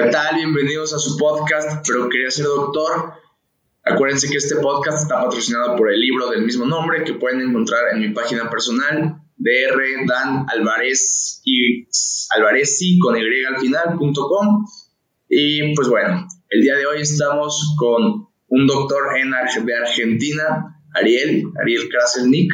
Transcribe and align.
¿Qué 0.00 0.10
tal? 0.10 0.36
Bienvenidos 0.36 0.94
a 0.94 0.98
su 1.00 1.16
podcast, 1.16 1.84
pero 1.84 2.08
quería 2.08 2.30
ser 2.30 2.44
doctor. 2.44 3.14
Acuérdense 3.82 4.28
que 4.28 4.36
este 4.36 4.54
podcast 4.54 5.02
está 5.02 5.20
patrocinado 5.24 5.74
por 5.74 5.90
el 5.90 5.98
libro 5.98 6.30
del 6.30 6.44
mismo 6.44 6.66
nombre 6.66 7.02
que 7.02 7.14
pueden 7.14 7.40
encontrar 7.40 7.92
en 7.92 8.02
mi 8.02 8.10
página 8.10 8.48
personal, 8.48 9.20
dr 9.36 10.06
dan 10.06 10.46
alvarez 10.54 11.42
y 11.44 12.98
con 13.00 13.16
y 13.16 13.44
al 13.44 13.58
final.com. 13.58 14.66
Y 15.28 15.74
pues 15.74 15.88
bueno, 15.88 16.28
el 16.50 16.60
día 16.60 16.76
de 16.76 16.86
hoy 16.86 17.00
estamos 17.00 17.74
con 17.76 18.28
un 18.46 18.66
doctor 18.68 19.18
en, 19.18 19.32
de 19.66 19.74
Argentina, 19.74 20.80
Ariel, 20.94 21.42
Ariel 21.60 21.88
Kraselnik. 21.88 22.52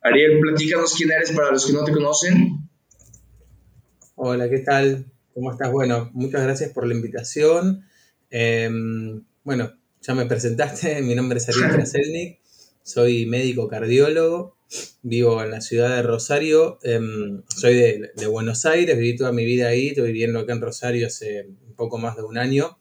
Ariel, 0.00 0.40
platícanos 0.40 0.94
quién 0.94 1.12
eres 1.12 1.30
para 1.32 1.50
los 1.50 1.66
que 1.66 1.74
no 1.74 1.84
te 1.84 1.92
conocen. 1.92 2.70
Hola, 4.14 4.48
¿qué 4.48 4.60
tal? 4.60 5.13
¿Cómo 5.34 5.50
estás? 5.50 5.72
Bueno, 5.72 6.12
muchas 6.14 6.44
gracias 6.44 6.70
por 6.70 6.86
la 6.86 6.94
invitación. 6.94 7.84
Em, 8.30 9.24
bueno, 9.42 9.72
ya 10.00 10.14
me 10.14 10.26
presentaste, 10.26 11.02
mi 11.02 11.16
nombre 11.16 11.38
es 11.38 11.48
Ariel 11.48 11.72
Kraselnik, 11.72 12.38
soy 12.84 13.26
médico 13.26 13.66
cardiólogo, 13.66 14.56
vivo 15.02 15.42
en 15.42 15.50
la 15.50 15.60
ciudad 15.60 15.96
de 15.96 16.02
Rosario, 16.02 16.78
em, 16.84 17.42
soy 17.48 17.74
de, 17.74 18.26
Buenos 18.28 18.64
Aires, 18.64 18.96
viví 18.96 19.16
toda 19.16 19.32
mi 19.32 19.44
vida 19.44 19.66
ahí, 19.66 19.88
estoy 19.88 20.12
viviendo 20.12 20.38
acá 20.38 20.52
en 20.52 20.60
Rosario 20.60 21.08
hace 21.08 21.48
un 21.66 21.74
poco 21.74 21.98
más 21.98 22.16
de 22.16 22.22
un 22.22 22.38
año, 22.38 22.78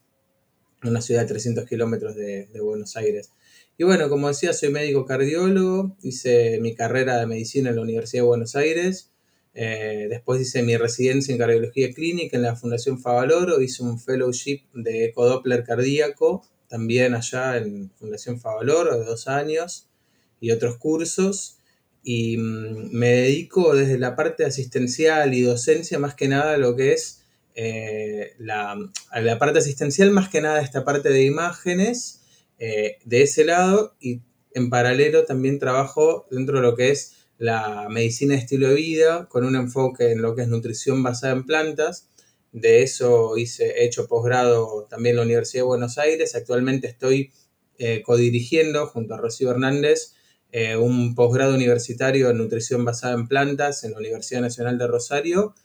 en 0.84 0.90
una 0.90 1.02
ciudad 1.02 1.22
de 1.22 1.30
300 1.30 1.66
kilómetros 1.68 2.16
de, 2.16 2.46
de 2.54 2.62
Buenos 2.62 2.96
Aires. 2.96 3.32
Y 3.80 3.84
bueno, 3.84 4.10
como 4.10 4.28
decía, 4.28 4.54
soy 4.54 4.70
médico 4.70 5.06
cardiólogo, 5.06 5.98
hice 6.04 6.60
mi 6.62 6.76
carrera 6.76 7.18
de 7.18 7.26
medicina 7.26 7.72
en 7.72 7.78
la 7.78 7.82
Universidad 7.82 8.22
de 8.22 8.28
Buenos 8.28 8.56
Aires, 8.56 9.13
eh, 9.54 10.08
después 10.10 10.42
hice 10.42 10.64
mi 10.64 10.76
residencia 10.78 11.32
en 11.32 11.38
cardiología 11.38 11.92
clínica 11.92 12.38
en 12.38 12.44
la 12.44 12.56
Fundación 12.56 13.00
Favaloro, 13.00 13.62
hice 13.62 13.84
un 13.84 14.00
fellowship 14.00 14.64
de 14.74 15.06
ecodoppler 15.06 15.64
cardíaco, 15.64 16.44
también 16.68 17.14
allá 17.14 17.58
en 17.58 17.92
Fundación 17.92 18.40
Favaloro 18.40 19.00
de 19.00 19.06
dos 19.06 19.28
años, 19.28 19.90
y 20.44 20.52
otros 20.52 20.78
cursos. 20.78 21.58
Y 22.04 22.38
mm, 22.38 22.92
me 22.92 23.10
dedico 23.10 23.74
desde 23.76 23.98
la 23.98 24.16
parte 24.18 24.44
asistencial 24.44 25.34
y 25.34 25.42
docencia 25.42 26.00
más 26.00 26.16
que 26.16 26.28
nada 26.28 26.56
a 26.56 26.58
lo 26.58 26.76
que 26.76 26.92
es 26.92 27.24
eh, 27.56 28.34
la, 28.40 28.76
la, 29.14 29.40
parte 29.40 29.60
asistencial, 29.60 30.12
más 30.12 30.28
que 30.28 30.42
nada 30.42 30.62
esta 30.62 30.84
parte 30.84 31.10
de 31.10 31.24
imágenes 31.24 32.24
eh, 32.60 32.98
de 33.06 33.22
ese 33.22 33.46
lado 33.46 33.96
y 34.02 34.22
en 34.54 34.70
paralelo 34.70 35.24
también 35.24 35.60
trabajo 35.60 36.28
dentro 36.30 36.58
de 36.58 36.64
lo 36.64 36.76
que 36.76 36.92
es 36.92 37.23
la 37.38 37.88
medicina 37.90 38.36
de 38.36 38.42
estilo 38.42 38.70
de 38.70 38.76
vida, 38.76 39.28
con 39.30 39.46
un 39.46 39.56
enfoque 39.56 40.12
en 40.12 40.22
lo 40.22 40.36
que 40.36 40.44
es 40.44 40.48
nutrición 40.48 41.04
basada 41.04 41.34
en 41.34 41.46
plantas. 41.46 42.10
De 42.52 42.84
eso 42.84 43.38
hice, 43.38 43.82
he 43.82 43.86
hecho 43.86 44.08
posgrado 44.08 44.86
también 44.90 45.14
en 45.14 45.18
la 45.18 45.24
Universidad 45.24 45.64
de 45.64 45.68
Buenos 45.68 45.98
Aires. 45.98 46.36
Actualmente 46.36 46.88
estoy 46.88 47.32
eh, 47.80 48.02
codirigiendo 48.04 48.86
junto 48.88 49.16
a 49.16 49.18
Rocío 49.18 49.52
Hernández 49.52 50.14
eh, 50.52 50.78
un 50.78 51.16
posgrado 51.16 51.56
universitario 51.56 52.30
en 52.30 52.38
nutrición 52.38 52.86
basada 52.86 53.16
en 53.16 53.28
plantas 53.28 53.84
en 53.84 53.94
la 53.94 53.98
Universidad 53.98 54.42
Nacional 54.42 54.78
de 54.78 54.88
Rosario. 54.88 55.56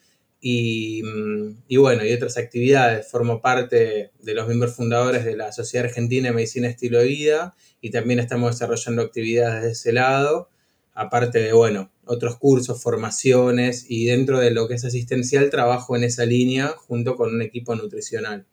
Y, 0.40 1.02
mm, 1.02 1.64
y, 1.68 1.76
bueno, 1.76 2.06
y 2.06 2.12
otras 2.12 2.38
actividades. 2.38 3.10
Formo 3.10 3.42
parte 3.42 4.12
de 4.18 4.34
los 4.34 4.46
miembros 4.46 4.74
fundadores 4.74 5.26
de 5.26 5.36
la 5.36 5.52
Sociedad 5.52 5.86
Argentina 5.86 6.28
de 6.28 6.34
Medicina 6.34 6.68
Estilo 6.68 7.00
de 7.00 7.06
Vida 7.06 7.54
y 7.82 7.90
también 7.90 8.18
estamos 8.18 8.52
desarrollando 8.52 9.02
actividades 9.02 9.62
de 9.62 9.70
ese 9.72 9.92
lado 9.92 10.48
aparte 10.98 11.38
de, 11.38 11.52
bueno, 11.52 11.92
otros 12.04 12.36
cursos, 12.38 12.82
formaciones 12.82 13.86
y 13.88 14.06
dentro 14.06 14.40
de 14.40 14.50
lo 14.50 14.66
que 14.66 14.74
es 14.74 14.84
asistencial 14.84 15.48
trabajo 15.48 15.94
en 15.94 16.02
esa 16.02 16.26
línea 16.26 16.74
junto 16.76 17.14
con 17.14 17.32
un 17.32 17.40
equipo 17.40 17.76
nutricional. 17.76 18.46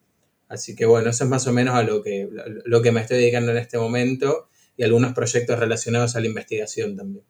Así 0.48 0.76
que 0.76 0.86
bueno, 0.86 1.10
eso 1.10 1.24
es 1.24 1.30
más 1.30 1.48
o 1.48 1.54
menos 1.54 1.74
a 1.74 1.82
lo 1.82 2.04
que, 2.04 2.30
lo 2.66 2.82
que 2.84 2.92
me 2.92 3.02
estoy 3.02 3.18
dedicando 3.18 3.52
en 3.52 3.58
este 3.58 3.80
momento 3.80 4.48
y 4.78 4.84
algunos 4.84 5.14
proyectos 5.14 5.58
relacionados 5.58 6.16
a 6.16 6.20
la 6.20 6.28
investigación 6.28 6.96
también. 6.96 7.26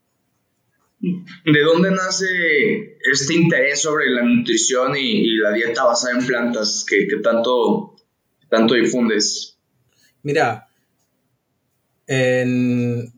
¿De 0.99 1.61
dónde 1.61 1.91
nace 1.91 2.97
este 3.09 3.35
interés 3.35 3.81
sobre 3.81 4.09
la 4.09 4.21
nutrición 4.21 4.97
y, 4.97 5.37
la 5.37 5.53
dieta 5.53 5.85
basada 5.85 6.19
en 6.19 6.25
plantas 6.25 6.85
que, 6.85 7.07
que 7.07 7.21
tanto, 7.21 7.95
tanto 8.49 8.73
difundes? 8.73 9.57
Mira, 10.23 10.67
en, 12.05 13.14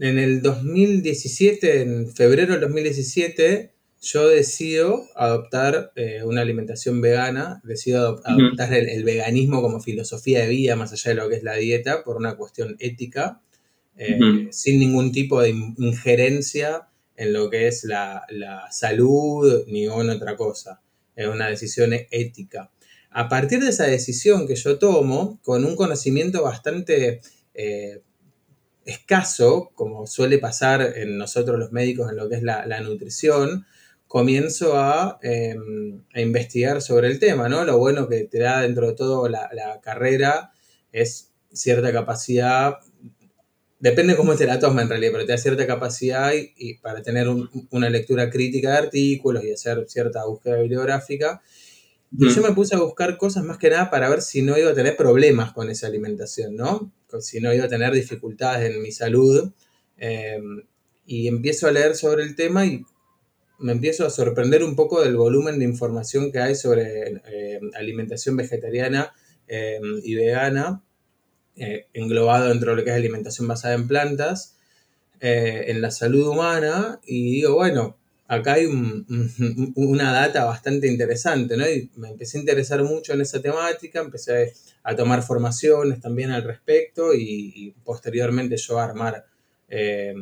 en 0.00 0.18
el 0.18 0.42
2017, 0.42 1.82
en 1.82 2.12
febrero 2.14 2.52
del 2.52 2.60
2017, 2.62 3.72
yo 4.00 4.28
decido 4.28 5.06
adoptar 5.16 5.92
eh, 5.96 6.22
una 6.24 6.42
alimentación 6.42 7.00
vegana, 7.00 7.60
decido 7.64 8.20
adoptar 8.24 8.72
el, 8.74 9.02
veganismo 9.02 9.60
como 9.60 9.80
filosofía 9.80 10.42
de 10.42 10.48
vida, 10.48 10.76
más 10.76 10.92
allá 10.92 11.10
de 11.10 11.14
lo 11.16 11.28
que 11.28 11.36
es 11.36 11.42
la 11.42 11.54
dieta, 11.54 12.04
por 12.04 12.16
una 12.16 12.36
cuestión 12.36 12.76
ética, 12.78 13.40
eh, 13.96 14.48
sin 14.52 14.78
ningún 14.78 15.10
tipo 15.10 15.40
de 15.40 15.50
injerencia 15.50 16.88
en 17.16 17.32
lo 17.32 17.50
que 17.50 17.66
es 17.66 17.82
la, 17.82 18.24
salud 18.70 19.64
ni 19.66 19.86
en 19.86 20.10
otra 20.10 20.36
cosa. 20.36 20.80
Es 21.16 21.26
una 21.26 21.48
decisión 21.48 21.92
ética. 22.12 22.70
A 23.10 23.28
partir 23.28 23.58
de 23.58 23.70
esa 23.70 23.86
decisión 23.86 24.46
que 24.46 24.54
yo 24.54 24.78
tomo, 24.78 25.40
con 25.42 25.64
un 25.64 25.74
conocimiento 25.74 26.44
bastante 26.44 27.20
eh, 27.54 28.02
escaso, 28.88 29.70
como 29.74 30.06
suele 30.06 30.38
pasar 30.38 30.80
en 30.96 31.18
nosotros 31.18 31.58
los 31.58 31.72
médicos 31.72 32.10
en 32.10 32.16
lo 32.16 32.28
que 32.28 32.36
es 32.36 32.42
la, 32.42 32.80
nutrición, 32.80 33.66
comienzo 34.06 34.74
em, 35.22 36.02
a, 36.14 36.20
investigar 36.20 36.80
sobre 36.80 37.08
el 37.08 37.18
tema, 37.18 37.48
¿no? 37.48 37.64
Lo 37.64 37.78
bueno 37.78 38.08
que 38.08 38.24
te 38.24 38.38
da 38.38 38.62
dentro 38.62 38.88
de 38.88 38.94
todo 38.94 39.28
la, 39.28 39.80
carrera 39.82 40.52
es 40.90 41.32
cierta 41.52 41.92
capacidad, 41.92 42.78
depende 43.78 44.16
cómo 44.16 44.34
te 44.34 44.46
la 44.46 44.58
toma 44.58 44.82
en 44.82 44.88
realidad, 44.88 45.12
pero 45.12 45.26
te 45.26 45.32
da 45.32 45.38
cierta 45.38 45.66
capacidad 45.66 46.32
y, 46.34 46.74
para 46.78 47.02
tener 47.02 47.26
una 47.70 47.90
lectura 47.90 48.30
crítica 48.30 48.70
de 48.70 48.78
artículos 48.78 49.44
y 49.44 49.52
hacer 49.52 49.84
cierta 49.86 50.24
búsqueda 50.24 50.56
bibliográfica. 50.56 51.42
Yo 52.10 52.42
me 52.42 52.52
puse 52.52 52.74
a 52.74 52.80
buscar 52.80 53.18
cosas 53.18 53.44
más 53.44 53.58
que 53.58 53.68
nada 53.68 53.90
para 53.90 54.08
ver 54.08 54.22
si 54.22 54.40
no 54.40 54.56
iba 54.56 54.70
a 54.70 54.74
tener 54.74 54.96
problemas 54.96 55.52
con 55.52 55.68
esa 55.68 55.88
alimentación, 55.88 56.56
¿no? 56.56 56.90
Si 57.20 57.40
no 57.40 57.52
iba 57.52 57.66
a 57.66 57.68
tener 57.68 57.92
dificultades 57.92 58.70
en 58.70 58.82
mi 58.82 58.92
salud. 58.92 59.52
Em, 59.98 60.62
y 61.06 61.28
empiezo 61.28 61.66
a 61.66 61.72
leer 61.72 61.96
sobre 61.96 62.22
el 62.22 62.34
tema 62.34 62.64
y 62.66 62.84
me 63.58 63.72
empiezo 63.72 64.06
a 64.06 64.10
sorprender 64.10 64.62
un 64.62 64.76
poco 64.76 65.02
del 65.02 65.16
volumen 65.16 65.58
de 65.58 65.64
información 65.64 66.32
que 66.32 66.38
hay 66.38 66.54
sobre 66.54 67.20
em, 67.26 67.70
alimentación 67.74 68.36
vegetariana 68.36 69.12
em, 69.48 70.00
y 70.02 70.14
vegana, 70.14 70.82
eh, 71.56 71.86
englobado 71.92 72.48
dentro 72.48 72.70
de 72.70 72.76
lo 72.76 72.84
que 72.84 72.90
es 72.90 72.96
alimentación 72.96 73.48
basada 73.48 73.74
en 73.74 73.88
plantas, 73.88 74.56
eh, 75.20 75.64
en 75.68 75.82
la 75.82 75.90
salud 75.90 76.28
humana. 76.28 77.00
Y 77.04 77.32
digo, 77.32 77.54
bueno, 77.54 77.98
acá 78.28 78.54
hay 78.54 78.66
una 79.74 80.12
data 80.12 80.44
bastante 80.44 80.86
interesante, 80.86 81.56
¿no? 81.56 81.68
Y 81.68 81.90
me 81.96 82.10
empecé 82.10 82.36
a 82.36 82.40
interesar 82.40 82.84
mucho 82.84 83.14
en 83.14 83.22
esa 83.22 83.40
temática, 83.40 84.00
empecé 84.00 84.52
a 84.82 84.94
tomar 84.94 85.22
formaciones 85.22 86.00
también 86.00 86.30
al 86.30 86.44
respecto 86.44 87.14
y, 87.14 87.74
posteriormente 87.84 88.58
yo 88.58 88.78
a 88.78 88.84
armar 88.84 89.24
eh, 89.70 90.14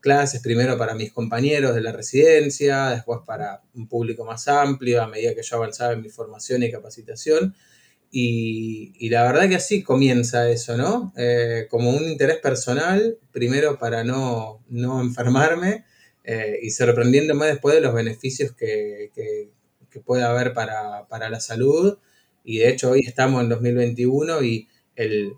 clases, 0.00 0.42
primero 0.42 0.76
para 0.76 0.94
mis 0.94 1.12
compañeros 1.12 1.74
de 1.74 1.80
la 1.80 1.92
residencia, 1.92 2.90
después 2.90 3.20
para 3.24 3.62
un 3.74 3.88
público 3.88 4.24
más 4.24 4.48
amplio 4.48 5.00
a 5.00 5.06
medida 5.06 5.34
que 5.34 5.42
yo 5.42 5.56
avanzaba 5.56 5.92
en 5.92 6.02
mi 6.02 6.08
formación 6.08 6.64
y 6.64 6.70
capacitación. 6.70 7.54
Y, 8.10 9.08
la 9.08 9.22
verdad 9.22 9.48
que 9.48 9.54
así 9.56 9.82
comienza 9.82 10.50
eso, 10.50 10.76
¿no? 10.76 11.12
Eh, 11.16 11.66
como 11.70 11.90
un 11.90 12.04
interés 12.04 12.38
personal, 12.38 13.18
primero 13.30 13.78
para 13.78 14.04
no, 14.04 14.62
no 14.68 15.00
enfermarme, 15.00 15.84
eh, 16.24 16.60
y 16.62 16.70
sorprendiéndome 16.70 17.46
después 17.46 17.74
de 17.74 17.80
los 17.80 17.94
beneficios 17.94 18.52
que, 18.52 19.10
puede 20.04 20.24
haber 20.24 20.52
para, 20.54 21.30
la 21.30 21.40
salud. 21.40 21.98
Y 22.44 22.58
de 22.58 22.70
hecho 22.70 22.90
hoy 22.90 23.00
estamos 23.06 23.42
en 23.42 23.48
2021 23.48 24.42
y 24.42 24.68
el, 24.96 25.34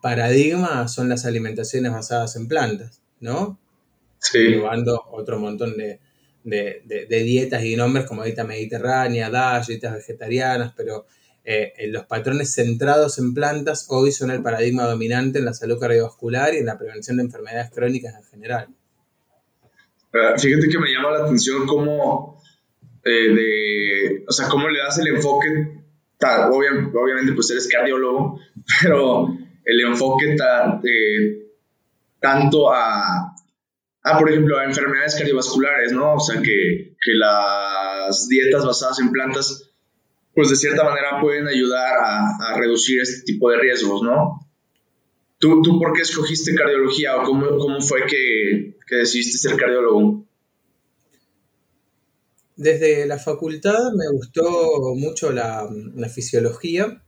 paradigma 0.00 0.88
son 0.88 1.08
las 1.08 1.26
alimentaciones 1.26 1.92
basadas 1.92 2.36
en 2.36 2.48
plantas, 2.48 3.02
¿no? 3.20 3.58
Sí. 4.18 4.38
Llevando 4.38 5.02
otro 5.10 5.38
montón 5.38 5.76
de, 5.76 6.00
dietas 6.44 7.64
y 7.64 7.76
nombres 7.76 8.06
como 8.06 8.24
dieta 8.24 8.44
mediterránea, 8.44 9.28
DASH, 9.28 9.66
dietas 9.66 9.94
vegetarianas, 9.94 10.72
pero 10.76 11.06
eh, 11.44 11.72
los 11.88 12.06
patrones 12.06 12.54
centrados 12.54 13.18
en 13.18 13.34
plantas 13.34 13.86
hoy 13.90 14.12
son 14.12 14.30
el 14.30 14.42
paradigma 14.42 14.84
dominante 14.84 15.40
en 15.40 15.44
la 15.44 15.52
salud 15.52 15.78
cardiovascular 15.78 16.54
y 16.54 16.58
en 16.58 16.66
la 16.66 16.78
prevención 16.78 17.16
de 17.16 17.24
enfermedades 17.24 17.70
crónicas 17.70 18.14
en 18.14 18.24
general. 18.24 18.68
Fíjate 20.38 20.68
que 20.68 20.78
me 20.78 20.92
llama 20.92 21.10
la 21.10 21.24
atención 21.24 21.66
cómo, 21.66 22.42
eh, 23.04 24.24
o 24.28 24.32
sea, 24.32 24.48
cómo 24.48 24.68
le 24.68 24.78
das 24.78 24.98
el 24.98 25.08
enfoque, 25.08 25.80
obviamente 26.52 27.32
pues 27.32 27.50
eres 27.50 27.68
cardiólogo, 27.68 28.38
pero 28.82 29.28
el 29.64 29.80
enfoque 29.80 30.36
tanto 32.20 32.72
a, 32.72 33.34
a, 34.02 34.18
por 34.18 34.30
ejemplo, 34.30 34.58
a 34.58 34.64
enfermedades 34.64 35.16
cardiovasculares, 35.16 35.92
¿no? 35.92 36.14
O 36.14 36.20
sea, 36.20 36.40
que 36.42 36.94
las 37.14 38.28
dietas 38.28 38.64
basadas 38.64 39.00
en 39.00 39.10
plantas 39.10 39.72
pues 40.34 40.50
de 40.50 40.56
cierta 40.56 40.84
manera 40.84 41.20
pueden 41.20 41.46
ayudar 41.46 41.94
a, 41.98 42.56
reducir 42.56 43.00
este 43.00 43.22
tipo 43.24 43.50
de 43.50 43.58
riesgos, 43.58 44.02
¿no? 44.02 44.40
¿Tú, 45.42 45.60
¿Tú, 45.60 45.80
por 45.80 45.92
qué 45.92 46.02
escogiste 46.02 46.54
cardiología 46.54 47.16
o 47.16 47.24
cómo, 47.24 47.58
cómo 47.58 47.80
fue 47.80 48.06
que, 48.06 48.76
que, 48.86 48.94
decidiste 48.94 49.38
ser 49.38 49.56
cardiólogo? 49.56 50.24
Desde 52.54 53.06
la 53.06 53.18
facultad 53.18 53.90
me 53.92 54.08
gustó 54.12 54.94
mucho 54.94 55.32
la, 55.32 55.68
la 55.96 56.08
fisiología 56.08 57.02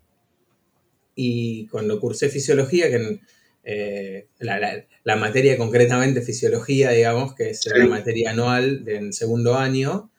y 1.15 1.69
cuando 1.69 2.01
cursé 2.01 2.29
fisiología, 2.29 2.91
que 2.91 3.21
eh, 3.63 4.27
la, 4.41 4.85
la, 5.05 5.15
materia 5.15 5.57
concretamente 5.57 6.21
fisiología, 6.21 6.91
digamos, 6.91 7.37
que 7.37 7.51
es 7.51 7.65
la 7.67 7.87
materia 7.87 8.33
anual 8.33 8.85
del 8.85 9.13
segundo 9.13 9.55
año, 9.55 10.11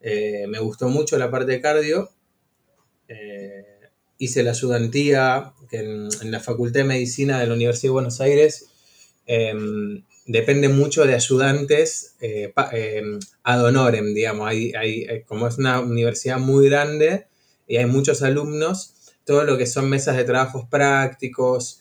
eh, 0.00 0.46
me 0.48 0.58
gustó 0.58 0.88
mucho 0.88 1.16
la 1.18 1.30
parte 1.30 1.52
de 1.52 1.60
cardio. 1.60 2.10
Eh, 3.06 3.64
hice 4.18 4.42
la 4.42 4.50
ayudantía 4.50 5.52
que 5.70 5.78
en, 5.78 6.30
la 6.30 6.40
Facultad 6.40 6.80
de 6.80 6.84
Medicina 6.84 7.38
de 7.38 7.46
la 7.46 7.54
Universidad 7.54 7.88
de 7.88 7.92
Buenos 7.92 8.20
Aires. 8.20 8.66
Em, 9.26 10.02
depende 10.26 10.68
mucho 10.68 11.04
de 11.06 11.14
ayudantes 11.14 12.16
em, 12.20 13.18
ad 13.44 13.64
honorem, 13.64 14.14
digamos. 14.14 14.48
Hay, 14.48 14.72
hay, 14.74 15.22
como 15.24 15.46
es 15.46 15.58
una 15.58 15.80
universidad 15.80 16.38
muy 16.38 16.68
grande 16.68 17.26
y 17.66 17.76
hay 17.76 17.86
muchos 17.86 18.22
alumnos, 18.22 18.94
todo 19.24 19.44
lo 19.44 19.56
que 19.56 19.66
son 19.66 19.88
mesas 19.88 20.16
de 20.16 20.24
trabajos 20.24 20.64
prácticos, 20.68 21.80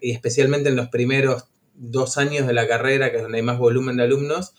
y 0.00 0.12
especialmente 0.12 0.68
en 0.68 0.76
los 0.76 0.88
primeros 0.88 1.44
dos 1.74 2.16
años 2.18 2.46
de 2.46 2.52
la 2.52 2.66
carrera, 2.66 3.10
que 3.10 3.16
es 3.16 3.22
donde 3.22 3.38
hay 3.38 3.44
más 3.44 3.58
volumen 3.58 3.96
de 3.96 4.04
alumnos, 4.04 4.54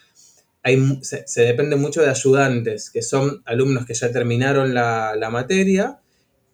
hay, 0.64 1.00
se, 1.02 1.42
depende 1.42 1.76
mucho 1.76 2.02
de 2.02 2.10
ayudantes, 2.10 2.90
que 2.90 3.02
son 3.02 3.42
alumnos 3.46 3.86
que 3.86 3.94
ya 3.94 4.12
terminaron 4.12 4.74
la, 4.74 5.30
materia, 5.32 6.00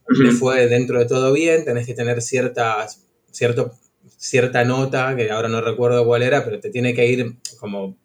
que 0.08 0.32
fue 0.32 0.68
dentro 0.68 1.00
de 1.00 1.06
todo 1.06 1.34
bien, 1.34 1.66
tenés 1.66 1.86
que 1.86 1.94
tener 1.94 2.22
cierta, 2.22 2.88
cierto, 3.32 3.74
cierta 4.18 4.64
nota, 4.64 5.16
que 5.16 5.32
ahora 5.32 5.50
no 5.50 5.62
recuerdo 5.62 6.06
cuál 6.06 6.24
era, 6.24 6.44
pero 6.46 6.60
te 6.60 6.70
tiene 6.70 6.94
que 6.94 7.08
ir 7.08 7.38
como 7.60 7.98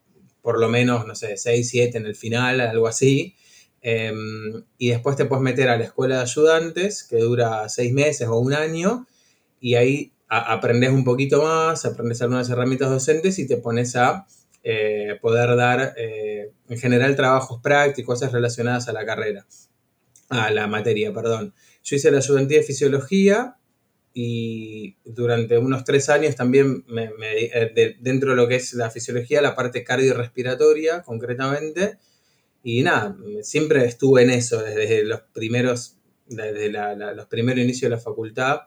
por 0.42 0.58
lo 0.58 0.68
menos, 0.68 1.06
no 1.06 1.14
sé, 1.14 1.36
6, 1.36 1.68
7 1.68 1.98
en 1.98 2.06
el 2.06 2.16
final, 2.16 2.60
algo 2.60 2.88
así. 2.88 3.34
Em, 3.82 4.64
y 4.78 4.90
después 4.90 5.16
te 5.16 5.24
puedes 5.24 5.42
meter 5.42 5.68
a 5.68 5.76
la 5.76 5.84
escuela 5.84 6.16
de 6.16 6.22
ayudantes, 6.22 7.04
que 7.04 7.16
dura 7.16 7.68
seis 7.68 7.92
meses 7.92 8.28
o 8.28 8.38
un 8.38 8.52
año, 8.52 9.06
y 9.60 9.74
ahí 9.74 10.12
aprendes 10.28 10.90
un 10.90 11.04
poquito 11.04 11.42
más, 11.42 11.84
aprendes 11.84 12.22
algunas 12.22 12.48
herramientas 12.50 12.90
docentes 12.90 13.38
y 13.38 13.46
te 13.46 13.56
pones 13.56 13.96
a 13.96 14.26
eh, 14.62 15.18
poder 15.20 15.56
dar, 15.56 15.94
eh, 15.96 16.52
en 16.68 16.78
general, 16.78 17.16
trabajos 17.16 17.60
prácticos, 17.62 18.18
cosas 18.18 18.32
relacionadas 18.32 18.88
a 18.88 18.92
la 18.92 19.04
carrera, 19.04 19.46
a 20.28 20.50
la 20.50 20.66
materia, 20.66 21.12
perdón. 21.12 21.54
Yo 21.82 21.96
hice 21.96 22.10
la 22.10 22.18
ayudantía 22.18 22.58
de 22.58 22.64
fisiología 22.64 23.56
y 24.12 24.96
durante 25.04 25.58
unos 25.58 25.84
tres 25.84 26.08
años 26.08 26.34
también 26.34 26.84
me, 26.88 27.10
eh, 27.20 27.96
dentro 28.00 28.30
de 28.30 28.36
lo 28.36 28.48
que 28.48 28.56
es 28.56 28.74
la 28.74 28.90
fisiología, 28.90 29.40
la 29.40 29.54
parte 29.54 29.84
cardiorrespiratoria 29.84 31.02
concretamente. 31.02 31.98
Y 32.62 32.82
nada, 32.82 33.16
siempre 33.42 33.84
estuve 33.86 34.22
en 34.22 34.30
eso 34.30 34.62
desde 34.62 35.04
los 35.04 35.20
primeros, 35.32 35.96
desde 36.26 36.70
los 37.14 37.26
primeros 37.26 37.62
inicios 37.62 37.90
de 37.90 37.96
la 37.96 38.02
facultad. 38.02 38.60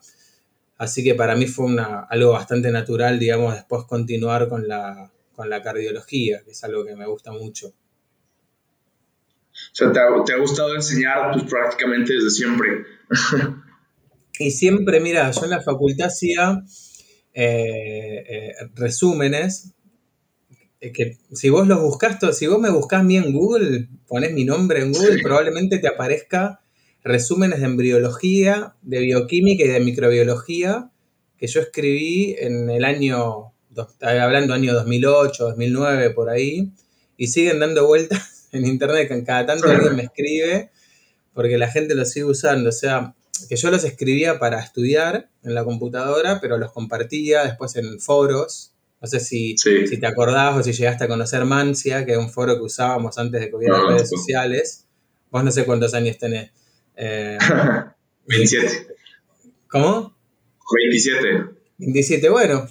Así 0.77 1.03
que 1.03 1.13
para 1.13 1.35
mí 1.35 1.45
fue 1.45 1.65
una, 1.65 2.01
algo 2.09 2.31
bastante 2.31 2.71
natural, 2.71 3.19
digamos, 3.19 3.53
después 3.53 3.83
continuar 3.83 4.49
con 4.49 4.67
la, 4.67 5.11
con 5.35 5.49
la 5.49 5.61
cardiología, 5.61 6.43
que 6.43 6.51
es 6.51 6.63
algo 6.63 6.85
que 6.85 6.95
me 6.95 7.05
gusta 7.05 7.31
mucho. 7.31 7.73
O 9.73 9.75
sea, 9.75 9.91
te 9.91 9.99
ha, 9.99 10.37
gustado 10.37 10.75
enseñar 10.75 11.31
pues, 11.33 11.45
prácticamente 11.45 12.13
desde 12.13 12.29
siempre. 12.29 12.85
y 14.39 14.51
siempre, 14.51 14.99
mira, 14.99 15.31
yo 15.31 15.45
en 15.45 15.49
la 15.49 15.63
facultad 15.63 16.07
hacía 16.07 16.61
eh, 17.33 18.23
eh, 18.29 18.51
resúmenes, 18.75 19.73
eh, 20.79 20.91
que 20.91 21.17
si 21.31 21.49
vos 21.49 21.67
los 21.67 21.81
buscas, 21.81 22.19
si 22.37 22.45
vos 22.45 22.59
me 22.59 22.69
buscas 22.69 22.99
a 22.99 23.03
mí 23.03 23.17
en 23.17 23.33
Google, 23.33 23.89
pones 24.07 24.31
mi 24.33 24.45
nombre 24.45 24.83
en 24.83 24.93
Google, 24.93 25.23
probablemente 25.23 25.79
te 25.79 25.87
aparezca 25.87 26.61
resúmenes 27.03 27.59
de 27.59 27.65
embriología, 27.65 28.75
de 28.83 28.99
bioquímica 28.99 29.63
y 29.63 29.69
de 29.69 29.79
microbiología 29.79 30.91
que 31.35 31.47
yo 31.47 31.61
escribí 31.61 32.35
en 32.37 32.69
el 32.69 32.85
año, 32.85 33.53
hablando 34.01 34.53
año 34.53 34.75
2008, 34.75 35.45
2009, 35.45 36.11
por 36.11 36.29
ahí, 36.29 36.71
y 37.17 37.27
siguen 37.27 37.59
dando 37.59 37.87
vueltas 37.87 38.32
en 38.53 38.65
internet, 38.65 39.07
que 39.07 39.23
cada 39.23 39.45
tanto 39.45 39.69
alguien 39.69 39.95
me 39.95 40.03
escribe, 40.03 40.71
porque 41.33 41.57
la 41.57 41.69
gente 41.69 41.95
los 41.95 42.11
sigue 42.11 42.25
usando, 42.25 42.69
o 42.69 42.73
sea, 42.73 43.15
que 43.49 43.55
yo 43.55 43.71
los 43.71 43.83
escribía 43.83 44.39
para 44.39 44.59
estudiar 44.59 45.29
en 45.43 45.55
la 45.55 45.63
computadora, 45.63 46.39
pero 46.39 46.57
los 46.57 46.71
compartía 46.71 47.43
después 47.43 47.75
en 47.75 47.99
foros. 47.99 48.73
No 49.01 49.07
sé 49.07 49.19
si, 49.19 49.57
si 49.57 49.97
te 49.99 50.07
acordás 50.07 50.55
o 50.55 50.63
si 50.63 50.71
llegaste 50.71 51.03
a 51.03 51.07
conocer 51.07 51.43
Mancia, 51.43 52.05
que 52.05 52.13
es 52.13 52.17
un 52.17 52.29
foro 52.29 52.55
que 52.55 52.61
usábamos 52.61 53.17
antes 53.17 53.41
de 53.41 53.49
que 53.49 53.55
hubiera 53.55 53.85
redes 53.85 54.09
sociales. 54.09 54.85
Vos 55.29 55.43
no 55.43 55.51
sé 55.51 55.65
cuántos 55.65 55.93
años 55.93 56.17
tenés. 56.17 56.51
27. 56.95 57.77
Eh, 58.25 58.95
¿Cómo? 59.67 60.15
27. 60.75 61.45
27, 61.79 62.29
bueno, 62.29 62.67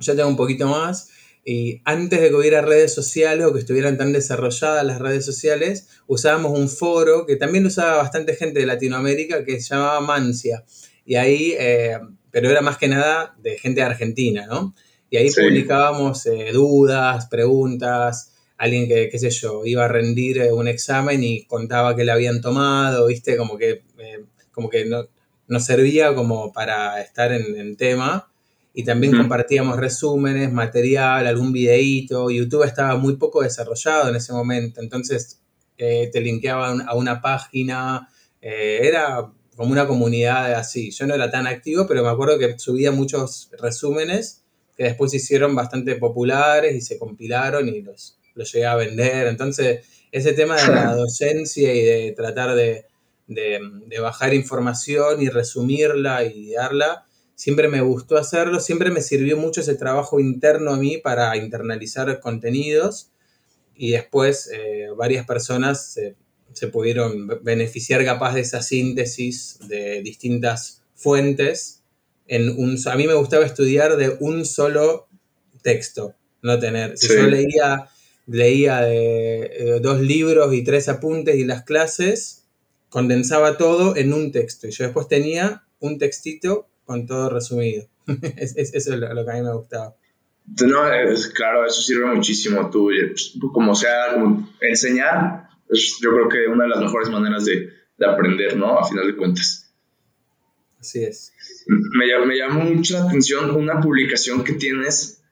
yo 0.00 0.16
tengo 0.16 0.28
un 0.28 0.36
poquito 0.36 0.66
más. 0.66 1.10
Y 1.44 1.82
antes 1.84 2.20
de 2.20 2.30
que 2.30 2.34
hubiera 2.34 2.62
redes 2.62 2.94
sociales 2.94 3.46
o 3.46 3.52
que 3.52 3.60
estuvieran 3.60 3.98
tan 3.98 4.12
desarrolladas 4.12 4.84
las 4.84 4.98
redes 4.98 5.26
sociales, 5.26 5.88
usábamos 6.06 6.58
un 6.58 6.68
foro 6.68 7.26
que 7.26 7.36
también 7.36 7.66
usaba 7.66 7.98
bastante 7.98 8.34
gente 8.34 8.60
de 8.60 8.66
Latinoamérica 8.66 9.44
que 9.44 9.60
se 9.60 9.74
llamaba 9.74 10.00
Mancia. 10.00 10.64
Y 11.04 11.16
ahí, 11.16 11.54
eh, 11.58 11.98
pero 12.30 12.50
era 12.50 12.62
más 12.62 12.78
que 12.78 12.88
nada 12.88 13.36
de 13.42 13.58
gente 13.58 13.80
de 13.80 13.86
Argentina, 13.86 14.46
¿no? 14.46 14.74
Y 15.10 15.16
ahí 15.18 15.30
publicábamos 15.30 16.26
eh, 16.26 16.50
dudas, 16.52 17.26
preguntas, 17.26 18.34
alguien 18.56 18.88
que, 18.88 19.08
qué 19.08 19.18
sé 19.18 19.30
yo, 19.30 19.64
iba 19.64 19.84
a 19.84 19.88
rendir 19.88 20.38
eh, 20.38 20.52
un 20.52 20.68
examen 20.68 21.22
y 21.22 21.44
contaba 21.44 21.94
que 21.94 22.04
le 22.04 22.12
habían 22.12 22.40
tomado, 22.40 23.06
viste, 23.06 23.36
como 23.36 23.56
que, 23.56 23.82
eh, 23.98 24.24
como 24.52 24.68
que 24.68 24.84
no, 24.84 25.06
nos 25.46 25.64
servía 25.64 26.14
como 26.14 26.52
para 26.52 27.00
estar 27.00 27.32
en, 27.32 27.76
tema. 27.76 28.30
Y 28.74 28.84
también 28.84 29.16
compartíamos 29.16 29.78
resúmenes, 29.78 30.52
material, 30.52 31.26
algún 31.26 31.52
videíto. 31.52 32.28
YouTube 32.28 32.64
estaba 32.64 32.96
muy 32.96 33.16
poco 33.16 33.42
desarrollado 33.42 34.08
en 34.08 34.16
ese 34.16 34.32
momento, 34.32 34.80
entonces 34.80 35.40
eh, 35.78 36.10
te 36.12 36.20
linkeaban 36.20 36.82
a 36.86 36.94
una 36.94 37.20
página. 37.20 38.08
era 38.40 39.30
como 39.56 39.72
una 39.72 39.86
comunidad 39.86 40.52
así. 40.54 40.90
Yo 40.90 41.06
no 41.06 41.14
era 41.14 41.30
tan 41.30 41.46
activo, 41.46 41.86
pero 41.86 42.02
me 42.02 42.08
acuerdo 42.08 42.38
que 42.38 42.58
subía 42.58 42.90
muchos 42.90 43.50
resúmenes 43.58 44.42
que 44.76 44.84
después 44.84 45.12
se 45.12 45.18
hicieron 45.18 45.54
bastante 45.54 45.94
populares 45.96 46.74
y 46.74 46.80
se 46.80 46.98
compilaron 46.98 47.68
y 47.68 47.82
los, 47.82 48.18
lo 48.34 48.44
llegué 48.44 48.66
a 48.66 48.74
vender. 48.74 49.28
Entonces, 49.28 49.86
ese 50.10 50.32
tema 50.32 50.56
de 50.56 50.68
la 50.68 50.94
docencia 50.94 51.72
y 51.72 51.82
de 51.82 52.12
tratar 52.12 52.54
de, 52.54 52.86
bajar 54.00 54.34
información 54.34 55.22
y 55.22 55.28
resumirla 55.28 56.24
y 56.24 56.52
darla, 56.52 57.06
siempre 57.34 57.68
me 57.68 57.80
gustó 57.80 58.16
hacerlo, 58.16 58.60
siempre 58.60 58.90
me 58.90 59.00
sirvió 59.00 59.36
mucho 59.36 59.60
ese 59.60 59.74
trabajo 59.74 60.20
interno 60.20 60.72
a 60.72 60.76
mí 60.76 60.98
para 60.98 61.36
internalizar 61.36 62.20
contenidos 62.20 63.10
y 63.74 63.92
después 63.92 64.50
eh, 64.52 64.88
varias 64.96 65.26
personas 65.26 65.92
se, 65.92 66.16
se, 66.52 66.68
pudieron 66.68 67.26
beneficiar 67.42 68.04
capaz 68.04 68.34
de 68.34 68.42
esa 68.42 68.62
síntesis 68.62 69.58
de 69.66 70.00
distintas 70.02 70.82
fuentes. 70.94 71.82
En 72.26 72.50
un, 72.50 72.78
a 72.86 72.96
mí 72.96 73.06
me 73.06 73.14
gustaba 73.14 73.44
estudiar 73.44 73.96
de 73.96 74.16
un 74.20 74.44
solo 74.44 75.08
texto, 75.62 76.14
no 76.42 76.58
tener. 76.58 76.96
Si 76.96 77.08
yo 77.08 77.26
leía 77.26 77.88
leía 78.26 78.80
de, 78.80 79.44
eh, 79.44 79.80
dos 79.80 80.00
libros 80.00 80.54
y 80.54 80.62
tres 80.62 80.88
apuntes 80.88 81.36
y 81.36 81.44
las 81.44 81.64
clases, 81.64 82.44
condensaba 82.88 83.56
todo 83.58 83.96
en 83.96 84.12
un 84.12 84.32
texto. 84.32 84.66
Y 84.66 84.70
yo 84.70 84.84
después 84.84 85.08
tenía 85.08 85.64
un 85.80 85.98
textito 85.98 86.68
con 86.84 87.06
todo 87.06 87.30
resumido. 87.30 87.86
eso 88.36 88.54
es 88.58 88.86
lo, 88.86 89.24
que 89.24 89.30
a 89.30 89.34
mí 89.34 89.42
me 89.42 89.54
gustaba. 89.54 89.94
No, 90.66 90.82
claro, 91.34 91.66
eso 91.66 91.80
sirve 91.80 92.06
muchísimo. 92.14 92.70
Tú, 92.70 92.90
pues, 93.08 93.34
como 93.52 93.74
sea, 93.74 94.14
enseñar, 94.60 95.48
es 95.70 95.98
yo 96.02 96.10
creo 96.12 96.28
que 96.28 96.46
una 96.48 96.64
de 96.64 96.70
las 96.70 96.80
mejores 96.80 97.08
maneras 97.08 97.44
de, 97.46 97.70
de 97.96 98.06
aprender, 98.06 98.56
¿no? 98.56 98.78
A 98.78 98.86
final 98.86 99.06
de 99.06 99.16
cuentas. 99.16 99.72
Así 100.78 101.02
es. 101.02 101.32
Me, 101.66 102.26
me 102.26 102.36
llamó 102.36 102.64
mucho 102.64 102.98
la 102.98 103.04
atención 103.04 103.50
una 103.56 103.80
publicación 103.80 104.44
que 104.44 104.52
tienes 104.52 105.22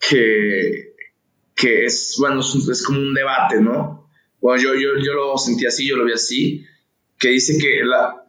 que 0.00 0.94
que 1.54 1.84
es, 1.84 2.16
bueno, 2.18 2.40
es, 2.40 2.82
como 2.84 2.98
un 2.98 3.14
debate, 3.14 3.60
¿no? 3.60 4.10
Bueno, 4.40 4.62
yo, 4.62 4.74
yo, 4.74 4.90
yo 5.02 5.14
lo 5.14 5.38
sentí 5.38 5.66
así, 5.66 5.88
yo 5.88 5.96
lo 5.96 6.04
vi 6.04 6.12
así, 6.12 6.66
que 7.18 7.28
dice 7.28 7.56
que 7.58 7.84
la, 7.84 8.23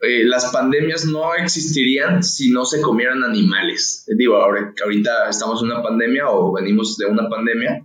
eh, 0.00 0.24
las 0.24 0.46
pandemias 0.52 1.06
no 1.06 1.34
existirían 1.34 2.22
si 2.22 2.50
no 2.50 2.64
se 2.64 2.80
comieran 2.80 3.24
animales. 3.24 4.04
Digo, 4.16 4.36
ahora, 4.36 4.72
ahorita 4.82 5.28
estamos 5.28 5.62
en 5.62 5.70
una 5.70 5.82
pandemia 5.82 6.28
o 6.28 6.52
venimos 6.52 6.96
de 6.96 7.06
una 7.06 7.28
pandemia 7.28 7.84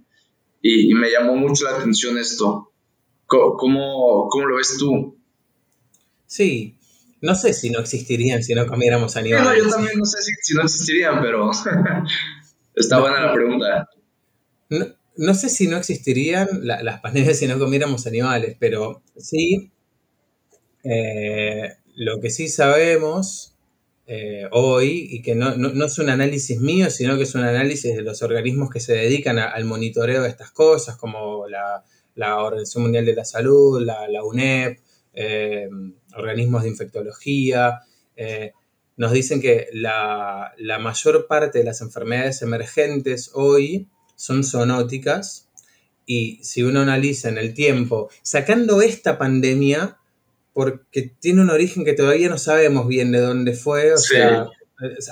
y, 0.61 0.93
me 0.93 1.11
llamó 1.11 1.35
mucho 1.35 1.65
la 1.65 1.77
atención 1.77 2.17
esto. 2.17 2.71
¿Cómo, 3.25 4.27
cómo 4.29 4.45
lo 4.45 4.57
ves 4.57 4.77
tú? 4.77 5.17
Sí, 6.27 6.77
no 7.21 7.35
sé 7.35 7.53
si 7.53 7.71
no 7.71 7.79
existirían 7.79 8.43
si 8.43 8.53
no 8.53 8.67
comiéramos 8.67 9.15
animales. 9.15 9.63
yo 9.63 9.69
también 9.69 9.93
no 9.97 10.05
sé 10.05 10.21
si, 10.21 10.53
no 10.53 10.63
existirían, 10.63 11.21
pero 11.21 11.49
está 12.75 12.99
buena 12.99 13.25
la 13.25 13.33
pregunta. 13.33 13.89
No, 15.15 15.33
sé 15.33 15.49
si 15.49 15.67
no 15.67 15.77
existirían 15.77 16.47
las 16.61 17.01
pandemias 17.01 17.39
si 17.39 17.47
no 17.47 17.57
comiéramos 17.57 18.05
animales, 18.05 18.55
pero 18.59 19.01
sí, 19.17 19.71
eh, 20.83 21.77
lo 21.95 22.19
que 22.19 22.29
sí 22.29 22.47
sabemos 22.47 23.55
eh, 24.05 24.47
hoy, 24.51 25.07
y 25.11 25.21
que 25.21 25.35
no, 25.35 25.85
es 25.85 25.99
un 25.99 26.09
análisis 26.09 26.59
mío, 26.59 26.89
sino 26.89 27.17
que 27.17 27.23
es 27.23 27.35
un 27.35 27.43
análisis 27.43 27.95
de 27.95 28.01
los 28.01 28.21
organismos 28.21 28.69
que 28.69 28.79
se 28.79 28.93
dedican 28.93 29.39
al 29.39 29.65
monitoreo 29.65 30.23
de 30.23 30.29
estas 30.29 30.51
cosas, 30.51 30.97
como 30.97 31.47
la, 31.47 31.83
Organización 32.37 32.83
Mundial 32.83 33.05
de 33.05 33.15
la 33.15 33.25
Salud, 33.25 33.81
la, 33.81 34.23
UNEP, 34.23 34.79
eh, 35.13 35.69
organismos 36.15 36.63
de 36.63 36.69
infectología, 36.69 37.81
eh, 38.15 38.51
nos 38.95 39.11
dicen 39.11 39.41
que 39.41 39.67
la, 39.73 40.53
mayor 40.79 41.27
parte 41.27 41.59
de 41.59 41.65
las 41.65 41.81
enfermedades 41.81 42.41
emergentes 42.41 43.31
hoy 43.33 43.87
son 44.15 44.43
zoonóticas 44.43 45.49
y 46.05 46.39
si 46.43 46.63
uno 46.63 46.81
analiza 46.81 47.29
en 47.29 47.37
el 47.37 47.53
tiempo, 47.53 48.09
sacando 48.21 48.81
esta 48.81 49.17
pandemia, 49.17 49.97
porque 50.53 51.13
tiene 51.19 51.41
un 51.41 51.49
origen 51.49 51.83
que 51.83 51.93
todavía 51.93 52.29
no 52.29 52.37
sabemos 52.37 52.87
bien 52.87 53.11
de 53.11 53.19
dónde 53.19 53.53
fue, 53.53 53.93
o 53.93 53.97
sea, 53.97 54.47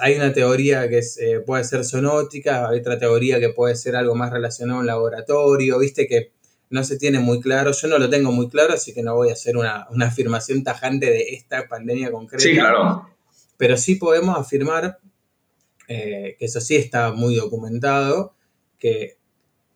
hay 0.01 0.15
una 0.15 0.33
teoría 0.33 0.87
que 0.87 0.99
eh, 0.99 1.39
puede 1.45 1.63
ser 1.63 1.83
zoonótica, 1.83 2.69
hay 2.69 2.79
otra 2.79 2.99
teoría 2.99 3.39
que 3.39 3.49
puede 3.49 3.75
ser 3.75 3.95
algo 3.95 4.15
más 4.15 4.31
relacionado 4.31 4.79
a 4.79 4.81
un 4.81 4.87
laboratorio, 4.87 5.79
viste 5.79 6.07
que 6.07 6.31
no 6.69 6.83
se 6.83 6.97
tiene 6.97 7.19
muy 7.19 7.41
claro, 7.41 7.71
yo 7.71 7.87
no 7.87 7.97
lo 7.97 8.09
tengo 8.09 8.31
muy 8.31 8.49
claro, 8.49 8.73
así 8.73 8.93
que 8.93 9.03
no 9.03 9.15
voy 9.15 9.29
a 9.29 9.33
hacer 9.33 9.57
una, 9.57 9.87
afirmación 10.01 10.63
tajante 10.63 11.07
de 11.07 11.33
esta 11.33 11.67
pandemia 11.67 12.11
concreta. 12.11 12.43
Sí, 12.43 12.53
claro. 12.53 13.09
Pero 13.57 13.77
sí 13.77 13.95
podemos 13.95 14.37
afirmar, 14.37 14.99
eh, 15.87 16.35
que 16.39 16.45
eso 16.45 16.61
sí 16.61 16.75
está 16.75 17.11
muy 17.11 17.35
documentado, 17.35 18.33
que 18.79 19.17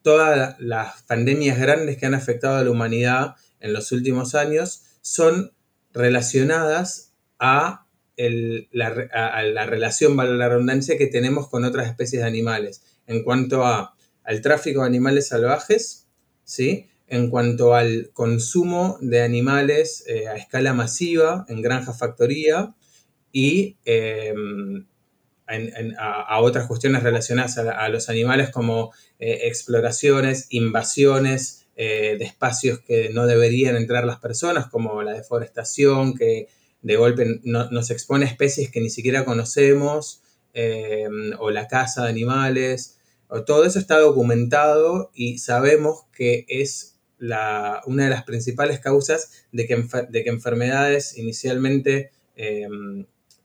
todas 0.02 0.58
las 0.58 1.02
pandemias 1.02 1.58
grandes 1.58 1.98
que 1.98 2.06
han 2.06 2.14
afectado 2.14 2.56
a 2.56 2.64
la 2.64 2.70
humanidad 2.70 3.34
en 3.60 3.72
los 3.72 3.92
últimos 3.92 4.34
años 4.34 4.82
son 5.02 5.52
relacionadas 5.96 7.12
a, 7.38 7.86
la, 8.16 9.66
relación, 9.66 10.16
vale 10.16 10.36
la 10.36 10.48
redundancia, 10.48 10.96
que 10.96 11.06
tenemos 11.06 11.48
con 11.48 11.64
otras 11.64 11.88
especies 11.88 12.22
de 12.22 12.28
animales. 12.28 12.82
En 13.06 13.22
cuanto 13.22 13.64
a, 13.64 13.94
al 14.24 14.40
tráfico 14.40 14.80
de 14.82 14.86
animales 14.86 15.28
salvajes, 15.28 16.06
¿sí? 16.44 16.86
en 17.08 17.30
cuanto 17.30 17.74
al 17.74 18.10
consumo 18.12 18.98
de 19.00 19.22
animales 19.22 20.04
eh, 20.06 20.28
a 20.28 20.36
escala 20.36 20.74
masiva 20.74 21.46
en 21.48 21.62
granja 21.62 21.92
factoría 21.92 22.74
y 23.32 23.76
em, 23.84 24.86
a, 25.98 26.40
otras 26.40 26.66
cuestiones 26.66 27.04
relacionadas 27.04 27.58
a, 27.58 27.88
los 27.88 28.08
animales 28.08 28.50
como 28.50 28.92
eh, 29.20 29.42
exploraciones, 29.44 30.46
invasiones, 30.50 31.65
eh, 31.76 32.16
de 32.18 32.24
espacios 32.24 32.80
que 32.80 33.10
no 33.10 33.26
deberían 33.26 33.76
entrar 33.76 34.04
las 34.04 34.18
personas, 34.18 34.68
como 34.68 35.02
la 35.02 35.12
deforestación, 35.12 36.14
que 36.14 36.48
de 36.82 36.96
golpe 36.96 37.40
nos 37.44 37.90
expone 37.90 38.24
a 38.24 38.28
especies 38.28 38.70
que 38.70 38.80
ni 38.80 38.90
siquiera 38.90 39.24
conocemos, 39.24 40.22
eh, 40.54 41.06
o 41.38 41.50
la 41.50 41.68
caza 41.68 42.04
de 42.04 42.08
animales, 42.08 42.96
o 43.28 43.44
todo 43.44 43.64
eso 43.64 43.78
está 43.78 43.98
documentado 43.98 45.10
y 45.14 45.38
sabemos 45.38 46.04
que 46.12 46.46
es 46.48 46.96
la, 47.18 47.82
una 47.86 48.04
de 48.04 48.10
las 48.10 48.24
principales 48.24 48.80
causas 48.80 49.44
de 49.52 49.66
que, 49.66 49.84
de 50.08 50.24
que 50.24 50.30
enfermedades 50.30 51.18
inicialmente 51.18 52.10
eh, 52.36 52.68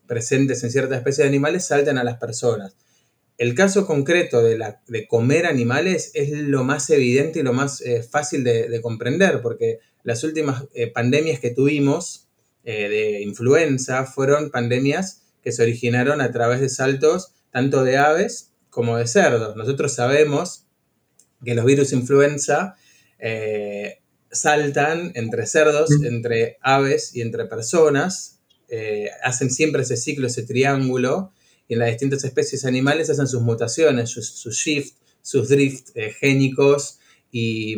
presentes 0.07 0.63
en 0.63 0.71
ciertas 0.71 0.97
especies 0.97 1.25
de 1.25 1.29
animales 1.29 1.65
salten 1.65 1.97
a 1.97 2.03
las 2.03 2.17
personas. 2.17 2.75
El 3.41 3.55
caso 3.55 3.87
concreto 3.87 4.43
de, 4.43 4.55
la, 4.55 4.83
de 4.87 5.07
comer 5.07 5.47
animales 5.47 6.11
es 6.13 6.29
lo 6.29 6.63
más 6.63 6.87
evidente 6.91 7.39
y 7.39 7.41
lo 7.41 7.53
más 7.53 7.81
eh, 7.81 8.03
fácil 8.03 8.43
de, 8.43 8.79
comprender, 8.83 9.41
porque 9.41 9.79
las 10.03 10.23
últimas 10.23 10.65
eh, 10.75 10.91
pandemias 10.91 11.39
que 11.39 11.49
tuvimos 11.49 12.27
eh, 12.63 12.87
de 12.87 13.23
influenza 13.23 14.05
fueron 14.05 14.51
pandemias 14.51 15.23
que 15.41 15.51
se 15.51 15.63
originaron 15.63 16.21
a 16.21 16.31
través 16.31 16.61
de 16.61 16.69
saltos 16.69 17.33
tanto 17.49 17.83
de 17.83 17.97
aves 17.97 18.51
como 18.69 18.97
de 18.97 19.07
cerdos. 19.07 19.55
Nosotros 19.55 19.91
sabemos 19.91 20.67
que 21.43 21.55
los 21.55 21.65
virus 21.65 21.93
influenza 21.93 22.75
saltan 24.29 25.13
entre 25.15 25.47
cerdos, 25.47 25.89
entre 26.03 26.59
aves 26.61 27.15
y 27.15 27.21
entre 27.21 27.45
personas, 27.45 28.39
hacen 29.23 29.49
siempre 29.49 29.81
ese 29.81 29.97
ciclo, 29.97 30.27
ese 30.27 30.43
triángulo, 30.43 31.33
en 31.73 31.79
las 31.79 31.89
distintas 31.89 32.23
especies 32.23 32.65
animales 32.65 33.09
hacen 33.09 33.27
sus 33.27 33.41
mutaciones, 33.41 34.09
sus, 34.09 34.55
shift, 34.55 34.95
sus 35.21 35.49
drift 35.49 35.89
eh, 35.95 36.11
génicos 36.11 36.99
y, 37.31 37.75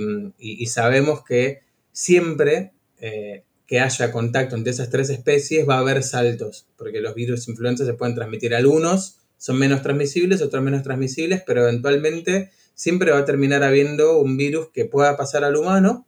sabemos 0.67 1.23
que 1.23 1.61
siempre 1.91 2.73
eh, 2.99 3.43
que 3.67 3.79
haya 3.79 4.11
contacto 4.11 4.55
entre 4.55 4.71
esas 4.71 4.89
tres 4.89 5.09
especies 5.09 5.67
va 5.67 5.75
a 5.75 5.79
haber 5.79 6.03
saltos, 6.03 6.67
porque 6.77 7.01
los 7.01 7.15
virus 7.15 7.47
influenza 7.47 7.85
se 7.85 7.93
pueden 7.93 8.15
transmitir 8.15 8.55
algunos, 8.55 9.19
son 9.37 9.57
menos 9.57 9.81
transmisibles, 9.81 10.41
otros 10.41 10.63
menos 10.63 10.83
transmisibles, 10.83 11.43
pero 11.45 11.63
eventualmente 11.63 12.51
siempre 12.75 13.11
va 13.11 13.19
a 13.19 13.25
terminar 13.25 13.63
habiendo 13.63 14.19
un 14.19 14.37
virus 14.37 14.69
que 14.73 14.85
pueda 14.85 15.17
pasar 15.17 15.43
al 15.43 15.55
humano. 15.55 16.07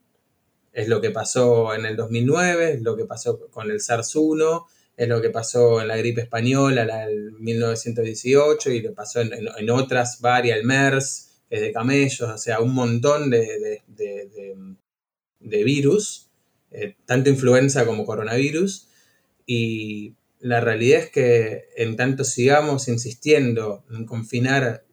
Es 0.73 0.87
lo 0.87 1.01
que 1.01 1.11
pasó 1.11 1.73
en 1.73 1.85
el 1.85 1.95
2009, 1.95 2.73
es 2.73 2.81
lo 2.81 2.95
que 2.95 3.05
pasó 3.05 3.47
con 3.49 3.71
el 3.71 3.79
SARS-1, 3.79 4.65
es 4.97 5.07
lo 5.07 5.21
que 5.21 5.29
pasó 5.29 5.81
en 5.81 5.89
la 5.89 5.97
gripe 5.97 6.21
española, 6.21 6.85
la 6.85 7.05
del 7.07 7.33
1918, 7.33 8.71
y 8.71 8.81
lo 8.81 8.93
pasó 8.93 9.21
en, 9.21 9.69
otras 9.69 10.21
varias, 10.21 10.57
el 10.57 10.65
MERS, 10.65 11.31
es 11.49 11.61
de 11.61 11.71
camellos, 11.71 12.21
o 12.21 12.37
sea, 12.37 12.59
un 12.59 12.73
montón 12.73 13.29
de, 13.29 13.81
virus, 15.39 16.29
eh, 16.71 16.95
tanto 17.05 17.29
influenza 17.29 17.85
como 17.85 18.05
coronavirus, 18.05 18.87
y 19.45 20.15
la 20.39 20.61
realidad 20.61 21.01
es 21.01 21.09
que 21.09 21.65
en 21.75 21.95
tanto 21.95 22.23
sigamos 22.23 22.87
insistiendo 22.87 23.83
en 23.91 24.05
confinar 24.05 24.85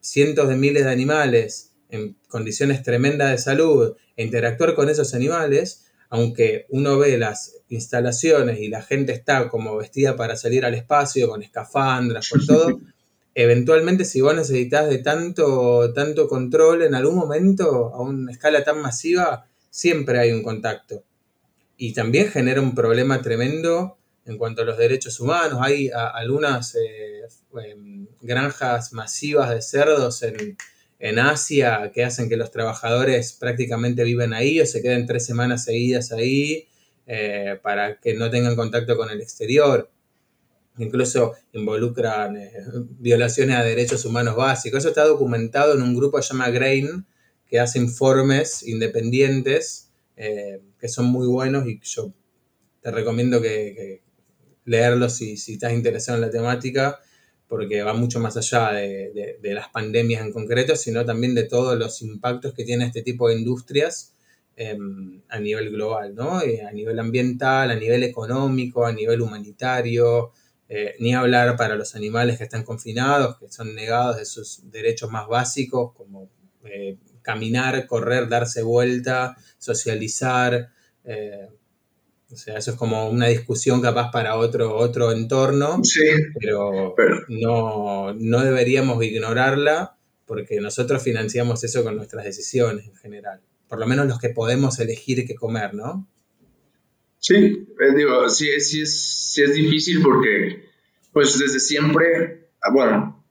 cientos 0.00 0.48
de 0.48 0.56
miles 0.56 0.84
de 0.84 0.90
animales 0.90 1.72
en 1.90 2.16
condiciones 2.28 2.82
tremendas 2.82 3.30
de 3.30 3.38
salud 3.38 3.96
e 4.16 4.24
interactuar 4.24 4.74
con 4.74 4.88
esos 4.88 5.14
animales, 5.14 5.87
aunque 6.10 6.66
uno 6.70 6.98
ve 6.98 7.18
las 7.18 7.56
instalaciones 7.68 8.60
y 8.60 8.68
la 8.68 8.82
gente 8.82 9.12
está 9.12 9.48
como 9.48 9.76
vestida 9.76 10.16
para 10.16 10.36
salir 10.36 10.64
al 10.64 10.74
espacio, 10.74 11.28
con 11.28 11.42
escafandras, 11.42 12.28
con 12.28 12.46
todo, 12.46 12.80
eventualmente 13.34 14.04
si 14.04 14.20
vos 14.20 14.34
necesitas 14.34 14.88
de 14.88 14.98
tanto, 14.98 15.92
tanto 15.92 16.28
control 16.28 16.82
en 16.82 16.94
algún 16.94 17.16
momento, 17.16 17.94
a 17.94 18.00
una 18.00 18.32
escala 18.32 18.64
tan 18.64 18.80
masiva, 18.80 19.46
siempre 19.70 20.18
hay 20.18 20.32
un 20.32 20.42
contacto. 20.42 21.04
Y 21.76 21.92
también 21.92 22.28
genera 22.28 22.60
un 22.60 22.74
problema 22.74 23.22
tremendo 23.22 23.98
en 24.24 24.38
cuanto 24.38 24.62
a 24.62 24.64
los 24.64 24.76
derechos 24.76 25.20
humanos. 25.20 25.60
Hay 25.62 25.90
algunas 25.92 26.74
eh, 26.74 27.22
em, 27.64 28.08
granjas 28.20 28.92
masivas 28.92 29.50
de 29.50 29.62
cerdos 29.62 30.22
en, 30.22 30.56
en 30.98 31.18
Asia 31.18 31.92
que 31.94 32.04
hacen 32.04 32.28
que 32.28 32.36
los 32.36 32.50
trabajadores 32.50 33.32
prácticamente 33.32 34.02
viven 34.04 34.32
ahí 34.32 34.60
o 34.60 34.66
se 34.66 34.82
queden 34.82 35.06
tres 35.06 35.24
semanas 35.24 35.64
seguidas 35.64 36.12
ahí 36.12 36.66
eh, 37.06 37.58
para 37.62 38.00
que 38.00 38.14
no 38.14 38.30
tengan 38.30 38.56
contacto 38.56 38.96
con 38.96 39.10
el 39.10 39.20
exterior. 39.20 39.90
Incluso 40.78 41.34
involucran 41.52 42.36
eh, 42.36 42.52
violaciones 42.98 43.56
a 43.56 43.62
derechos 43.62 44.04
humanos 44.04 44.36
básicos. 44.36 44.80
Eso 44.80 44.88
está 44.88 45.04
documentado 45.04 45.74
en 45.74 45.82
un 45.82 45.94
grupo 45.94 46.16
que 46.18 46.22
se 46.22 46.34
llama 46.34 46.50
Grain, 46.50 47.06
que 47.46 47.60
hace 47.60 47.78
informes 47.78 48.62
independientes 48.64 49.90
eh, 50.16 50.60
que 50.80 50.88
son 50.88 51.06
muy 51.06 51.26
buenos 51.28 51.66
y 51.66 51.80
yo 51.82 52.12
te 52.82 52.90
recomiendo 52.90 53.40
que, 53.40 54.02
leerlos 54.64 55.16
si, 55.16 55.36
si 55.36 55.54
estás 55.54 55.72
interesado 55.72 56.18
en 56.18 56.22
la 56.22 56.30
temática 56.30 57.00
porque 57.48 57.82
va 57.82 57.94
mucho 57.94 58.20
más 58.20 58.36
allá 58.36 58.72
de, 58.72 59.38
las 59.42 59.68
pandemias 59.70 60.22
en 60.22 60.32
concreto, 60.32 60.76
sino 60.76 61.04
también 61.04 61.34
de 61.34 61.44
todos 61.44 61.78
los 61.78 62.02
impactos 62.02 62.52
que 62.52 62.64
tiene 62.64 62.84
este 62.84 63.02
tipo 63.02 63.28
de 63.28 63.36
industrias 63.36 64.14
em, 64.56 65.22
a 65.28 65.40
nivel 65.40 65.70
global, 65.70 66.14
¿no? 66.14 66.42
Eh, 66.42 66.62
a 66.62 66.70
nivel 66.72 66.98
ambiental, 66.98 67.70
a 67.70 67.74
nivel 67.74 68.02
económico, 68.02 68.84
a 68.84 68.92
nivel 68.92 69.22
humanitario, 69.22 70.32
eh, 70.68 70.94
ni 71.00 71.14
hablar 71.14 71.56
para 71.56 71.74
los 71.76 71.94
animales 71.94 72.36
que 72.36 72.44
están 72.44 72.64
confinados, 72.64 73.38
que 73.38 73.48
son 73.50 73.74
negados 73.74 74.18
de 74.18 74.26
sus 74.26 74.70
derechos 74.70 75.10
más 75.10 75.26
básicos, 75.26 75.94
como 75.94 76.28
eh, 76.64 76.98
caminar, 77.22 77.86
correr, 77.86 78.28
darse 78.28 78.62
vuelta, 78.62 79.36
socializar. 79.56 80.70
O 82.30 82.36
sea, 82.36 82.58
eso 82.58 82.72
es 82.72 82.76
como 82.76 83.08
una 83.08 83.26
discusión 83.26 83.80
capaz 83.80 84.10
para 84.10 84.36
otro, 84.36 84.76
otro 84.76 85.12
entorno, 85.12 85.80
sí, 85.82 86.00
pero, 86.38 86.94
No, 87.28 88.12
no 88.12 88.44
deberíamos 88.44 89.02
ignorarla 89.02 89.96
porque 90.26 90.60
nosotros 90.60 91.02
financiamos 91.02 91.64
eso 91.64 91.82
con 91.82 91.96
nuestras 91.96 92.24
decisiones 92.24 92.86
en 92.86 92.96
general. 92.96 93.40
Por 93.66 93.78
lo 93.78 93.86
menos 93.86 94.06
los 94.06 94.18
que 94.18 94.28
podemos 94.28 94.78
elegir 94.78 95.26
qué 95.26 95.34
comer, 95.34 95.72
¿no? 95.72 96.06
Sí, 97.18 97.34
eh, 97.34 97.94
digo, 97.96 98.28
sí, 98.28 98.60
sí, 98.60 98.82
es, 98.82 99.32
sí 99.32 99.42
es 99.42 99.54
difícil 99.54 100.02
porque, 100.02 100.68
pues 101.12 101.38
desde 101.38 101.58
siempre, 101.58 102.50
ah, 102.62 102.70
bueno, 102.72 103.24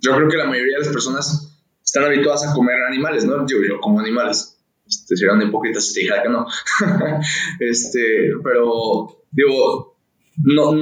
yo 0.00 0.16
creo 0.16 0.28
que 0.28 0.36
la 0.36 0.46
mayoría 0.46 0.78
de 0.78 0.84
las 0.84 0.92
personas 0.92 1.60
están 1.84 2.04
habituadas 2.04 2.48
a 2.48 2.54
comer 2.54 2.76
animales, 2.88 3.24
¿no? 3.24 3.44
Digo, 3.44 3.60
yo 3.68 3.80
como 3.80 4.00
animales. 4.00 4.58
Este, 4.86 5.16
sería 5.16 5.34
un 5.34 5.42
hipócrita 5.42 5.80
si 5.80 5.94
te 5.94 6.00
dijera 6.00 6.22
que 6.22 6.28
no. 6.28 6.46
este, 7.60 8.32
pero, 8.42 9.24
digo, 9.30 9.96
no, 10.36 10.72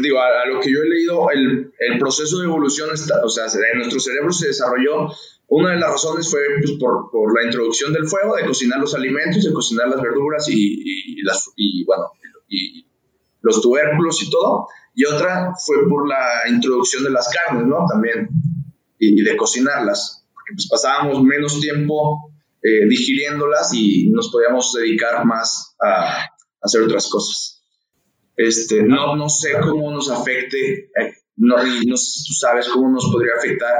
digo, 0.00 0.20
a, 0.20 0.46
lo 0.46 0.60
que 0.60 0.72
yo 0.72 0.78
he 0.80 0.88
leído, 0.88 1.30
el, 1.30 1.72
el 1.78 1.98
proceso 1.98 2.38
de 2.38 2.46
evolución, 2.46 2.90
o 2.90 3.28
sea, 3.28 3.46
en 3.72 3.78
nuestro 3.78 4.00
cerebro 4.00 4.32
se 4.32 4.48
desarrolló 4.48 5.08
una 5.50 5.70
de 5.70 5.80
las 5.80 5.90
razones 5.92 6.30
fue 6.30 6.40
pues, 6.60 6.72
por, 6.78 7.10
por, 7.10 7.34
la 7.34 7.46
introducción 7.46 7.90
del 7.94 8.06
fuego, 8.06 8.36
de 8.36 8.44
cocinar 8.44 8.80
los 8.80 8.94
alimentos, 8.94 9.42
de 9.42 9.52
cocinar 9.52 9.88
las 9.88 10.02
verduras 10.02 10.46
y, 10.50 10.82
y 11.56 11.84
bueno, 11.86 12.04
y 12.48 12.86
los 13.40 13.60
tubérculos 13.60 14.22
y 14.22 14.30
todo. 14.30 14.66
Y 14.94 15.04
otra 15.04 15.52
fue 15.64 15.88
por 15.88 16.08
la 16.08 16.48
introducción 16.48 17.04
de 17.04 17.10
las 17.10 17.28
carnes, 17.28 17.66
¿no? 17.66 17.86
También, 17.88 18.28
y, 18.98 19.22
de 19.22 19.36
cocinarlas, 19.36 20.26
porque 20.34 20.54
pues 20.54 20.68
pasábamos 20.68 21.22
menos 21.22 21.60
tiempo 21.60 22.27
eh, 22.68 22.86
digiriéndolas 22.88 23.72
y 23.72 24.10
nos 24.10 24.30
podíamos 24.30 24.72
dedicar 24.72 25.24
más 25.24 25.74
a, 25.80 26.26
hacer 26.60 26.82
otras 26.82 27.08
cosas. 27.08 27.62
Este, 28.36 28.82
no, 28.82 29.28
sé 29.28 29.52
cómo 29.60 29.90
nos 29.90 30.10
afecte, 30.10 30.90
eh, 31.00 31.12
no, 31.36 31.58
sé 31.58 31.96
si 31.96 32.24
tú 32.26 32.34
sabes 32.34 32.68
cómo 32.68 32.90
nos 32.90 33.10
podría 33.10 33.32
afectar 33.38 33.74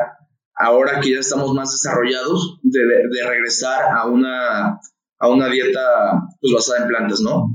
ahora 0.54 1.00
que 1.00 1.12
ya 1.12 1.20
estamos 1.20 1.52
más 1.54 1.70
desarrollados, 1.72 2.58
de, 2.62 2.80
de 2.80 3.28
regresar 3.28 3.92
a 3.92 4.06
una, 4.06 4.80
a 5.18 5.28
una 5.28 5.48
dieta 5.48 6.22
pues, 6.40 6.52
basada 6.52 6.82
en 6.82 6.88
plantas, 6.88 7.20
¿no? 7.20 7.54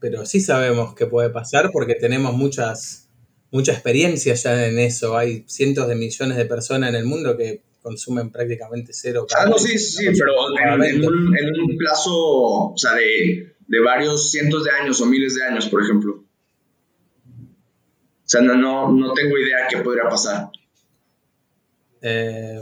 Pero 0.00 0.26
sí 0.26 0.40
sabemos 0.40 0.94
que 0.94 1.06
puede 1.06 1.30
pasar 1.30 1.70
porque 1.72 1.94
tenemos 1.94 2.34
muchas, 2.34 3.08
mucha 3.50 3.72
experiencia 3.72 4.34
ya 4.34 4.66
en 4.66 4.78
eso. 4.78 5.16
Hay 5.16 5.44
cientos 5.46 5.88
de 5.88 5.94
millones 5.94 6.36
de 6.36 6.46
personas 6.46 6.90
en 6.90 6.96
el 6.96 7.04
mundo 7.04 7.36
que 7.36 7.62
consumen 7.82 8.30
prácticamente 8.30 8.92
cero. 8.92 9.26
Ah, 9.36 9.46
no, 9.46 9.58
sí, 9.58 9.78
sí, 9.78 10.06
pero 10.18 10.32
en, 10.58 11.04
un, 11.04 11.36
en, 11.36 11.60
un, 11.60 11.76
plazo, 11.76 12.12
o 12.12 12.74
sea, 12.76 12.94
de, 12.94 13.54
de, 13.66 13.80
varios 13.80 14.30
cientos 14.30 14.64
de 14.64 14.70
años 14.70 15.00
o 15.00 15.06
miles 15.06 15.34
de 15.34 15.44
años, 15.44 15.68
por 15.68 15.82
ejemplo. 15.82 16.24
O 17.26 18.30
sea, 18.30 18.42
no, 18.42 18.54
no, 18.56 18.92
no 18.92 19.14
tengo 19.14 19.38
idea 19.38 19.66
qué 19.70 19.78
podría 19.78 20.04
pasar. 20.04 20.50
Eh, 22.02 22.60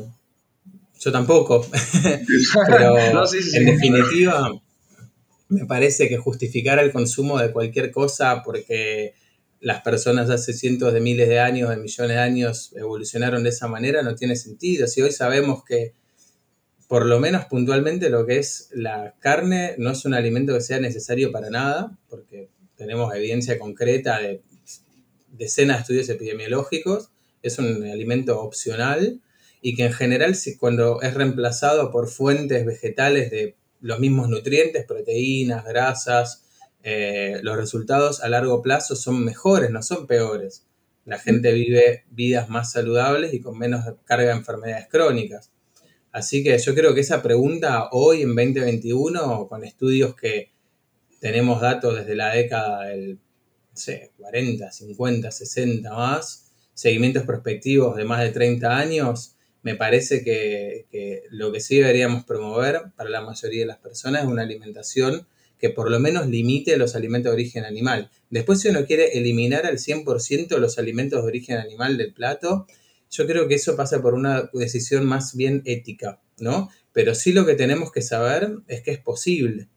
yo 1.01 1.13
tampoco. 1.13 1.67
Pero 2.67 2.99
en 3.55 3.67
definitiva, 3.67 4.53
me 5.49 5.67
parece 5.67 6.09
que 6.09 6.19
justificar 6.19 6.79
el 6.79 6.93
consumo 6.93 7.39
de 7.39 7.53
cualquier 7.53 7.91
cosa 7.91 8.43
porque 8.45 9.15
las 9.61 9.83
personas 9.83 10.31
hace 10.31 10.53
cientos 10.53 10.93
de 10.93 11.01
miles 11.01 11.29
de 11.29 11.41
años, 11.41 11.71
de 11.71 11.77
millones 11.77 12.17
de 12.17 12.23
años 12.23 12.73
evolucionaron 12.77 13.43
de 13.43 13.51
esa 13.51 13.69
manera, 13.69 14.03
no 14.03 14.15
tiene 14.15 14.37
sentido. 14.37 14.87
Si 14.87 15.03
hoy 15.03 15.13
sabemos 15.13 15.65
que, 15.65 15.95
por 16.89 17.07
lo 17.07 17.19
menos 17.19 17.47
puntualmente, 17.47 18.11
lo 18.11 18.27
que 18.27 18.39
es 18.39 18.69
la 18.73 19.15
carne 19.19 19.75
no 19.79 19.91
es 19.91 20.05
un 20.05 20.15
alimento 20.15 20.55
que 20.55 20.61
sea 20.61 20.79
necesario 20.79 21.33
para 21.33 21.51
nada, 21.51 21.99
porque 22.09 22.51
tenemos 22.77 23.15
evidencia 23.15 23.59
concreta 23.59 24.21
de 24.21 24.43
decenas 25.29 25.77
de 25.77 25.81
estudios 25.83 26.09
epidemiológicos, 26.09 27.11
es 27.43 27.59
un 27.59 27.85
alimento 27.85 28.41
opcional 28.41 29.21
y 29.61 29.75
que 29.75 29.87
en 29.87 29.93
general 29.93 30.37
cuando 30.59 31.01
es 31.03 31.15
reemplazado 31.15 31.91
por 31.91 32.09
fuentes 32.09 32.65
vegetales 32.65 33.31
de 33.31 33.57
los 33.81 33.99
mismos 33.99 34.29
nutrientes, 34.29 34.85
proteínas, 34.85 35.65
grasas, 35.65 36.46
eh, 36.89 37.41
los 37.43 37.57
resultados 37.57 38.23
a 38.23 38.29
largo 38.29 38.63
plazo 38.63 38.95
son 38.95 39.25
mejores, 39.25 39.71
no 39.71 39.83
son 39.83 40.07
peores. 40.07 40.65
La 41.05 41.19
gente 41.19 41.53
vive 41.53 42.05
vidas 42.13 42.49
más 42.49 42.71
saludables 42.71 43.35
y 43.35 43.41
con 43.41 43.59
menos 43.59 43.85
carga 44.05 44.27
de 44.27 44.37
enfermedades 44.37 44.87
crónicas. 44.89 45.51
Así 46.13 46.45
que 46.45 46.57
yo 46.57 46.77
creo 46.77 46.95
que 46.95 47.01
esa 47.01 47.23
pregunta 47.23 47.89
hoy 47.91 48.23
en 48.23 48.37
2021, 48.37 49.49
con 49.49 49.65
estudios 49.65 50.15
que 50.15 50.53
tenemos 51.19 51.61
datos 51.61 51.97
desde 51.97 52.15
la 52.15 52.33
década 52.33 52.85
del 52.85 53.19
40, 54.19 54.71
50, 54.71 55.31
60 55.33 55.93
más, 55.93 56.53
seguimientos 56.73 57.25
prospectivos 57.25 57.97
de 57.97 58.05
más 58.05 58.23
de 58.23 58.31
30 58.31 58.79
años, 58.79 59.35
me 59.63 59.75
parece 59.75 60.23
que, 60.23 61.25
lo 61.31 61.51
que 61.51 61.59
sí 61.59 61.79
deberíamos 61.79 62.25
promover 62.25 62.93
para 62.95 63.11
la 63.11 63.23
mayoría 63.23 63.63
de 63.63 63.67
las 63.67 63.79
personas 63.79 64.23
es 64.23 64.29
una 64.29 64.43
alimentación 64.43 65.27
que 65.59 65.71
por 65.71 65.91
lo 65.91 65.99
menos 66.01 66.27
limite 66.29 66.77
los 66.77 66.95
alimentos 66.95 67.31
de 67.31 67.35
origen 67.35 67.65
animal. 67.65 68.11
Después, 68.31 68.61
si 68.61 68.69
uno 68.69 68.85
quiere 68.87 69.19
eliminar 69.19 69.67
al 69.67 69.79
100% 69.79 70.59
los 70.59 70.79
alimentos 70.79 71.23
de 71.23 71.29
origen 71.29 71.59
animal 71.59 71.97
del 71.97 72.13
plato, 72.13 72.67
yo 73.11 73.27
creo 73.27 73.49
que 73.49 73.55
eso 73.55 73.77
pasa 73.77 74.03
por 74.03 74.15
una 74.15 74.51
decisión 74.53 75.07
más 75.07 75.37
bien 75.37 75.63
ética, 75.65 76.21
¿no? 76.39 76.71
Pero 76.93 77.15
sí 77.15 77.33
lo 77.33 77.47
que 77.47 77.55
tenemos 77.55 77.93
que 77.93 78.03
saber 78.03 78.59
es 78.69 78.83
que 78.83 78.91
es 78.91 78.99
posible. 78.99 79.69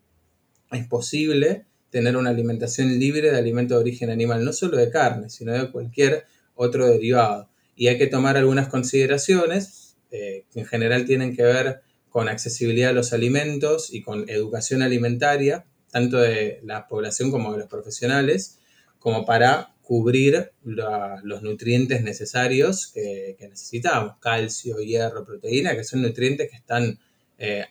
Es 0.72 0.88
posible 0.88 1.66
tener 1.90 2.18
una 2.18 2.30
alimentación 2.30 3.00
libre 3.00 3.32
de 3.32 3.38
alimentos 3.38 3.78
de 3.78 3.82
origen 3.82 4.10
animal, 4.10 4.44
no 4.46 4.54
solo 4.54 4.78
de 4.78 4.90
carne, 4.90 5.30
sino 5.30 5.54
de 5.54 5.72
cualquier 5.72 6.26
otro 6.56 6.88
derivado. 6.88 7.50
Y 7.76 7.88
hay 7.88 7.98
que 7.98 8.08
tomar 8.08 8.38
algunas 8.38 8.68
consideraciones 8.68 9.98
eh, 10.12 10.46
que 10.52 10.60
en 10.60 10.66
general 10.66 11.06
tienen 11.06 11.36
que 11.36 11.44
ver 11.44 11.82
con 12.10 12.28
accesibilidad 12.28 12.90
a 12.90 12.94
los 12.94 13.14
alimentos 13.14 13.94
y 13.94 14.02
con 14.02 14.30
educación 14.30 14.82
alimentaria, 14.82 15.66
tanto 15.92 16.18
de 16.18 16.60
la 16.64 16.88
población 16.88 17.32
como 17.32 17.54
de 17.54 17.60
los 17.60 17.68
profesionales, 17.68 18.60
como 19.00 19.26
para 19.26 19.74
cubrir 19.82 20.52
los 20.64 21.42
nutrientes 21.42 22.04
necesarios 22.04 22.92
que, 22.94 23.36
necesitamos, 23.50 24.18
calcio, 24.20 24.78
hierro, 24.80 25.26
proteína, 25.26 25.76
que 25.76 25.84
son 25.84 26.04
nutrientes 26.04 26.50
que 26.50 26.58
están, 26.58 27.00
eh, 27.40 27.66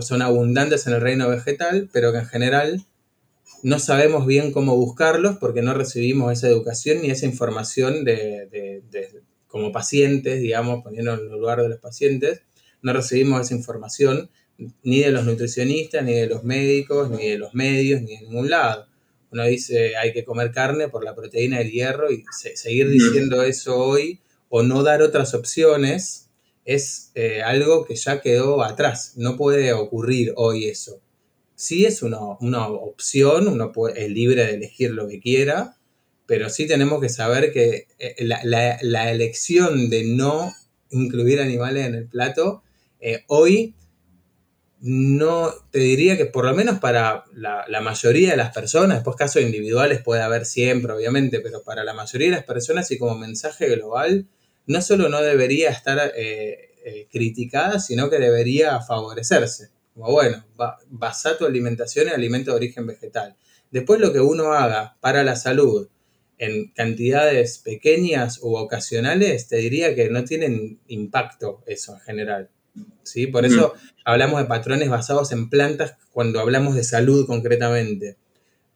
son 0.00 0.22
abundantes 0.22 0.86
en 0.88 0.94
el 0.94 1.00
reino 1.00 1.28
vegetal, 1.28 1.88
pero 1.92 2.10
que 2.10 2.18
en 2.18 2.26
general 2.26 2.84
no 3.62 3.78
sabemos 3.78 4.26
bien 4.26 4.50
cómo 4.50 4.74
buscarlos 4.76 5.36
porque 5.36 5.62
no 5.62 5.74
recibimos 5.74 6.32
esa 6.32 6.48
educación 6.48 7.02
ni 7.02 7.10
esa 7.10 7.26
información 7.26 8.04
de, 8.04 8.82
como 9.46 9.70
pacientes, 9.70 10.40
digamos, 10.40 10.82
poniendo 10.82 11.14
en 11.14 11.20
el 11.20 11.38
lugar 11.38 11.62
de 11.62 11.68
los 11.68 11.78
pacientes, 11.78 12.42
no 12.82 12.92
recibimos 12.92 13.40
esa 13.40 13.54
información 13.54 14.28
ni 14.82 15.00
de 15.00 15.10
los 15.10 15.24
nutricionistas, 15.24 16.04
ni 16.04 16.14
de 16.14 16.26
los 16.26 16.44
médicos, 16.44 17.10
ni 17.10 17.28
de 17.28 17.38
los 17.38 17.54
medios, 17.54 18.02
ni 18.02 18.16
de 18.16 18.22
ningún 18.22 18.50
lado. 18.50 18.86
Uno 19.30 19.44
dice 19.44 19.96
hay 19.96 20.12
que 20.12 20.24
comer 20.24 20.52
carne 20.52 20.88
por 20.88 21.04
la 21.04 21.14
proteína 21.14 21.58
del 21.58 21.70
hierro 21.70 22.12
y 22.12 22.24
seguir 22.32 22.88
diciendo 22.88 23.42
eso 23.42 23.76
hoy 23.76 24.20
o 24.48 24.62
no 24.62 24.82
dar 24.84 25.02
otras 25.02 25.34
opciones 25.34 26.30
es 26.64 27.10
eh, 27.14 27.42
algo 27.42 27.84
que 27.84 27.96
ya 27.96 28.20
quedó 28.20 28.62
atrás. 28.62 29.14
No 29.16 29.36
puede 29.36 29.72
ocurrir 29.72 30.32
hoy 30.36 30.66
eso. 30.66 31.00
Sí 31.56 31.84
es 31.84 32.02
una, 32.02 32.18
una 32.40 32.68
opción, 32.68 33.48
uno 33.48 33.72
puede, 33.72 34.04
es 34.04 34.10
libre 34.10 34.46
de 34.46 34.54
elegir 34.54 34.90
lo 34.92 35.08
que 35.08 35.20
quiera, 35.20 35.76
pero 36.26 36.48
sí 36.48 36.66
tenemos 36.66 37.00
que 37.00 37.08
saber 37.08 37.52
que 37.52 37.86
eh, 37.98 38.14
la, 38.24 39.10
elección 39.10 39.90
de 39.90 40.04
no 40.04 40.54
incluir 40.90 41.40
animales 41.40 41.86
en 41.86 41.94
el 41.94 42.06
plato, 42.06 42.62
eh, 43.00 43.24
hoy 43.26 43.74
no 44.86 45.50
te 45.70 45.78
diría 45.78 46.18
que 46.18 46.26
por 46.26 46.44
lo 46.44 46.54
menos 46.54 46.78
para 46.78 47.24
la, 47.32 47.80
mayoría 47.80 48.32
de 48.32 48.36
las 48.36 48.52
personas, 48.52 48.98
después 48.98 49.16
casos 49.16 49.40
individuales 49.40 50.02
puede 50.02 50.20
haber 50.20 50.44
siempre, 50.44 50.92
obviamente, 50.92 51.40
pero 51.40 51.62
para 51.62 51.84
la 51.84 51.94
mayoría 51.94 52.28
de 52.28 52.36
las 52.36 52.44
personas 52.44 52.90
y 52.90 52.98
como 52.98 53.16
mensaje 53.16 53.74
global, 53.74 54.28
no 54.66 54.82
solo 54.82 55.08
no 55.08 55.22
debería 55.22 55.70
estar 55.70 56.12
eh, 56.14 57.08
criticada, 57.10 57.80
sino 57.80 58.10
que 58.10 58.18
debería 58.18 58.78
favorecerse. 58.82 59.70
Como 59.94 60.12
bueno, 60.12 60.44
basa 60.90 61.38
tu 61.38 61.46
alimentación 61.46 62.08
en 62.08 62.14
alimentos 62.14 62.52
de 62.52 62.56
origen 62.56 62.86
vegetal. 62.86 63.36
Después 63.70 64.00
lo 64.00 64.12
que 64.12 64.20
uno 64.20 64.52
haga 64.52 64.98
para 65.00 65.24
la 65.24 65.36
salud, 65.36 65.88
en 66.36 66.72
cantidades 66.72 67.56
pequeñas 67.56 68.38
u 68.42 68.54
ocasionales, 68.56 69.48
te 69.48 69.56
diría 69.56 69.94
que 69.94 70.10
no 70.10 70.24
tienen 70.24 70.78
impacto 70.88 71.62
eso 71.66 71.94
en 71.94 72.00
general. 72.00 72.50
¿Sí? 73.02 73.26
Por 73.26 73.44
eso 73.44 73.74
hablamos 74.04 74.40
de 74.40 74.46
patrones 74.46 74.88
basados 74.88 75.32
en 75.32 75.48
plantas 75.48 75.96
cuando 76.12 76.40
hablamos 76.40 76.74
de 76.74 76.84
salud 76.84 77.26
concretamente. 77.26 78.16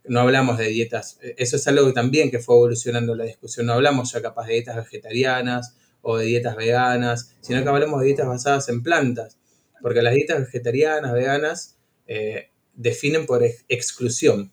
No 0.05 0.21
hablamos 0.21 0.57
de 0.59 0.69
dietas, 0.69 1.19
eso 1.37 1.57
es 1.57 1.69
algo 1.69 1.87
que 1.87 1.93
también 1.93 2.31
que 2.31 2.39
fue 2.39 2.55
evolucionando 2.55 3.15
la 3.15 3.25
discusión. 3.25 3.67
No 3.67 3.75
hablamos 3.75 4.13
ya 4.13 4.23
capaz 4.23 4.47
de 4.47 4.55
dietas 4.55 4.77
vegetarianas 4.77 5.77
o 6.01 6.17
de 6.17 6.27
dietas 6.27 6.57
veganas, 6.57 7.35
sino 7.41 7.63
que 7.63 7.69
hablamos 7.69 8.01
de 8.01 8.07
dietas 8.07 8.27
basadas 8.27 8.69
en 8.71 8.83
plantas. 8.83 9.37
Porque 9.83 10.01
las 10.03 10.15
dietas 10.15 10.41
vegetarianas, 10.41 11.13
veganas, 11.13 11.77
eh, 12.07 12.51
definen 12.75 13.27
por 13.27 13.43
exclusión. 13.69 14.51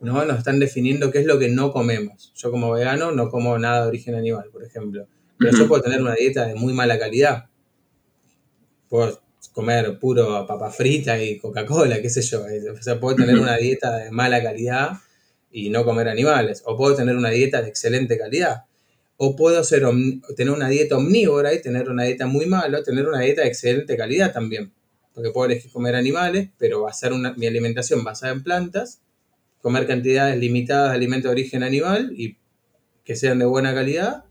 ¿no? 0.00 0.24
Nos 0.24 0.38
están 0.38 0.58
definiendo 0.58 1.10
qué 1.10 1.20
es 1.20 1.26
lo 1.26 1.38
que 1.38 1.48
no 1.48 1.72
comemos. 1.72 2.32
Yo 2.34 2.50
como 2.50 2.72
vegano 2.72 3.12
no 3.12 3.30
como 3.30 3.56
nada 3.58 3.82
de 3.82 3.88
origen 3.88 4.16
animal, 4.16 4.48
por 4.52 4.64
ejemplo. 4.64 5.06
Pero 5.38 5.56
yo 5.56 5.68
puedo 5.68 5.82
tener 5.82 6.00
una 6.00 6.14
dieta 6.14 6.46
de 6.46 6.54
muy 6.54 6.72
mala 6.72 6.98
calidad. 6.98 7.46
Puedo 8.92 9.22
comer 9.52 9.98
puro 9.98 10.46
papa 10.46 10.70
frita 10.70 11.18
y 11.18 11.38
Coca-Cola, 11.38 12.02
qué 12.02 12.10
sé 12.10 12.20
yo. 12.20 12.44
O 12.78 12.82
sea, 12.82 13.00
puedo 13.00 13.16
tener 13.16 13.38
una 13.40 13.56
dieta 13.56 13.96
de 13.96 14.10
mala 14.10 14.42
calidad 14.42 14.98
y 15.50 15.70
no 15.70 15.82
comer 15.86 16.10
animales. 16.10 16.62
O 16.66 16.76
puedo 16.76 16.94
tener 16.94 17.16
una 17.16 17.30
dieta 17.30 17.62
de 17.62 17.70
excelente 17.70 18.18
calidad. 18.18 18.64
O 19.16 19.34
puedo 19.34 19.64
ser 19.64 19.84
tener 20.36 20.52
una 20.52 20.68
dieta 20.68 20.98
omnívora 20.98 21.54
y 21.54 21.62
tener 21.62 21.88
una 21.88 22.02
dieta 22.02 22.26
muy 22.26 22.44
mala, 22.44 22.82
tener 22.82 23.08
una 23.08 23.20
dieta 23.20 23.40
de 23.40 23.48
excelente 23.48 23.96
calidad 23.96 24.30
también. 24.30 24.74
Porque 25.14 25.30
puedo 25.30 25.46
elegir 25.46 25.72
comer 25.72 25.94
animales, 25.94 26.50
pero 26.58 26.82
basar 26.82 27.14
una, 27.14 27.32
mi 27.32 27.46
alimentación 27.46 28.04
basada 28.04 28.34
en 28.34 28.42
plantas, 28.42 29.00
comer 29.62 29.86
cantidades 29.86 30.38
limitadas 30.38 30.90
de 30.90 30.96
alimentos 30.96 31.30
de 31.30 31.32
origen 31.32 31.62
animal 31.62 32.12
y 32.14 32.36
que 33.06 33.16
sean 33.16 33.38
de 33.38 33.46
buena 33.46 33.72
calidad. 33.72 34.24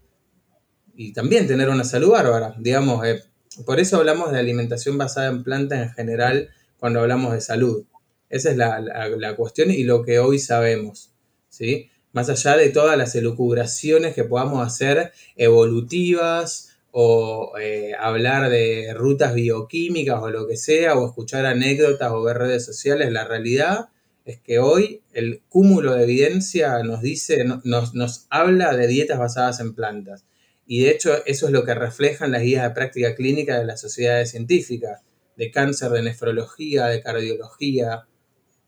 Y 0.95 1.13
también 1.13 1.47
tener 1.47 1.67
una 1.67 1.84
salud 1.84 2.12
bárbara. 2.12 2.54
Digamos, 2.60 3.04
eh, 3.08 3.24
por 3.65 3.79
eso 3.79 3.97
hablamos 3.97 4.31
de 4.31 4.39
alimentación 4.39 4.97
basada 4.97 5.27
en 5.27 5.43
plantas 5.43 5.81
en 5.81 5.93
general 5.93 6.49
cuando 6.77 6.99
hablamos 6.99 7.33
de 7.33 7.41
salud. 7.41 7.85
Esa 8.29 8.51
es 8.51 8.57
la, 8.57 9.35
cuestión 9.35 9.71
y 9.71 9.83
lo 9.83 10.03
que 10.03 10.19
hoy 10.19 10.39
sabemos. 10.39 11.11
¿sí? 11.49 11.89
Más 12.13 12.29
allá 12.29 12.55
de 12.55 12.69
todas 12.69 12.97
las 12.97 13.13
elucubraciones 13.15 14.15
que 14.15 14.23
podamos 14.23 14.65
hacer 14.65 15.11
evolutivas 15.35 16.69
o 16.91 17.53
eh, 17.59 17.93
hablar 17.99 18.49
de 18.49 18.93
rutas 18.93 19.33
bioquímicas 19.33 20.21
o 20.21 20.29
lo 20.29 20.47
que 20.47 20.57
sea, 20.57 20.95
o 20.97 21.05
escuchar 21.05 21.45
anécdotas 21.45 22.11
o 22.11 22.23
ver 22.23 22.37
redes 22.37 22.65
sociales, 22.65 23.11
la 23.11 23.25
realidad 23.25 23.89
es 24.25 24.39
que 24.39 24.59
hoy 24.59 25.01
el 25.13 25.41
cúmulo 25.49 25.93
de 25.93 26.03
evidencia 26.03 26.81
nos 26.83 27.01
dice, 27.01 27.43
nos, 27.63 27.93
nos 27.93 28.27
habla 28.29 28.75
de 28.75 28.87
dietas 28.87 29.19
basadas 29.19 29.59
en 29.59 29.73
plantas. 29.73 30.25
Y 30.71 30.84
de 30.84 30.91
hecho 30.91 31.25
eso 31.25 31.47
es 31.47 31.51
lo 31.51 31.65
que 31.65 31.75
reflejan 31.75 32.31
las 32.31 32.43
guías 32.43 32.63
de 32.63 32.69
práctica 32.69 33.13
clínica 33.13 33.60
de 33.60 33.65
las 33.65 33.81
sociedades 33.81 34.31
científicas, 34.31 35.01
de 35.36 35.51
cáncer, 35.51 35.91
de 35.91 36.01
nefrología, 36.01 36.86
de 36.86 37.01
cardiología, 37.01 38.07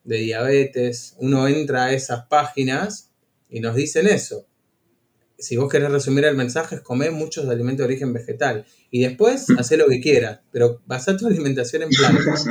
de 0.03 0.17
diabetes. 0.17 1.15
Uno 1.19 1.47
entra 1.47 1.85
a 1.85 1.93
esas 1.93 2.25
páginas 2.25 3.13
y 3.49 3.61
nos 3.61 3.77
dicen 3.77 4.07
eso. 4.07 4.45
Si 5.39 5.55
vos 5.55 5.71
querés 5.71 5.91
resumir 5.91 6.25
el 6.25 6.35
mensaje, 6.35 6.75
es 6.75 6.81
comer 6.81 7.13
muchos 7.13 7.47
alimentos 7.47 7.87
de 7.87 7.93
origen 7.93 8.11
vegetal. 8.11 8.65
Y 8.91 9.03
después, 9.03 9.47
hacer 9.57 9.79
lo 9.79 9.87
que 9.87 10.01
quieras, 10.01 10.41
pero 10.51 10.81
basa 10.85 11.15
tu 11.15 11.25
alimentación 11.25 11.83
en 11.83 11.89
plantas. 11.89 12.45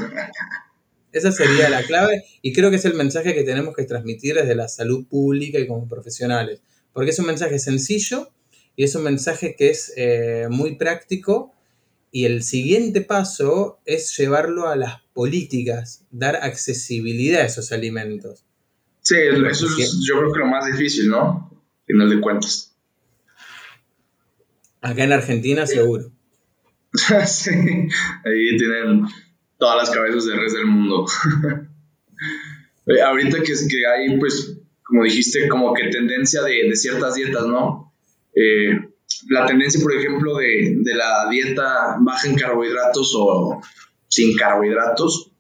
Esa 1.12 1.30
sería 1.30 1.68
la 1.68 1.82
clave 1.82 2.24
y 2.40 2.54
creo 2.54 2.70
que 2.70 2.76
es 2.76 2.86
el 2.86 2.94
mensaje 2.94 3.34
que 3.34 3.44
tenemos 3.44 3.76
que 3.76 3.84
transmitir 3.84 4.34
desde 4.34 4.54
la 4.54 4.68
salud 4.68 5.06
pública 5.06 5.58
y 5.58 5.66
como 5.66 5.86
profesionales. 5.86 6.62
Porque 6.94 7.10
es 7.10 7.18
un 7.18 7.26
mensaje 7.26 7.58
sencillo, 7.58 8.32
y 8.76 8.84
es 8.84 8.94
un 8.94 9.04
mensaje 9.04 9.54
que 9.56 9.70
es 9.70 9.92
eh, 9.96 10.48
muy 10.50 10.76
práctico 10.76 11.54
y 12.10 12.26
el 12.26 12.42
siguiente 12.42 13.00
paso 13.00 13.80
es 13.86 14.14
llevarlo 14.16 14.68
a 14.68 14.76
las 14.76 15.00
políticas, 15.14 16.04
dar 16.10 16.36
accesibilidad 16.36 17.40
a 17.40 17.46
esos 17.46 17.72
alimentos. 17.72 18.44
Sí, 19.00 19.16
eso 19.16 19.66
es 19.66 20.04
yo 20.06 20.18
creo 20.18 20.32
que 20.32 20.38
lo 20.38 20.46
más 20.46 20.66
difícil, 20.66 21.08
¿no? 21.08 21.50
Final 21.86 22.10
de 22.10 22.20
cuentas. 22.20 22.76
Acá 24.80 25.04
en 25.04 25.12
Argentina 25.12 25.66
seguro. 25.66 26.12
sí, 27.26 27.50
ahí 27.50 28.56
tienen 28.58 29.06
todas 29.58 29.76
las 29.76 29.90
cabezas 29.90 30.26
del 30.26 30.40
resto 30.40 30.58
del 30.58 30.66
mundo. 30.66 31.06
Ahorita 33.06 33.38
que, 33.38 33.52
que 33.52 33.86
hay, 33.86 34.18
pues, 34.18 34.58
como 34.82 35.04
dijiste, 35.04 35.48
como 35.48 35.72
que 35.72 35.88
tendencia 35.88 36.42
de, 36.42 36.68
de 36.68 36.76
ciertas 36.76 37.14
dietas, 37.14 37.46
¿no? 37.46 37.91
Eh, 38.34 38.78
la 39.28 39.46
tendencia, 39.46 39.80
por 39.82 39.94
ejemplo, 39.94 40.36
de, 40.36 40.76
la 40.94 41.28
dieta 41.30 41.96
baja 42.00 42.28
en 42.28 42.36
carbohidratos 42.36 43.14
o 43.16 43.60
sin 44.08 44.36
carbohidratos, 44.36 45.32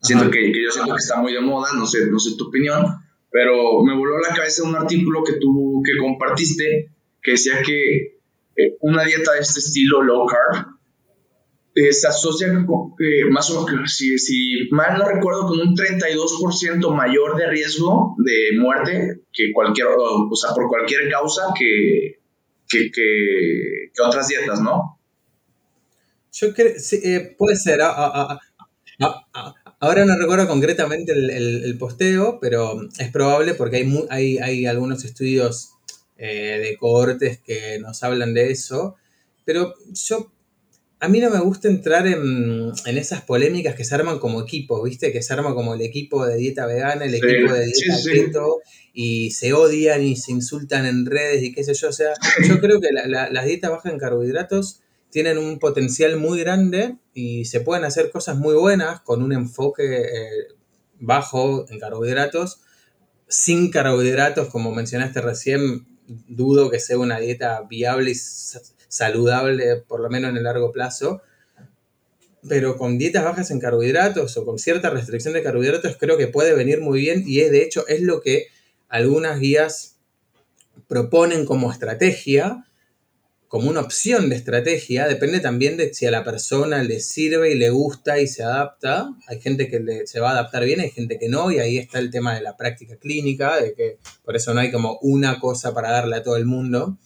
siento 0.00 0.30
que, 0.30 0.52
yo 0.52 0.70
siento 0.70 0.94
que 0.94 1.00
está 1.00 1.20
muy 1.20 1.32
de 1.32 1.40
moda, 1.40 1.70
no 1.74 1.86
sé, 1.86 2.06
no 2.10 2.18
sé 2.18 2.36
tu 2.36 2.48
opinión, 2.48 2.84
pero 3.30 3.82
me 3.82 3.96
voló 3.96 4.16
a 4.16 4.28
la 4.28 4.34
cabeza 4.34 4.64
un 4.64 4.76
artículo 4.76 5.24
que 5.24 5.34
tú 5.34 5.82
que 5.84 5.98
compartiste 6.00 6.90
que 7.22 7.32
decía 7.32 7.62
que 7.62 8.18
eh, 8.56 8.76
una 8.80 9.04
dieta 9.04 9.32
de 9.32 9.40
este 9.40 9.60
estilo 9.60 10.02
low 10.02 10.26
carb 10.26 10.66
eh, 11.74 11.92
se 11.92 12.06
asocia 12.06 12.46
con, 12.66 12.94
más 13.30 13.50
o 13.50 13.66
menos, 13.66 13.96
si, 13.96 14.16
si, 14.18 14.68
mal 14.70 14.96
no 14.96 15.08
recuerdo, 15.08 15.46
con 15.46 15.58
un 15.58 15.74
32% 15.74 16.94
mayor 16.94 17.36
de 17.36 17.50
riesgo 17.50 18.14
de 18.18 18.58
muerte 18.60 19.22
que 19.32 19.50
cualquier, 19.52 19.88
o 19.88 20.36
sea, 20.36 20.54
por 20.54 20.68
cualquier 20.68 21.10
causa 21.10 21.52
que, 21.58 22.23
que, 22.92 24.02
otras 24.02 24.28
dietas, 24.28 24.60
¿no? 24.60 24.98
Yo 26.32 26.52
creo, 26.52 26.72
sí, 26.78 27.00
eh, 27.04 27.34
puede 27.38 27.56
ser. 27.56 27.80
ahora 27.80 28.40
no 30.04 30.18
recuerdo 30.18 30.48
concretamente 30.48 31.12
el, 31.12 31.76
posteo, 31.78 32.38
pero 32.40 32.80
es 32.98 33.10
probable 33.10 33.54
porque 33.54 33.76
hay, 33.76 34.06
hay, 34.10 34.38
hay 34.38 34.66
algunos 34.66 35.04
estudios 35.04 35.70
eh, 36.16 36.60
de 36.62 36.76
cohortes 36.76 37.40
que 37.40 37.78
nos 37.80 38.02
hablan 38.02 38.34
de 38.34 38.50
eso. 38.50 38.96
Pero 39.44 39.74
yo 39.92 40.32
a 41.04 41.08
mí 41.08 41.20
no 41.20 41.28
me 41.28 41.40
gusta 41.40 41.68
entrar 41.68 42.06
en, 42.06 42.72
esas 42.86 43.20
polémicas 43.20 43.74
que 43.74 43.84
se 43.84 43.94
arman 43.94 44.18
como 44.18 44.40
equipo, 44.40 44.82
¿viste? 44.82 45.12
Que 45.12 45.20
se 45.20 45.34
arma 45.34 45.54
como 45.54 45.74
el 45.74 45.82
equipo 45.82 46.24
de 46.24 46.36
dieta 46.36 46.64
vegana, 46.64 47.04
el 47.04 47.14
equipo 47.14 47.52
de 47.52 47.66
dieta 47.66 47.96
keto, 48.10 48.60
y 48.94 49.30
se 49.32 49.52
odian 49.52 50.02
y 50.02 50.16
se 50.16 50.32
insultan 50.32 50.86
en 50.86 51.04
redes 51.04 51.42
y 51.42 51.52
qué 51.52 51.62
sé 51.62 51.74
yo. 51.74 51.90
O 51.90 51.92
sea, 51.92 52.14
yo 52.48 52.58
creo 52.58 52.80
que 52.80 52.88
las 52.90 53.44
dietas 53.44 53.70
bajas 53.70 53.92
en 53.92 53.98
carbohidratos 53.98 54.80
tienen 55.10 55.36
un 55.36 55.58
potencial 55.58 56.16
muy 56.16 56.40
grande 56.40 56.96
y 57.12 57.44
se 57.44 57.60
pueden 57.60 57.84
hacer 57.84 58.10
cosas 58.10 58.38
muy 58.38 58.54
buenas 58.54 59.00
con 59.02 59.22
un 59.22 59.34
enfoque 59.34 60.00
eh, 60.00 60.48
bajo 61.00 61.66
en 61.68 61.78
carbohidratos. 61.78 62.62
Sin 63.28 63.70
carbohidratos, 63.70 64.48
como 64.48 64.72
mencionaste 64.72 65.20
recién, 65.20 65.86
dudo 66.06 66.70
que 66.70 66.80
sea 66.80 66.98
una 66.98 67.18
dieta 67.18 67.60
viable 67.68 68.12
y 68.12 68.14
saludable, 68.94 69.76
por 69.88 70.00
lo 70.00 70.08
menos 70.08 70.30
en 70.30 70.36
el 70.36 70.44
largo 70.44 70.70
plazo. 70.70 71.20
Pero 72.48 72.76
con 72.76 72.98
dietas 72.98 73.24
bajas 73.24 73.50
en 73.50 73.58
carbohidratos 73.58 74.36
o 74.36 74.44
con 74.44 74.58
cierta 74.58 74.90
restricción 74.90 75.34
de 75.34 75.42
carbohidratos 75.42 75.96
creo 75.98 76.16
que 76.16 76.28
puede 76.28 76.54
venir 76.54 76.80
muy 76.80 77.00
bien 77.00 77.24
y 77.26 77.40
es 77.40 77.50
de 77.50 77.62
hecho 77.62 77.86
es 77.88 78.02
lo 78.02 78.20
que 78.20 78.48
algunas 78.88 79.40
guías 79.40 79.96
proponen 80.86 81.46
como 81.46 81.72
estrategia, 81.72 82.66
como 83.48 83.70
una 83.70 83.80
opción 83.80 84.28
de 84.28 84.36
estrategia, 84.36 85.08
depende 85.08 85.40
también 85.40 85.76
de 85.76 85.94
si 85.94 86.06
a 86.06 86.10
la 86.10 86.24
persona 86.24 86.82
le 86.82 87.00
sirve 87.00 87.52
y 87.52 87.54
le 87.54 87.70
gusta 87.70 88.18
y 88.20 88.26
se 88.26 88.42
adapta. 88.42 89.08
Hay 89.26 89.40
gente 89.40 89.68
que 89.68 90.06
se 90.06 90.20
va 90.20 90.30
a 90.30 90.32
adaptar 90.32 90.64
bien, 90.64 90.80
hay 90.80 90.90
gente 90.90 91.18
que 91.18 91.28
no, 91.28 91.50
y 91.50 91.60
ahí 91.60 91.78
está 91.78 91.98
el 91.98 92.10
tema 92.10 92.34
de 92.34 92.42
la 92.42 92.56
práctica 92.56 92.96
clínica, 92.96 93.60
de 93.60 93.74
que 93.74 93.98
por 94.24 94.36
eso 94.36 94.52
no 94.54 94.60
hay 94.60 94.70
como 94.70 94.98
una 95.02 95.40
cosa 95.40 95.72
para 95.72 95.90
darle 95.90 96.16
a 96.16 96.22
todo 96.22 96.36
el 96.36 96.46
mundo. 96.46 96.98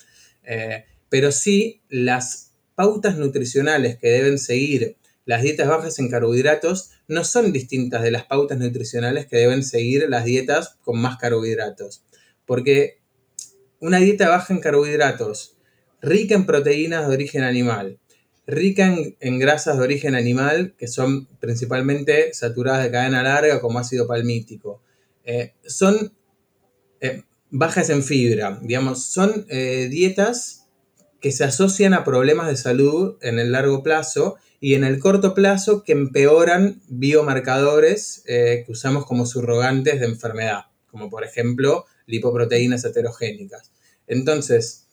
Eh, 0.42 0.84
pero 1.08 1.32
sí 1.32 1.82
las 1.88 2.52
pautas 2.74 3.16
nutricionales 3.16 3.98
que 3.98 4.08
deben 4.08 4.38
seguir 4.38 4.96
las 5.28 5.42
dietas 5.42 5.68
bajas 5.68 5.98
en 5.98 6.08
carbohidratos 6.08 6.92
no 7.06 7.22
son 7.22 7.52
distintas 7.52 8.02
de 8.02 8.10
las 8.10 8.24
pautas 8.24 8.56
nutricionales 8.56 9.26
que 9.26 9.36
deben 9.36 9.62
seguir 9.62 10.06
las 10.08 10.24
dietas 10.24 10.78
con 10.80 10.98
más 10.98 11.18
carbohidratos. 11.18 12.02
Porque 12.46 13.02
una 13.78 13.98
dieta 13.98 14.30
baja 14.30 14.54
en 14.54 14.60
carbohidratos, 14.60 15.58
rica 16.00 16.34
en 16.34 16.46
proteínas 16.46 17.06
de 17.06 17.14
origen 17.14 17.42
animal, 17.42 17.98
rica 18.46 18.96
en, 19.20 19.38
grasas 19.38 19.76
de 19.76 19.84
origen 19.84 20.14
animal, 20.14 20.74
que 20.78 20.88
son 20.88 21.26
principalmente 21.40 22.32
saturadas 22.32 22.84
de 22.84 22.90
cadena 22.90 23.22
larga 23.22 23.60
como 23.60 23.78
ácido 23.78 24.06
palmítico, 24.06 24.82
eh, 25.24 25.52
son 25.66 26.10
eh, 27.02 27.24
bajas 27.50 27.90
en 27.90 28.02
fibra, 28.02 28.58
digamos, 28.62 29.04
son 29.04 29.44
eh, 29.50 29.88
dietas 29.90 30.57
que 31.20 31.32
se 31.32 31.44
asocian 31.44 31.94
a 31.94 32.04
problemas 32.04 32.48
de 32.48 32.56
salud 32.56 33.16
en 33.22 33.38
el 33.38 33.52
largo 33.52 33.82
plazo 33.82 34.36
y 34.60 34.74
en 34.74 34.84
el 34.84 34.98
corto 34.98 35.34
plazo 35.34 35.82
que 35.82 35.92
empeoran 35.92 36.80
biomarcadores 36.88 38.22
eh, 38.26 38.64
que 38.66 38.72
usamos 38.72 39.06
como 39.06 39.26
surrogantes 39.26 40.00
de 40.00 40.06
enfermedad, 40.06 40.66
como 40.90 41.10
por 41.10 41.24
ejemplo 41.24 41.86
lipoproteínas 42.06 42.84
heterogénicas. 42.84 43.72
Entonces, 44.06 44.86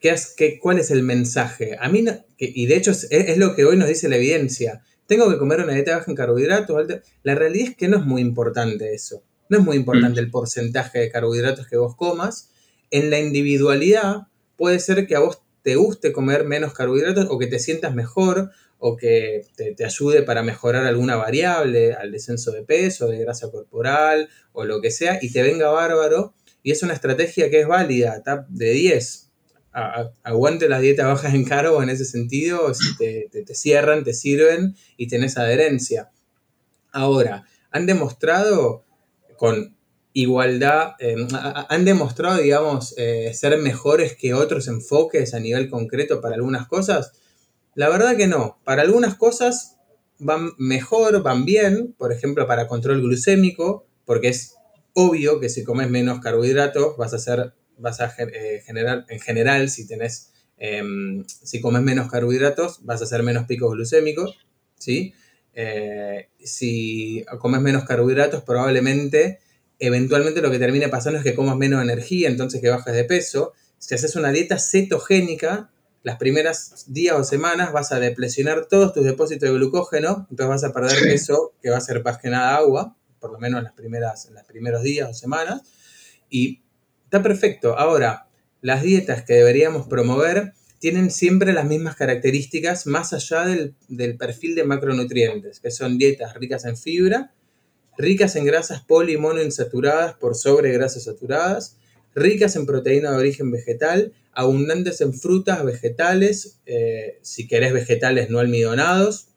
¿qué 0.00 0.10
es, 0.10 0.34
qué, 0.36 0.58
¿cuál 0.58 0.78
es 0.78 0.90
el 0.90 1.02
mensaje? 1.02 1.76
A 1.80 1.88
mí, 1.88 2.04
y 2.38 2.66
de 2.66 2.76
hecho 2.76 2.90
es, 2.90 3.38
lo 3.38 3.54
que 3.54 3.64
hoy 3.64 3.76
nos 3.76 3.88
dice 3.88 4.08
la 4.08 4.16
evidencia, 4.16 4.82
tengo 5.06 5.30
que 5.30 5.38
comer 5.38 5.60
una 5.60 5.74
dieta 5.74 5.98
baja 5.98 6.10
en 6.10 6.16
carbohidratos. 6.16 6.86
La 7.22 7.34
realidad 7.34 7.68
es 7.70 7.76
que 7.76 7.88
no 7.88 7.98
es 7.98 8.04
muy 8.04 8.22
importante 8.22 8.94
eso. 8.94 9.22
No 9.50 9.58
es 9.58 9.64
muy 9.64 9.76
importante 9.76 10.20
mm. 10.20 10.24
el 10.24 10.30
porcentaje 10.30 10.98
de 10.98 11.10
carbohidratos 11.10 11.66
que 11.66 11.76
vos 11.76 11.94
comas. 11.94 12.50
En 12.90 13.10
la 13.10 13.18
individualidad, 13.20 14.28
puede 14.56 14.78
ser 14.78 15.06
que 15.06 15.16
a 15.16 15.20
vos 15.20 15.42
te 15.62 15.76
guste 15.76 16.12
comer 16.12 16.44
menos 16.44 16.74
carbohidratos 16.74 17.26
o 17.30 17.38
que 17.38 17.46
te 17.46 17.58
sientas 17.58 17.94
mejor 17.94 18.50
o 18.78 18.96
que 18.96 19.46
te, 19.56 19.82
ayude 19.82 20.22
para 20.22 20.42
mejorar 20.42 20.84
alguna 20.84 21.16
variable, 21.16 21.94
al 21.94 22.12
descenso 22.12 22.52
de 22.52 22.62
peso, 22.62 23.08
de 23.08 23.18
grasa 23.18 23.50
corporal 23.50 24.28
o 24.52 24.64
lo 24.64 24.82
que 24.82 24.90
sea, 24.90 25.18
y 25.22 25.32
te 25.32 25.42
venga 25.42 25.70
bárbaro. 25.70 26.34
Y 26.62 26.70
es 26.70 26.82
una 26.82 26.92
estrategia 26.92 27.48
que 27.48 27.60
es 27.60 27.66
válida, 27.66 28.22
de 28.50 28.70
10. 28.72 29.30
aguante 30.22 30.68
las 30.68 30.82
dietas 30.82 31.06
bajas 31.06 31.32
en 31.32 31.44
carbo 31.44 31.82
en 31.82 31.88
ese 31.88 32.04
sentido, 32.04 32.74
si 32.74 32.94
te, 32.96 33.54
cierran, 33.54 34.04
te 34.04 34.12
sirven 34.12 34.76
y 34.98 35.08
tenés 35.08 35.38
adherencia. 35.38 36.10
Ahora, 36.92 37.46
han 37.70 37.86
demostrado 37.86 38.84
con 39.38 39.73
igualdad, 40.14 40.92
em, 41.00 41.28
han 41.32 41.84
demostrado, 41.84 42.38
digamos, 42.40 42.94
eh, 42.96 43.32
ser 43.34 43.58
mejores 43.58 44.16
que 44.16 44.32
otros 44.32 44.68
enfoques 44.68 45.34
a 45.34 45.40
nivel 45.40 45.68
concreto 45.68 46.20
para 46.20 46.36
algunas 46.36 46.66
cosas. 46.66 47.12
La 47.74 47.88
verdad 47.90 48.16
que 48.16 48.28
no. 48.28 48.58
Para 48.64 48.82
algunas 48.82 49.16
cosas 49.16 49.76
van 50.18 50.52
mejor, 50.56 51.22
van 51.22 51.44
bien, 51.44 51.94
por 51.98 52.12
ejemplo, 52.12 52.46
para 52.46 52.68
control 52.68 53.02
glucémico, 53.02 53.86
porque 54.04 54.28
es 54.28 54.54
obvio 54.94 55.40
que 55.40 55.48
si 55.48 55.64
comes 55.64 55.90
menos 55.90 56.20
carbohidratos 56.20 56.96
vas 56.96 57.12
a 57.12 57.16
hacer 57.16 57.52
vas 57.76 58.00
a 58.00 58.14
eh, 58.18 58.62
generar, 58.64 59.04
en 59.08 59.20
general, 59.20 59.68
si 59.68 59.86
tenés, 59.86 60.32
em, 60.58 61.24
si 61.26 61.60
comes 61.60 61.82
menos 61.82 62.08
carbohidratos, 62.10 62.84
vas 62.84 63.00
a 63.00 63.04
hacer 63.04 63.24
menos 63.24 63.46
picos 63.46 63.72
glucémicos, 63.72 64.38
¿sí? 64.78 65.12
Eh, 65.54 66.28
si 66.38 67.24
comes 67.40 67.60
menos 67.60 67.84
carbohidratos, 67.84 68.44
probablemente, 68.44 69.40
eventualmente 69.78 70.40
lo 70.40 70.50
que 70.50 70.58
termine 70.58 70.88
pasando 70.88 71.18
es 71.18 71.24
que 71.24 71.34
comas 71.34 71.56
menos 71.56 71.82
energía, 71.82 72.28
entonces 72.28 72.60
que 72.60 72.70
bajes 72.70 72.94
de 72.94 73.04
peso. 73.04 73.52
Si 73.78 73.94
haces 73.94 74.16
una 74.16 74.30
dieta 74.30 74.58
cetogénica, 74.58 75.70
las 76.02 76.16
primeras 76.16 76.84
días 76.88 77.16
o 77.16 77.24
semanas 77.24 77.72
vas 77.72 77.92
a 77.92 78.00
deplesionar 78.00 78.66
todos 78.66 78.92
tus 78.92 79.04
depósitos 79.04 79.48
de 79.48 79.54
glucógeno, 79.54 80.26
entonces 80.30 80.48
vas 80.48 80.64
a 80.64 80.72
perder 80.72 80.98
peso, 81.02 81.54
que 81.62 81.70
va 81.70 81.78
a 81.78 81.80
ser 81.80 82.02
más 82.02 82.18
que 82.18 82.28
nada 82.28 82.56
agua, 82.56 82.96
por 83.20 83.32
lo 83.32 83.38
menos 83.38 83.58
en 83.58 83.64
las 83.64 83.72
primeras, 83.72 84.26
en 84.26 84.34
los 84.34 84.44
primeros 84.44 84.82
días 84.82 85.08
o 85.08 85.14
semanas. 85.14 85.62
Y 86.28 86.64
Está 87.14 87.22
perfecto. 87.22 87.78
Ahora, 87.78 88.26
las 88.60 88.82
dietas 88.82 89.22
que 89.22 89.34
deberíamos 89.34 89.86
promover 89.86 90.52
tienen 90.80 91.12
siempre 91.12 91.52
las 91.52 91.64
mismas 91.64 91.94
características 91.94 92.88
más 92.88 93.12
allá 93.12 93.44
del, 93.44 94.16
perfil 94.16 94.56
de 94.56 94.64
macronutrientes, 94.64 95.60
que 95.60 95.70
son 95.70 95.96
dietas 95.96 96.34
ricas 96.34 96.64
en 96.64 96.76
fibra, 96.76 97.32
ricas 97.96 98.36
en 98.36 98.44
grasas 98.44 98.82
poli 98.82 99.14
y 99.14 99.16
monoinsaturadas 99.16 100.14
por 100.14 100.34
sobre 100.34 100.72
grasas 100.72 101.04
saturadas, 101.04 101.76
ricas 102.14 102.56
en 102.56 102.66
proteína 102.66 103.10
de 103.10 103.18
origen 103.18 103.50
vegetal, 103.50 104.12
abundantes 104.32 105.00
en 105.00 105.14
frutas, 105.14 105.64
vegetales, 105.64 106.60
eh, 106.66 107.18
si 107.22 107.46
querés 107.46 107.72
vegetales 107.72 108.30
no 108.30 108.38
almidonados, 108.38 109.28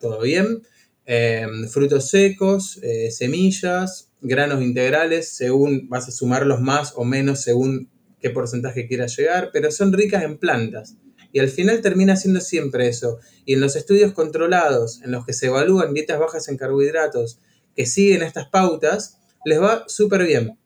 todo 0.00 0.20
bien, 0.20 0.62
eh, 1.06 1.46
frutos 1.68 2.08
secos, 2.08 2.78
eh, 2.82 3.10
semillas, 3.10 4.10
granos 4.20 4.62
integrales, 4.62 5.28
según 5.28 5.88
vas 5.88 6.08
a 6.08 6.12
sumarlos 6.12 6.60
más 6.60 6.92
o 6.96 7.04
menos 7.04 7.40
según 7.42 7.90
qué 8.20 8.30
porcentaje 8.30 8.86
quieras 8.86 9.16
llegar, 9.16 9.50
pero 9.52 9.70
son 9.70 9.92
ricas 9.92 10.22
en 10.22 10.38
plantas. 10.38 10.96
Y 11.32 11.38
al 11.38 11.48
final 11.48 11.80
termina 11.80 12.16
siendo 12.16 12.40
siempre 12.40 12.88
eso. 12.88 13.18
Y 13.44 13.54
en 13.54 13.60
los 13.60 13.76
estudios 13.76 14.12
controlados, 14.12 15.00
en 15.02 15.12
los 15.12 15.24
que 15.24 15.32
se 15.32 15.46
evalúan 15.46 15.94
dietas 15.94 16.18
bajas 16.18 16.48
en 16.48 16.56
carbohidratos, 16.56 17.38
que 17.80 17.86
siguen 17.86 18.20
estas 18.20 18.46
pautas, 18.46 19.16
les 19.42 19.58
va 19.58 19.84
súper 19.86 20.26
bien. 20.26 20.58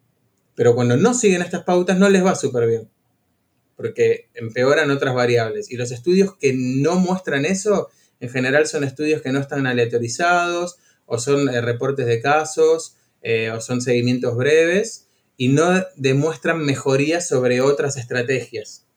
Pero 0.57 0.74
cuando 0.74 0.96
no 0.96 1.14
siguen 1.14 1.42
estas 1.42 1.62
pautas, 1.62 1.96
no 1.96 2.09
les 2.09 2.24
va 2.24 2.35
súper 2.35 2.66
bien. 2.66 2.90
Porque 3.77 4.31
empeoran 4.35 4.90
otras 4.90 5.14
variables. 5.14 5.70
Y 5.70 5.77
los 5.77 5.92
estudios 5.92 6.37
que 6.37 6.55
no 6.57 6.96
muestran 6.96 7.44
eso, 7.44 7.88
en 8.18 8.31
general 8.31 8.66
son 8.66 8.83
estudios 8.83 9.22
que 9.22 9.31
no 9.31 9.38
están 9.38 9.64
aleatorizados 9.68 10.79
o 11.07 11.20
son 11.20 11.48
eh, 11.48 11.61
reportes 11.61 12.07
de 12.07 12.20
casos 12.20 12.96
eh, 13.22 13.53
o 13.53 13.61
son 13.61 13.81
seguimientos 13.81 14.37
breves 14.37 15.07
y 15.37 15.50
no 15.50 15.85
demuestran 15.94 16.66
mejoría 16.66 17.20
sobre 17.20 17.61
otras 17.61 17.96
estrategias. 17.96 18.88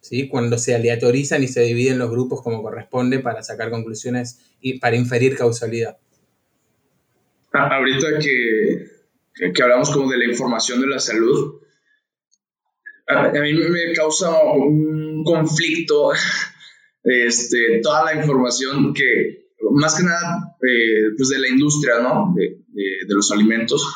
¿sí? 0.00 0.28
Cuando 0.28 0.58
se 0.58 0.76
aleatorizan 0.76 1.42
y 1.42 1.48
se 1.48 1.62
dividen 1.62 1.98
los 1.98 2.08
grupos 2.08 2.40
como 2.40 2.62
corresponde 2.62 3.18
para 3.18 3.42
sacar 3.42 3.70
conclusiones 3.70 4.38
y 4.60 4.78
para 4.78 4.94
inferir 4.94 5.36
causalidad. 5.36 5.98
Ah, 7.52 7.76
ahorita 7.76 8.18
que, 8.18 9.52
que 9.54 9.62
hablamos 9.62 9.90
como 9.90 10.10
de 10.10 10.18
la 10.18 10.26
información 10.26 10.80
de 10.80 10.86
la 10.86 10.98
salud, 10.98 11.60
a, 13.08 13.30
mí 13.30 13.54
me 13.54 13.92
causa 13.94 14.30
un 14.42 15.24
conflicto 15.24 16.12
este, 17.02 17.80
toda 17.82 18.04
la 18.04 18.20
información 18.20 18.92
que, 18.92 19.48
más 19.72 19.96
que 19.96 20.04
nada, 20.04 20.56
eh, 20.62 21.14
pues 21.16 21.30
de 21.30 21.38
la 21.38 21.48
industria, 21.48 22.00
¿no? 22.00 22.34
De, 22.36 22.58
de, 22.68 23.14
los 23.14 23.30
alimentos, 23.32 23.86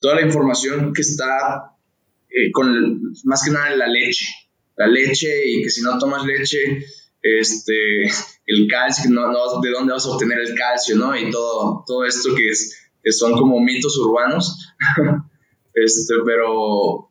toda 0.00 0.16
la 0.16 0.22
información 0.22 0.92
que 0.92 1.02
está 1.02 1.76
eh, 2.28 2.50
con, 2.52 3.14
más 3.24 3.44
que 3.44 3.52
nada 3.52 3.74
la 3.76 3.86
leche, 3.86 4.26
la 4.76 4.88
leche 4.88 5.28
y 5.46 5.62
que 5.62 5.70
si 5.70 5.82
no 5.82 5.98
tomas 5.98 6.24
leche, 6.24 6.84
este, 7.22 8.04
el 8.46 8.68
calcio, 8.68 9.10
no, 9.10 9.30
no, 9.30 9.60
de 9.60 9.70
dónde 9.70 9.92
vas 9.92 10.06
a 10.06 10.10
obtener 10.10 10.38
el 10.38 10.54
calcio, 10.54 10.96
¿no? 10.96 11.16
Y 11.16 11.30
todo, 11.30 11.84
todo 11.86 12.04
esto 12.04 12.34
que, 12.34 12.48
es, 12.48 12.90
que 13.02 13.12
son 13.12 13.32
como 13.32 13.60
mitos 13.60 13.96
urbanos, 13.98 14.74
este, 15.74 16.14
pero, 16.24 17.10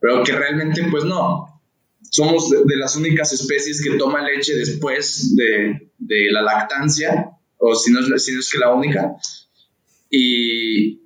pero 0.00 0.22
que 0.24 0.32
realmente 0.32 0.86
pues 0.90 1.04
no, 1.04 1.62
somos 2.10 2.50
de, 2.50 2.76
las 2.76 2.96
únicas 2.96 3.32
especies 3.32 3.82
que 3.82 3.96
toma 3.96 4.22
leche 4.22 4.56
después 4.56 5.34
de, 5.36 5.92
de 5.98 6.32
la 6.32 6.42
lactancia, 6.42 7.30
o 7.58 7.74
si 7.74 7.92
no, 7.92 8.00
es, 8.00 8.24
si 8.24 8.32
no 8.32 8.40
es 8.40 8.50
que 8.50 8.58
la 8.58 8.74
única. 8.74 9.14
Y, 10.08 11.02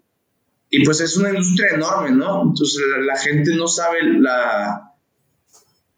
y 0.71 0.85
pues 0.85 1.01
es 1.01 1.17
una 1.17 1.29
industria 1.29 1.75
enorme, 1.75 2.13
¿no? 2.13 2.43
Entonces 2.43 2.81
la, 3.01 3.17
gente 3.17 3.55
no 3.55 3.69
sabe 3.69 3.99
la 4.03 4.94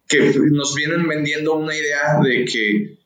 que 0.07 0.33
nos 0.51 0.75
vienen 0.75 1.07
vendiendo 1.07 1.55
una 1.55 1.75
idea 1.75 2.19
de 2.23 2.45
que 2.45 2.97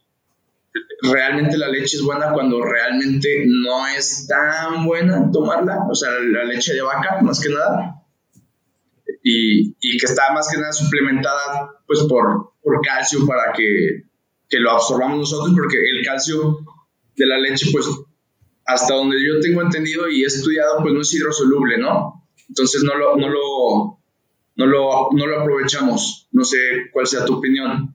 realmente 1.02 1.58
la 1.58 1.68
leche 1.68 1.98
es 1.98 2.04
buena 2.04 2.32
cuando 2.32 2.64
realmente 2.64 3.44
no 3.48 3.88
es 3.88 4.28
tan 4.28 4.86
buena 4.86 5.30
tomarla, 5.32 5.80
o 5.90 5.96
sea, 5.96 6.12
la 6.12 6.44
leche 6.44 6.74
de 6.74 6.82
vaca 6.82 7.20
más 7.22 7.40
que 7.40 7.50
nada, 7.50 7.96
y, 9.24 9.76
y 9.80 9.98
que 9.98 10.06
está 10.06 10.32
más 10.34 10.50
que 10.50 10.60
nada 10.60 10.72
suplementada 10.72 11.72
pues 11.88 12.02
por, 12.04 12.54
por 12.62 12.82
calcio 12.82 13.26
para 13.26 13.52
que, 13.54 14.04
que 14.48 14.60
lo 14.60 14.72
absorbamos 14.72 15.18
nosotros, 15.20 15.54
porque 15.56 15.78
el 15.78 16.06
calcio 16.06 16.60
de 17.16 17.26
la 17.26 17.38
leche 17.40 17.68
pues 17.72 17.88
hasta 18.66 18.94
donde 18.94 19.18
yo 19.26 19.40
tengo 19.42 19.62
entendido 19.62 20.08
y 20.08 20.24
he 20.24 20.28
estudiado, 20.28 20.82
pues 20.82 20.94
no 20.94 21.02
es 21.02 21.14
hidrosoluble, 21.14 21.78
¿no? 21.78 22.28
Entonces 22.48 22.84
no 22.84 22.96
lo, 22.96 23.18
no 23.18 23.30
lo, 23.30 24.01
no 24.56 24.66
lo, 24.66 25.10
no 25.12 25.28
lo 25.28 25.42
aprovechamos. 25.42 26.28
No 26.32 26.44
sé 26.44 26.58
cuál 26.92 27.08
sea 27.08 27.26
tu 27.26 27.36
opinión. 27.36 27.94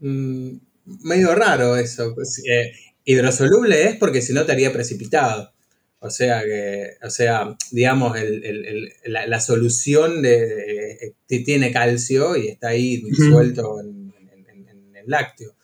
Mm, 0.00 0.56
medio 1.02 1.34
raro 1.34 1.76
eso. 1.76 2.14
Pues, 2.14 2.42
eh, 2.48 2.72
hidrosoluble 3.04 3.88
es 3.88 3.96
porque 3.96 4.22
si 4.22 4.32
no 4.32 4.44
te 4.44 4.52
haría 4.52 4.72
precipitado. 4.72 5.52
O 6.00 6.10
sea 6.10 6.44
que, 6.44 6.90
o 7.02 7.10
sea, 7.10 7.56
digamos, 7.72 8.16
el, 8.16 8.44
el, 8.44 8.92
la, 9.04 9.40
solución 9.40 10.22
de, 10.22 11.16
tiene 11.26 11.72
calcio 11.72 12.36
y 12.36 12.46
está 12.48 12.68
ahí 12.68 13.02
disuelto 13.02 13.80
en, 13.80 14.14
en, 14.56 14.96
el 14.96 15.06
lácteo. 15.08 15.56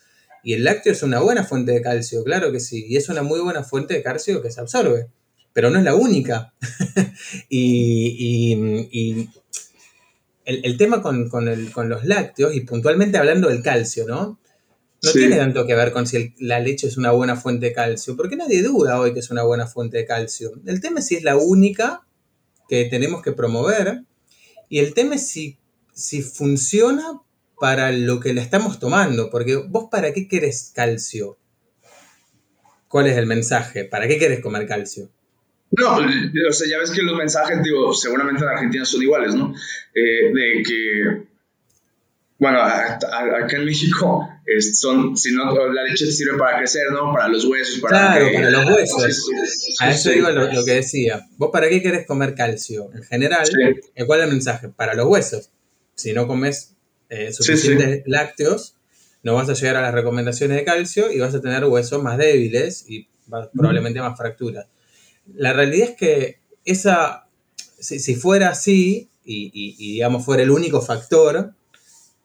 Y 0.43 0.55
el 0.55 0.64
lácteo 0.64 0.93
es 0.93 1.05
una 1.05 1.21
buena 1.21 1.45
fuente 1.45 1.71
de 1.71 1.81
calcio, 1.83 2.25
claro 2.25 2.51
que 2.51 2.59
sí. 2.59 2.85
Y 2.88 2.97
es 2.97 3.09
una 3.09 3.23
muy 3.23 3.38
buena 3.40 3.62
fuente 3.62 3.95
de 3.95 4.03
calcio 4.03 4.43
que 4.43 4.51
se 4.51 4.61
absorbe. 4.61 5.07
Pero 5.55 5.71
no 5.71 5.79
es 5.79 5.85
la 5.85 5.95
única. 5.95 6.53
y, 7.49 9.31
el, 10.45 10.77
tema 10.77 11.01
con, 11.01 11.31
los 11.88 12.05
lácteos, 12.05 12.55
y 12.55 12.61
puntualmente 12.61 13.17
hablando 13.17 13.49
del 13.49 13.62
calcio, 13.62 14.07
¿no? 14.07 14.38
No 15.03 15.12
tiene 15.12 15.37
tanto 15.37 15.67
que 15.67 15.75
ver 15.75 15.93
con 15.93 16.07
si 16.07 16.35
la 16.38 16.61
leche 16.61 16.87
es 16.87 16.99
una 16.99 17.12
buena 17.12 17.37
fuente 17.37 17.67
de 17.67 17.73
calcio, 17.73 18.17
porque 18.17 18.37
nadie 18.37 18.62
duda 18.62 19.01
hoy 19.01 19.14
que 19.14 19.21
es 19.21 19.31
una 19.31 19.43
buena 19.43 19.67
fuente 19.67 19.97
de 19.97 20.07
calcio. 20.07 20.53
El 20.67 20.83
tema 20.83 21.01
es 21.01 21.07
si 21.07 21.17
es 21.17 21.23
la 21.23 21.37
única 21.37 22.07
que 22.69 22.85
tenemos 22.87 23.23
que 23.23 23.33
promover, 23.33 24.03
y 24.69 24.81
el 24.81 24.93
tema 24.93 25.14
es 25.14 25.27
si, 25.29 25.59
si 25.95 26.21
funciona 26.21 27.23
para 27.64 27.93
lo 27.93 28.21
que 28.21 28.35
le 28.35 28.40
estamos 28.40 28.79
tomando, 28.79 29.31
porque 29.31 29.57
vos 29.57 29.88
para 29.90 30.12
qué 30.12 30.29
querés 30.29 30.73
calcio? 30.75 31.38
¿Cuál 32.88 33.07
es 33.07 33.17
el 33.17 33.27
mensaje? 33.27 33.85
¿Para 33.85 34.07
qué 34.07 34.19
querés 34.19 34.40
comer 34.40 34.67
calcio? 34.67 35.11
No, 35.70 35.96
o 35.96 36.53
sea, 36.53 36.68
ya 36.68 36.79
ves 36.79 36.90
que 36.90 37.03
los 37.03 37.16
mensajes, 37.16 37.62
digo, 37.62 37.92
seguramente 37.92 38.42
en 38.42 38.48
Argentina 38.48 38.85
son 38.85 39.03
iguales, 39.03 39.35
¿no? 39.35 39.55
Eh, 39.94 40.33
de 40.33 40.62
que, 40.62 41.27
bueno, 42.38 42.61
acá 42.61 43.57
en 43.57 43.64
México 43.64 44.29
son, 44.72 45.16
si 45.16 45.35
no, 45.35 45.72
la 45.72 45.83
leche 45.83 46.05
te 46.07 46.12
sirve 46.12 46.38
para 46.38 46.59
crecer, 46.59 46.90
¿no? 46.92 47.12
Para 47.12 47.29
los 47.29 47.44
huesos, 47.46 47.81
para... 47.81 48.12
Claro, 48.12 48.27
para 48.33 48.50
los 48.50 48.66
huesos. 48.66 49.31
A 49.81 49.90
eso 49.90 50.11
digo 50.11 50.31
lo, 50.31 50.64
que 50.64 50.72
decía. 50.72 51.27
¿Vos 51.38 51.50
para 51.53 51.68
qué 51.68 51.83
querés 51.83 52.07
comer 52.07 52.35
calcio? 52.35 52.90
En 52.94 53.03
general, 53.03 53.48
¿cuál 54.07 54.20
es 54.20 54.27
el 54.27 54.33
mensaje? 54.33 54.68
Para 54.68 54.94
los 54.94 55.07
huesos. 55.07 55.50
Si 55.94 56.12
no 56.12 56.27
comes 56.27 56.74
eh, 57.09 57.33
suficientes 57.33 58.03
lácteos, 58.07 58.77
no 59.22 59.35
vas 59.35 59.48
a 59.48 59.55
llegar 59.55 59.77
a 59.77 59.83
las 59.83 59.94
recomendaciones 59.94 60.57
de 60.59 60.64
calcio 60.64 61.11
y 61.11 61.18
vas 61.18 61.35
a 61.35 61.40
tener 61.40 61.64
huesos 61.64 62.03
más 62.03 62.18
débiles 62.18 62.85
y 62.88 63.09
probablemente 63.55 64.00
más 64.00 64.16
fracturas. 64.16 64.66
La 65.33 65.53
realidad 65.53 65.91
es 65.91 65.97
que 65.97 66.39
esa, 66.65 67.29
si, 67.79 68.15
fuera 68.15 68.51
así, 68.51 69.11
y, 69.25 69.77
digamos 69.93 70.25
fuera 70.25 70.43
el 70.43 70.51
único 70.51 70.81
factor, 70.81 71.55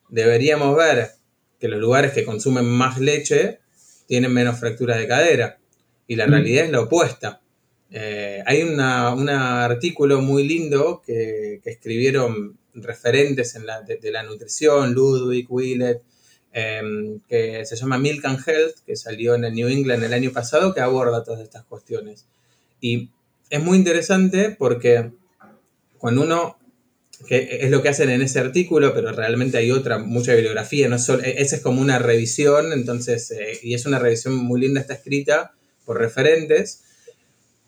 deberíamos 0.09 0.75
ver 0.75 1.11
que 1.59 1.67
los 1.67 1.79
lugares 1.79 2.13
que 2.13 2.25
consumen 2.25 2.65
más 2.65 2.99
leche 2.99 3.59
tienen 4.07 4.33
menos 4.33 4.59
fracturas 4.59 4.97
de 4.97 5.07
cadera. 5.07 5.59
Y 6.07 6.15
la 6.15 6.25
realidad 6.25 6.65
es 6.65 6.71
la 6.71 6.81
opuesta. 6.81 7.41
Eh, 7.91 8.43
hay 8.45 8.63
un 8.63 8.79
artículo 8.79 10.21
muy 10.21 10.47
lindo 10.47 11.01
que, 11.05 11.61
escribieron 11.63 12.57
referentes 12.73 13.53
de, 13.53 14.11
la 14.11 14.23
nutrición, 14.23 14.93
Ludwig, 14.93 15.45
Willett, 15.49 16.01
em, 16.51 17.19
que 17.27 17.65
se 17.65 17.75
llama 17.75 17.97
Milk 17.97 18.25
and 18.25 18.39
Health, 18.47 18.77
que 18.85 18.95
salió 18.95 19.35
en 19.35 19.43
el 19.43 19.53
New 19.53 19.67
England 19.67 20.03
el 20.03 20.13
año 20.13 20.31
pasado, 20.31 20.73
que 20.73 20.81
aborda 20.81 21.23
todas 21.23 21.41
estas 21.41 21.65
cuestiones. 21.65 22.25
Y 22.81 23.09
es 23.49 23.61
muy 23.63 23.77
interesante 23.77 24.55
porque 24.57 25.11
cuando 25.97 26.21
uno, 26.21 26.57
que 27.27 27.59
es 27.61 27.71
lo 27.71 27.81
que 27.81 27.89
hacen 27.89 28.09
en 28.09 28.21
ese 28.21 28.39
artículo, 28.39 28.93
pero 28.93 29.11
realmente 29.11 29.57
hay 29.57 29.71
otra, 29.71 29.97
mucha 29.99 30.33
bibliografía, 30.33 30.87
no 30.87 30.99
solo, 30.99 31.23
e, 31.23 31.41
esa 31.41 31.57
es 31.57 31.61
como 31.61 31.81
una 31.81 31.99
revisión, 31.99 32.71
entonces, 32.73 33.31
eh, 33.31 33.59
y 33.63 33.73
es 33.73 33.85
una 33.85 33.99
revisión 33.99 34.35
muy 34.35 34.61
linda, 34.61 34.81
está 34.81 34.93
escrita 34.93 35.53
por 35.85 35.97
referentes. 35.97 36.83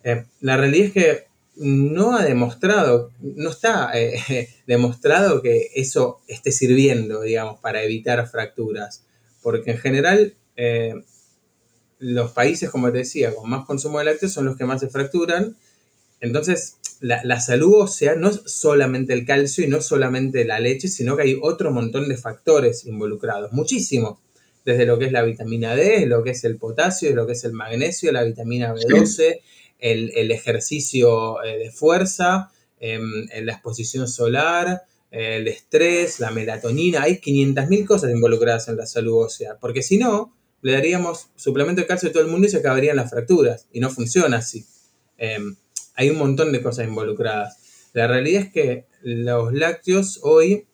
Eh, 0.03 0.25
la 0.39 0.57
realidad 0.57 0.87
es 0.87 0.93
que 0.93 1.23
no 1.55 2.15
ha 2.15 2.23
demostrado, 2.23 3.11
no 3.19 3.49
está 3.49 3.91
eh, 3.93 4.49
demostrado 4.67 5.41
que 5.41 5.69
eso 5.75 6.21
esté 6.27 6.51
sirviendo, 6.51 7.21
digamos, 7.21 7.59
para 7.59 7.83
evitar 7.83 8.25
fracturas, 8.29 9.03
porque 9.41 9.71
en 9.71 9.77
general 9.77 10.35
los 12.01 12.31
países, 12.31 12.69
como 12.69 12.91
te 12.91 12.99
decía, 12.99 13.33
con 13.33 13.49
más 13.49 13.65
consumo 13.65 13.99
de 13.99 14.05
lácteos 14.05 14.33
son 14.33 14.45
los 14.45 14.57
que 14.57 14.65
más 14.65 14.81
se 14.81 14.89
fracturan. 14.89 15.55
Entonces, 16.19 16.77
la, 16.99 17.39
salud 17.39 17.73
ósea 17.75 18.15
no 18.15 18.29
es 18.29 18.41
solamente 18.45 19.13
el 19.13 19.25
calcio 19.25 19.63
y 19.63 19.67
no 19.67 19.81
solamente 19.81 20.43
la 20.43 20.59
leche, 20.59 20.87
sino 20.87 21.15
que 21.15 21.23
hay 21.23 21.39
otro 21.41 21.71
montón 21.71 22.09
de 22.09 22.17
factores 22.17 22.85
involucrados, 22.85 23.53
muchísimos. 23.53 24.19
Desde 24.65 24.85
lo 24.85 24.99
que 24.99 25.05
es 25.05 25.11
la 25.11 25.23
vitamina 25.23 25.75
D, 25.75 26.05
lo 26.05 26.23
que 26.23 26.31
es 26.31 26.43
el 26.43 26.57
potasio, 26.57 27.15
lo 27.15 27.25
que 27.25 27.33
es 27.33 27.43
el 27.43 27.53
magnesio, 27.53 28.11
la 28.11 28.23
vitamina 28.23 28.73
B12, 28.73 29.39
el, 29.79 30.31
ejercicio 30.31 31.43
eh, 31.43 31.57
de 31.57 31.71
fuerza, 31.71 32.51
em, 32.79 33.27
la 33.43 33.53
exposición 33.53 34.07
solar, 34.07 34.83
el 35.11 35.47
estrés, 35.47 36.19
la 36.19 36.31
melatonina. 36.31 37.03
Hay 37.03 37.19
500.000 37.19 37.85
cosas 37.85 38.11
involucradas 38.11 38.67
en 38.69 38.77
la 38.77 38.85
salud 38.85 39.25
ósea, 39.25 39.57
porque 39.59 39.81
si 39.81 39.97
no, 39.97 40.33
le 40.61 40.73
daríamos 40.73 41.27
suplemento 41.35 41.81
de 41.81 41.87
calcio 41.87 42.09
a 42.09 42.11
todo 42.11 42.23
el 42.23 42.29
mundo 42.29 42.47
y 42.47 42.49
se 42.49 42.57
acabarían 42.57 42.95
las 42.95 43.09
fracturas. 43.09 43.67
Y 43.71 43.79
no 43.79 43.89
funciona 43.89 44.37
así. 44.37 44.65
Em, 45.17 45.55
hay 45.95 46.09
un 46.09 46.17
montón 46.17 46.51
de 46.51 46.61
cosas 46.61 46.87
involucradas. 46.87 47.57
La 47.93 48.07
realidad 48.07 48.43
es 48.43 48.51
que 48.51 48.85
los 49.01 49.53
lácteos 49.53 50.19
hoy 50.23 50.65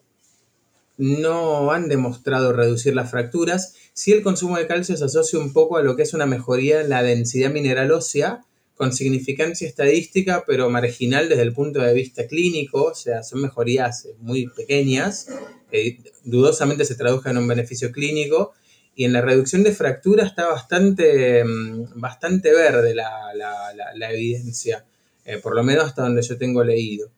no 0.97 1.71
han 1.71 1.87
demostrado 1.87 2.53
reducir 2.53 2.95
las 2.95 3.11
fracturas. 3.11 3.75
Si 3.93 4.11
el 4.11 4.23
consumo 4.23 4.57
de 4.57 4.67
calcio 4.67 4.97
se 4.97 5.05
asocia 5.05 5.39
un 5.39 5.53
poco 5.53 5.77
a 5.77 5.83
lo 5.83 5.95
que 5.95 6.03
es 6.03 6.13
una 6.13 6.25
mejoría 6.25 6.81
en 6.81 6.89
la 6.89 7.03
densidad 7.03 7.51
mineral 7.51 7.91
ósea, 7.91 8.43
con 8.75 8.93
significancia 8.93 9.67
estadística, 9.67 10.43
pero 10.45 10.69
marginal 10.69 11.29
desde 11.29 11.41
el 11.41 11.53
punto 11.53 11.81
de 11.81 11.93
vista 11.93 12.27
clínico, 12.27 12.83
o 12.83 12.95
sea, 12.95 13.23
son 13.23 13.41
mejorías 13.41 14.07
muy 14.19 14.47
pequeñas, 14.47 15.27
que 15.71 15.99
dudosamente 16.23 16.85
se 16.85 16.95
traduzcan 16.95 17.35
en 17.35 17.41
un 17.41 17.47
beneficio 17.47 17.91
clínico, 17.91 18.53
y 18.97 19.05
en 19.05 19.13
la 19.13 19.21
reducción 19.21 19.61
de 19.61 19.73
fractura 19.73 20.25
está 20.25 20.47
bastante, 20.47 21.43
mm, 21.43 22.01
bastante 22.01 22.51
verde 22.51 22.95
la, 22.95 24.11
evidencia, 24.11 24.85
eh, 25.23 25.37
por 25.37 25.55
lo 25.55 25.63
menos 25.63 25.85
hasta 25.85 26.01
donde 26.01 26.23
yo 26.23 26.35
tengo 26.35 26.63
leído. 26.63 27.11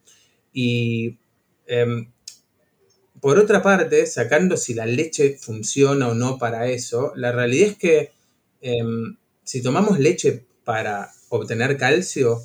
Y 0.52 1.16
em, 1.66 2.10
por 3.18 3.38
otra 3.38 3.62
parte, 3.62 4.04
sacando 4.04 4.58
si 4.58 4.74
la 4.74 4.84
leche 4.84 5.38
funciona 5.38 6.08
o 6.08 6.14
no 6.14 6.36
para 6.36 6.68
eso, 6.68 7.12
la 7.16 7.32
realidad 7.32 7.68
es 7.70 7.78
que 7.78 8.12
em, 8.60 9.16
si 9.42 9.62
tomamos 9.62 9.98
leche 9.98 10.44
para 10.64 11.10
obtener 11.30 11.78
calcio, 11.78 12.42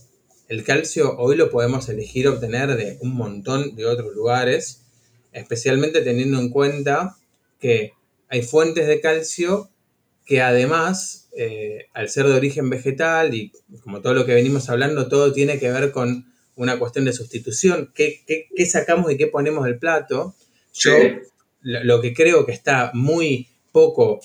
el 0.47 0.63
calcio 0.63 1.17
hoy 1.17 1.35
lo 1.35 1.51
podemos 1.51 1.89
elegir 1.89 2.29
obtener 2.29 2.77
de 2.77 2.97
un 3.01 3.13
montón 3.13 3.75
de 3.75 3.85
otros 3.85 4.15
lugares, 4.15 4.83
especialmente 5.33 6.01
teniendo 6.03 6.39
en 6.39 6.49
cuenta 6.51 7.17
que 7.59 7.91
hay 8.29 8.41
fuentes 8.41 8.87
de 8.87 9.01
calcio 9.01 9.69
que 10.25 10.41
además, 10.41 11.29
eh, 11.37 11.87
al 11.93 12.09
ser 12.09 12.25
de 12.25 12.33
origen 12.33 12.69
vegetal 12.69 13.33
y 13.35 13.51
como 13.83 14.01
todo 14.01 14.13
lo 14.13 14.25
que 14.25 14.33
venimos 14.33 14.69
hablando, 14.69 15.07
todo 15.07 15.31
tiene 15.31 15.59
que 15.59 15.71
ver 15.71 15.91
con 15.91 16.25
una 16.55 16.79
cuestión 16.79 17.05
de 17.05 17.13
sustitución. 17.13 17.91
¿Qué, 17.93 18.23
sacamos 18.65 19.11
y 19.11 19.17
qué 19.17 19.27
ponemos 19.27 19.65
del 19.65 19.77
plato? 19.77 20.35
Yo 20.73 20.93
lo, 21.61 22.01
que 22.01 22.13
creo 22.13 22.45
que 22.45 22.51
está 22.51 22.91
muy 22.93 23.49
poco 23.71 24.19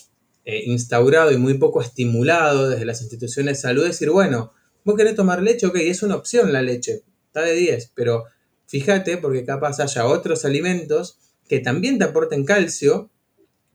eh, 0.45 0.63
instaurado 0.65 1.33
y 1.33 1.37
muy 1.37 1.55
poco 1.55 1.83
estimulado 1.83 2.71
desde 2.71 2.85
las 2.85 3.03
instituciones 3.03 3.59
de 3.59 3.63
salud 3.63 3.83
es 3.83 3.91
decir, 3.91 4.11
bueno, 4.11 4.53
vos 4.85 4.97
querés 4.97 5.15
tomar 5.15 5.43
leche, 5.43 5.67
ok, 5.67 5.77
es 5.77 6.03
una 6.03 6.17
opción 6.17 6.53
la 6.53 6.63
leche, 6.63 7.03
está 7.27 7.43
de 7.43 7.55
10, 7.55 7.93
pero 7.95 8.25
fíjate 8.67 9.19
porque 9.19 9.45
capaz 9.45 9.81
haya 9.81 10.07
otros 10.07 10.45
alimentos 10.45 11.19
que 11.49 11.61
también 11.61 11.99
te 11.99 12.05
aporten 12.05 12.45
calcio 12.45 13.11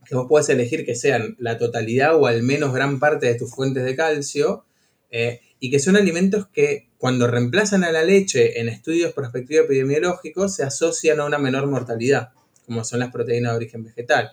que 0.07 0.15
vos 0.15 0.27
puedes 0.29 0.49
elegir 0.49 0.85
que 0.85 0.95
sean 0.95 1.35
la 1.39 1.57
totalidad 1.57 2.15
o 2.15 2.27
al 2.27 2.43
menos 2.43 2.73
gran 2.73 2.99
parte 2.99 3.27
de 3.27 3.35
tus 3.35 3.51
fuentes 3.51 3.83
de 3.83 3.95
calcio, 3.95 4.65
eh, 5.11 5.41
y 5.59 5.71
que 5.71 5.79
son 5.79 5.95
alimentos 5.95 6.47
que 6.47 6.89
cuando 6.97 7.27
reemplazan 7.27 7.83
a 7.83 7.91
la 7.91 8.03
leche 8.03 8.59
en 8.59 8.69
estudios 8.69 9.13
prospectivos 9.13 9.65
epidemiológicos 9.65 10.55
se 10.55 10.63
asocian 10.63 11.19
a 11.19 11.25
una 11.25 11.37
menor 11.37 11.67
mortalidad, 11.67 12.29
como 12.65 12.83
son 12.83 12.99
las 12.99 13.11
proteínas 13.11 13.53
de 13.53 13.57
origen 13.57 13.83
vegetal. 13.83 14.31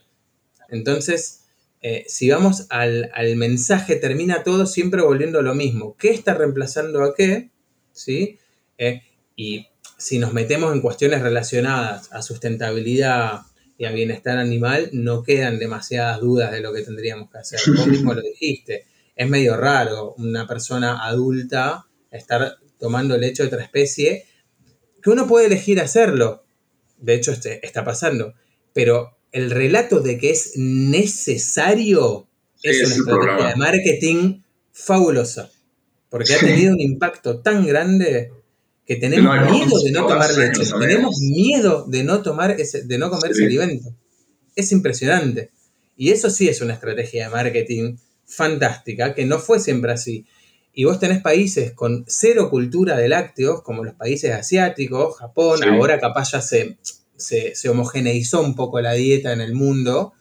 Entonces, 0.69 1.45
eh, 1.83 2.05
si 2.07 2.31
vamos 2.31 2.67
al, 2.71 3.11
mensaje, 3.37 3.97
termina 3.97 4.43
todo 4.43 4.67
siempre 4.67 5.03
volviendo 5.03 5.43
lo 5.43 5.55
mismo. 5.55 5.97
¿Qué 5.97 6.11
está 6.11 6.35
reemplazando 6.35 7.03
a 7.03 7.15
qué? 7.15 7.51
¿Sí? 7.93 8.39
Eh, 8.79 9.03
y 9.37 9.67
si 9.99 10.19
nos 10.19 10.33
metemos 10.33 10.73
en 10.73 10.81
cuestiones 10.81 11.23
relacionadas 11.23 12.13
a 12.13 12.23
sustentabilidad, 12.23 13.43
y 13.83 13.85
a 13.85 13.91
bienestar 13.91 14.39
animal, 14.39 14.91
no 14.93 15.25
quedan 15.25 15.59
demasiadas 15.59 16.21
dudas 16.21 16.53
de 16.53 16.61
lo 16.61 16.73
que 16.73 16.83
tendríamos 16.83 17.29
que 17.33 17.39
hacer. 17.39 17.59
Vos 17.77 17.89
mismo 17.89 18.15
lo 18.15 18.21
dijiste. 18.23 18.87
Es 19.17 19.29
medio 19.29 19.57
raro 19.57 20.15
una 20.19 20.47
persona 20.47 21.05
adulta 21.05 21.89
estar 22.13 22.59
tomando 22.79 23.19
leche 23.19 23.43
de 23.43 23.49
otra 23.49 23.65
especie, 23.65 24.25
que 25.03 25.11
uno 25.11 25.27
puede 25.27 25.47
elegir 25.47 25.81
hacerlo. 25.81 26.45
De 26.97 27.15
hecho, 27.15 27.33
este, 27.33 27.67
está 27.67 27.85
pasando. 27.85 28.35
Pero 28.73 29.19
el 29.33 29.51
relato 29.51 29.99
de 29.99 30.17
que 30.17 30.31
es 30.31 30.53
necesario 30.55 32.29
es 32.63 32.87
una 32.87 32.95
estrategia 32.95 33.49
de 33.49 33.57
marketing 33.57 34.43
fabulosa. 34.71 35.51
Porque 36.09 36.35
ha 36.35 36.39
tenido 36.39 36.73
un 36.73 36.81
impacto 36.81 37.41
tan 37.41 37.67
grande 37.67 38.31
que 38.93 39.01
tenemos 39.01 39.51
miedo 39.51 39.83
de 39.83 39.91
no 39.91 40.07
tomar 40.07 40.31
leche, 40.35 40.71
tenemos 40.79 41.19
miedo 41.21 41.87
de 41.89 42.05
no 42.05 42.23
tomar 42.23 42.51
ese, 42.61 42.83
de 42.83 42.99
no 42.99 43.09
comer 43.09 43.31
ese 43.31 43.47
alimento. 43.47 43.95
Es 44.55 44.71
impresionante. 44.71 45.51
Y 45.97 46.11
eso 46.11 46.29
sí 46.29 46.49
es 46.49 46.61
una 46.61 46.75
estrategia 46.75 47.25
de 47.25 47.31
marketing 47.31 47.97
fantástica, 48.27 49.15
que 49.15 49.25
no 49.25 49.39
fue 49.39 49.61
siempre 49.61 49.93
así. 49.93 50.27
Y 50.75 50.85
vos 50.85 50.99
tenés 50.99 51.23
países 51.23 51.73
con 51.73 52.05
cero 52.07 52.51
cultura 52.51 52.97
de 52.99 53.09
lácteos, 53.09 53.63
como 53.63 53.83
los 53.83 53.95
países 53.95 54.33
asiáticos, 54.33 55.17
Japón, 55.17 55.65
ahora 55.65 55.99
capaz 55.99 56.33
ya 56.33 56.43
se, 56.43 56.77
se, 57.17 57.69
homogeneizó 57.71 58.43
un 58.43 58.55
poco 58.55 58.81
la 58.81 58.93
dieta 58.93 59.33
en 59.33 59.41
el 59.41 59.55
mundo, 59.55 60.13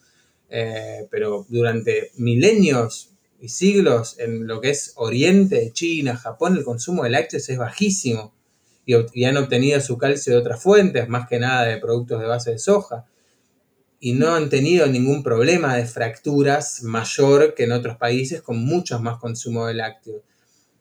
eh, 0.50 1.08
pero 1.10 1.46
durante 1.50 2.12
milenios 2.16 3.10
y 3.42 3.50
siglos 3.50 4.16
en 4.18 4.48
lo 4.48 4.62
que 4.62 4.70
es 4.70 4.94
Oriente, 4.96 5.72
China, 5.74 6.16
Japón, 6.16 6.56
el 6.56 6.64
consumo 6.64 7.04
de 7.04 7.10
lácteos 7.10 7.50
es 7.50 7.58
bajísimo 7.58 8.34
y, 8.86 9.26
han 9.26 9.38
obtenido 9.38 9.80
su 9.82 9.98
calcio 9.98 10.34
de 10.34 10.40
otras 10.40 10.62
fuentes, 10.62 11.08
más 11.08 11.28
que 11.28 11.40
nada 11.40 11.66
de 11.66 11.78
productos 11.78 12.20
de 12.20 12.28
base 12.28 12.52
de 12.52 12.60
soja, 12.60 13.06
y 14.00 14.14
no 14.14 14.34
han 14.34 14.50
tenido 14.50 14.88
ningún 14.88 15.22
problema 15.24 15.78
de 15.78 15.86
fracturas 15.86 16.82
mayor 16.84 17.54
que 17.54 17.66
en 17.66 17.72
otros 17.72 17.98
países 17.98 18.42
con 18.42 18.58
mucho 18.58 19.00
más 19.00 19.20
consumo 19.20 19.68
de 19.68 19.76
lácteos. 19.76 20.24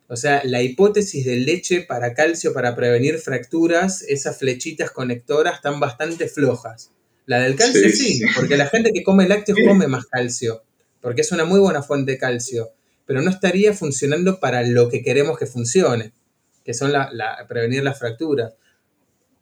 O 0.09 0.17
sea, 0.17 0.41
la 0.45 0.63
hipótesis 0.63 1.25
de 1.25 1.37
leche 1.37 1.83
para 1.83 2.15
calcio 2.15 2.53
para 2.53 2.75
prevenir 2.75 3.19
fracturas, 3.19 4.03
esas 4.03 4.39
flechitas 4.39 4.91
conectoras 4.91 5.57
están 5.57 5.79
bastante 5.79 6.29
flojas. 6.29 6.91
La 7.27 7.39
del 7.41 7.55
calcio 7.55 7.89
sí, 7.91 8.23
porque 8.35 8.57
la 8.57 8.67
gente 8.67 8.91
que 8.93 9.05
come 9.05 9.29
lácteos 9.29 9.59
come 9.69 9.87
más 9.87 10.07
calcio, 10.07 10.65
porque 11.01 11.21
es 11.21 11.31
una 11.31 11.45
muy 11.45 11.61
buena 11.61 11.83
fuente 11.83 12.13
de 12.13 12.19
calcio, 12.19 12.71
pero 13.07 13.21
no 13.21 13.31
estaría 13.31 13.75
funcionando 13.75 14.41
para 14.41 14.63
lo 14.63 14.89
que 14.89 15.03
queremos 15.03 15.39
que 15.39 15.47
funcione 15.47 16.13
que 16.65 16.75
son 16.75 16.93
la, 16.93 17.11
prevenir 17.49 17.83
las 17.83 17.99
fracturas. 17.99 18.55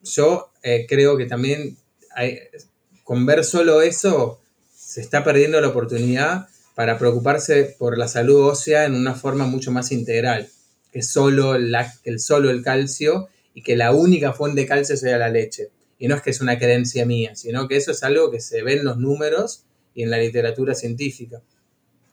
Yo 0.02 0.52
eh, 0.62 0.86
creo 0.88 1.16
que 1.16 1.26
también 1.26 1.76
hay, 2.14 2.38
con 3.04 3.26
ver 3.26 3.44
solo 3.44 3.80
eso 3.80 4.40
se 4.74 5.00
está 5.00 5.24
perdiendo 5.24 5.60
la 5.60 5.68
oportunidad 5.68 6.48
para 6.74 6.98
preocuparse 6.98 7.74
por 7.78 7.98
la 7.98 8.06
salud 8.06 8.48
ósea 8.48 8.84
en 8.84 8.94
una 8.94 9.14
forma 9.14 9.46
mucho 9.46 9.72
más 9.72 9.90
integral, 9.90 10.48
que 10.92 11.02
solo, 11.02 11.58
la, 11.58 11.92
el, 12.04 12.20
solo 12.20 12.50
el 12.50 12.62
calcio 12.62 13.28
y 13.52 13.62
que 13.62 13.76
la 13.76 13.92
única 13.92 14.32
fuente 14.32 14.60
de 14.60 14.66
calcio 14.66 14.96
sea 14.96 15.18
la 15.18 15.28
leche. 15.28 15.70
y 15.98 16.06
no 16.06 16.14
es 16.14 16.22
que 16.22 16.30
es 16.30 16.40
una 16.40 16.58
creencia 16.58 17.04
mía, 17.04 17.34
sino 17.34 17.66
que 17.66 17.76
eso 17.76 17.90
es 17.90 18.02
algo 18.04 18.30
que 18.30 18.40
se 18.40 18.62
ve 18.62 18.74
en 18.74 18.84
los 18.84 18.96
números 18.98 19.64
y 19.94 20.04
en 20.04 20.10
la 20.10 20.18
literatura 20.18 20.74
científica. 20.74 21.42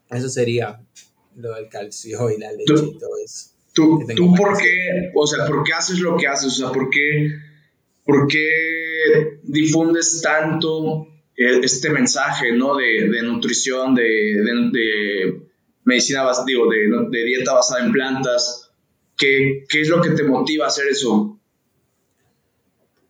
Eso 0.10 0.30
sería 0.30 0.82
lo 1.36 1.54
del 1.54 1.70
calcio 1.70 2.30
y 2.32 2.40
la 2.40 2.52
leche 2.52 2.74
y 2.74 2.98
todo 2.98 3.18
eso. 3.24 3.55
¿Tú, 3.76 4.06
tú 4.16 4.34
por 4.34 4.58
qué, 4.58 5.12
o 5.14 5.28
sea, 5.28 5.46
por 5.46 5.66
qué 5.66 5.74
haces 5.74 6.00
lo 6.00 6.16
que 6.16 6.28
haces? 6.28 6.54
O 6.54 6.56
sea, 6.56 6.72
¿por 6.72 6.90
qué, 6.90 7.30
por 8.06 8.26
qué 8.26 8.50
difundes 9.44 10.22
tanto 10.22 11.08
eh, 11.36 11.60
este 11.62 11.90
mensaje, 11.90 12.54
¿no? 12.54 12.78
De, 12.78 13.10
de 13.10 13.22
nutrición, 13.22 13.94
de, 13.94 14.02
de, 14.04 15.42
medicina, 15.84 16.24
digo, 16.48 16.70
de, 16.70 17.24
dieta 17.26 17.54
basada 17.54 17.86
en 17.86 17.92
plantas. 17.92 18.72
¿Qué, 19.18 19.66
¿Qué 19.68 19.82
es 19.82 19.90
lo 19.90 20.02
que 20.02 20.12
te 20.12 20.24
motiva 20.24 20.66
a 20.66 20.68
hacer 20.70 20.88
eso? 20.90 21.38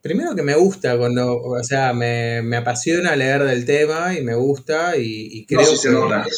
Primero 0.01 0.35
que 0.35 0.41
me 0.41 0.55
gusta, 0.55 0.97
cuando, 0.97 1.37
o 1.41 1.63
sea, 1.63 1.93
me, 1.93 2.41
me 2.41 2.57
apasiona 2.57 3.15
leer 3.15 3.43
del 3.43 3.65
tema 3.65 4.15
y 4.17 4.23
me 4.23 4.33
gusta 4.33 4.97
y, 4.97 5.45
creo 5.45 5.59
que, 5.59 5.77
se 5.77 5.91
nota. 5.91 6.25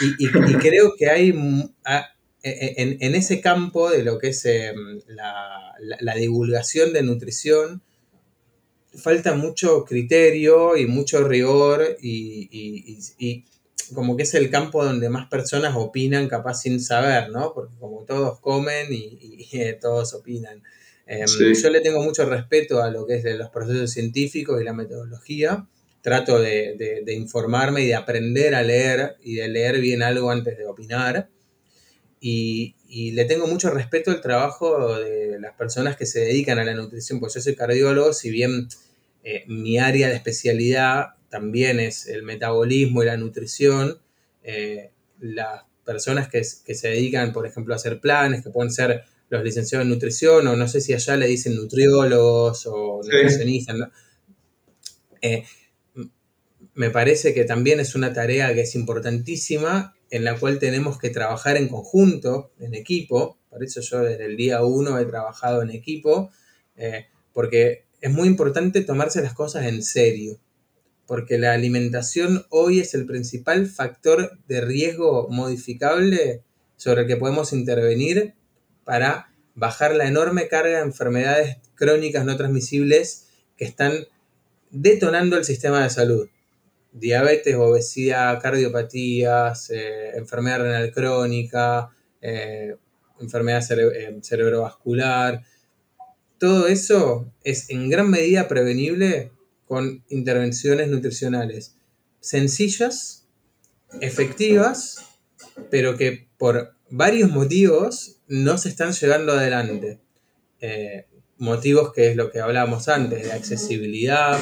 Y, 0.00 0.28
creo 0.58 0.94
que 0.96 1.10
hay 1.10 1.34
en, 2.76 2.96
en, 3.00 3.14
ese 3.14 3.40
campo 3.40 3.90
de 3.90 4.02
lo 4.02 4.18
que 4.18 4.28
es 4.28 4.44
em, 4.44 5.00
la, 5.06 5.74
la, 5.78 6.14
divulgación 6.14 6.92
de 6.92 7.02
nutrición, 7.02 7.82
falta 8.94 9.34
mucho 9.34 9.84
criterio 9.84 10.76
y 10.76 10.86
mucho 10.86 11.26
rigor 11.26 11.96
y, 12.00 12.48
y, 12.50 13.44
como 13.94 14.16
que 14.16 14.24
es 14.24 14.34
el 14.34 14.50
campo 14.50 14.84
donde 14.84 15.08
más 15.08 15.28
personas 15.28 15.74
opinan 15.74 16.28
capaz 16.28 16.60
sin 16.60 16.78
saber, 16.80 17.30
¿no? 17.30 17.54
Porque 17.54 17.74
como 17.78 18.04
todos 18.04 18.38
comen 18.40 18.88
y, 18.90 19.48
todos 19.80 20.14
opinan. 20.14 20.62
Em, 21.06 21.26
yo 21.26 21.70
le 21.70 21.80
tengo 21.80 22.02
mucho 22.02 22.26
respeto 22.26 22.82
a 22.82 22.90
lo 22.90 23.06
que 23.06 23.14
es 23.14 23.22
de 23.22 23.34
los 23.34 23.48
procesos 23.48 23.90
científicos 23.90 24.60
y 24.60 24.64
la 24.64 24.74
metodología. 24.74 25.66
Trato 26.02 26.38
de, 26.38 27.02
informarme 27.08 27.82
y 27.82 27.86
de 27.86 27.94
aprender 27.94 28.54
a 28.54 28.62
leer 28.62 29.16
y 29.22 29.36
de 29.36 29.48
leer 29.48 29.80
bien 29.80 30.02
algo 30.02 30.30
antes 30.30 30.58
de 30.58 30.66
opinar. 30.66 31.30
Y, 32.20 32.74
le 33.12 33.24
tengo 33.26 33.46
mucho 33.46 33.70
respeto 33.70 34.10
al 34.10 34.20
trabajo 34.20 34.96
de 34.96 35.38
las 35.38 35.54
personas 35.54 35.96
que 35.96 36.06
se 36.06 36.20
dedican 36.20 36.58
a 36.58 36.64
la 36.64 36.74
nutrición, 36.74 37.20
pues 37.20 37.34
yo 37.34 37.40
soy 37.40 37.54
cardiólogo, 37.54 38.12
si 38.12 38.30
bien 38.30 38.68
eh, 39.22 39.44
mi 39.46 39.78
área 39.78 40.08
de 40.08 40.14
especialidad 40.14 41.16
también 41.28 41.80
es 41.80 42.06
el 42.06 42.22
metabolismo 42.22 43.02
y 43.02 43.06
la 43.06 43.16
nutrición, 43.16 44.00
eh, 44.42 44.90
las 45.20 45.64
personas 45.84 46.28
que, 46.28 46.42
que, 46.64 46.74
se 46.74 46.88
dedican, 46.88 47.32
por 47.32 47.46
ejemplo, 47.46 47.74
a 47.74 47.76
hacer 47.76 48.00
planes, 48.00 48.42
que 48.42 48.50
pueden 48.50 48.72
ser 48.72 49.04
los 49.28 49.44
licenciados 49.44 49.84
en 49.84 49.90
nutrición, 49.90 50.46
o 50.46 50.56
no 50.56 50.68
sé 50.68 50.80
si 50.80 50.94
allá 50.94 51.16
le 51.16 51.26
dicen 51.26 51.56
nutriólogos 51.56 52.66
o 52.66 53.00
nutricionistas, 53.02 53.76
eh, 55.20 55.44
me 56.74 56.90
parece 56.90 57.34
que 57.34 57.44
también 57.44 57.80
es 57.80 57.94
una 57.94 58.12
tarea 58.12 58.54
que 58.54 58.62
es 58.62 58.74
importantísima, 58.74 59.96
en 60.10 60.24
la 60.24 60.38
cual 60.38 60.58
tenemos 60.58 60.98
que 60.98 61.10
trabajar 61.10 61.56
en 61.56 61.68
conjunto, 61.68 62.52
en 62.58 62.74
equipo, 62.74 63.38
por 63.50 63.62
eso 63.62 63.80
yo 63.80 64.00
desde 64.00 64.26
el 64.26 64.36
día 64.36 64.62
uno 64.62 64.98
he 64.98 65.04
trabajado 65.04 65.62
en 65.62 65.70
equipo, 65.70 66.30
eh, 66.76 67.06
porque 67.32 67.84
es 68.00 68.10
muy 68.10 68.28
importante 68.28 68.82
tomarse 68.82 69.22
las 69.22 69.34
cosas 69.34 69.66
en 69.66 69.82
serio, 69.82 70.40
porque 71.06 71.38
la 71.38 71.52
alimentación 71.52 72.46
hoy 72.50 72.80
es 72.80 72.94
el 72.94 73.06
principal 73.06 73.66
factor 73.66 74.38
de 74.46 74.60
riesgo 74.60 75.28
modificable 75.30 76.42
sobre 76.76 77.02
el 77.02 77.06
que 77.08 77.16
podemos 77.16 77.52
intervenir 77.52 78.34
para 78.84 79.32
bajar 79.54 79.94
la 79.94 80.06
enorme 80.06 80.48
carga 80.48 80.78
de 80.78 80.84
enfermedades 80.84 81.56
crónicas 81.74 82.24
no 82.24 82.36
transmisibles 82.36 83.28
que 83.56 83.64
están 83.64 84.06
detonando 84.70 85.36
el 85.36 85.44
sistema 85.44 85.82
de 85.82 85.90
salud. 85.90 86.28
Diabetes, 86.92 87.54
obesidad, 87.54 88.40
cardiopatías, 88.40 89.70
eh, 89.70 90.10
enfermedad 90.16 90.60
renal 90.60 90.92
crónica, 90.92 91.90
eh, 92.20 92.76
enfermedad 93.20 93.62
eh, 93.72 94.18
cerebrovascular. 94.22 95.42
Todo 96.38 96.66
eso 96.66 97.32
es 97.44 97.68
en 97.70 97.90
gran 97.90 98.10
medida 98.10 98.48
prevenible 98.48 99.32
con 99.66 100.04
intervenciones 100.08 100.88
nutricionales 100.88 101.76
sencillas, 102.20 103.26
efectivas, 104.00 105.04
pero 105.70 105.96
que 105.96 106.28
por 106.38 106.74
varios 106.90 107.30
motivos 107.30 108.20
no 108.28 108.56
se 108.58 108.70
están 108.70 108.92
llevando 108.92 109.32
adelante. 109.32 110.00
Motivos 111.36 111.92
que 111.92 112.10
es 112.10 112.16
lo 112.16 112.30
que 112.30 112.40
hablábamos 112.40 112.88
antes, 112.88 113.24
de 113.24 113.32
accesibilidad. 113.32 114.38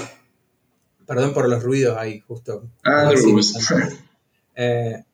Perdón 1.06 1.32
por 1.34 1.48
los 1.48 1.62
ruidos 1.62 1.96
ahí, 1.96 2.20
justo. 2.20 2.68
Ah, 2.84 3.12
eh, 4.56 5.04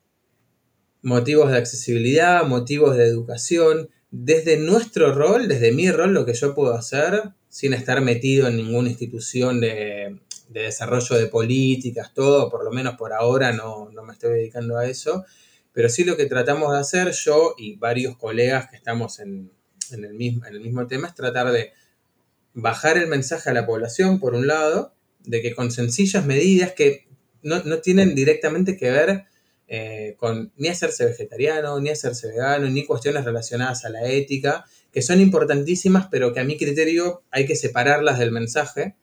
motivos 1.03 1.51
de 1.51 1.59
accesibilidad, 1.59 2.45
motivos 2.45 2.97
de 2.97 3.05
educación. 3.05 3.91
Desde 4.11 4.57
nuestro 4.57 5.15
rol, 5.15 5.49
desde 5.49 5.73
mi 5.73 5.91
rol, 5.91 6.15
lo 6.15 6.25
que 6.25 6.35
yo 6.35 6.55
puedo 6.55 6.75
hacer, 6.75 7.33
sin 7.49 7.75
estar 7.75 8.01
metido 8.01 8.49
en 8.49 8.57
ninguna 8.57 8.89
institución 8.89 9.61
de, 9.61 10.19
desarrollo 10.49 11.17
de 11.17 11.27
políticas, 11.27 12.13
todo, 12.15 12.51
por 12.51 12.65
lo 12.65 12.71
menos 12.71 12.97
por 12.97 13.13
ahora 13.13 13.53
no, 13.53 13.91
no 13.91 14.03
me 14.03 14.13
estoy 14.13 14.33
dedicando 14.35 14.77
a 14.77 14.87
eso, 14.87 15.25
pero 15.73 15.89
sí 15.89 16.05
lo 16.05 16.17
que 16.17 16.27
tratamos 16.27 16.73
de 16.73 16.79
hacer 16.79 17.11
yo 17.13 17.55
y 17.57 17.77
varios 17.77 18.17
colegas 18.17 18.69
que 18.71 18.77
estamos 18.77 19.19
en, 19.19 19.51
el, 19.91 20.15
mismo, 20.15 20.47
en 20.47 20.55
el 20.55 20.61
mismo 20.61 20.87
tema 20.87 21.09
es 21.09 21.15
tratar 21.15 21.53
de 21.53 21.73
bajar 22.55 22.99
el 22.99 23.07
mensaje 23.07 23.51
a 23.51 23.55
la 23.55 23.67
población, 23.67 24.21
por 24.21 24.35
un 24.35 24.47
lado, 24.47 24.95
de 25.25 25.43
que 25.43 25.55
con 25.55 25.71
sencillas 25.71 26.25
medidas 26.27 26.73
que 26.73 27.07
no, 27.43 27.61
tienen 27.79 28.15
directamente 28.15 28.77
que 28.77 28.91
ver 28.91 29.25
eh, 29.69 30.17
con 30.19 30.53
ni 30.57 30.69
hacerse 30.69 31.05
vegetariano, 31.07 31.81
ni 31.81 31.91
hacerse 31.91 32.29
vegano, 32.29 32.69
ni 32.69 32.85
cuestiones 32.85 33.25
relacionadas 33.25 33.85
a 33.85 33.91
la 33.91 34.07
ética, 34.07 34.65
que 34.93 35.03
son 35.03 35.21
importantísimas, 35.21 36.09
pero 36.11 36.33
que 36.33 36.41
a 36.41 36.45
mi 36.45 36.57
criterio 36.57 37.23
hay 37.31 37.47
que 37.47 37.57
separarlas 37.57 38.19
del 38.19 38.33
mensaje 38.33 38.95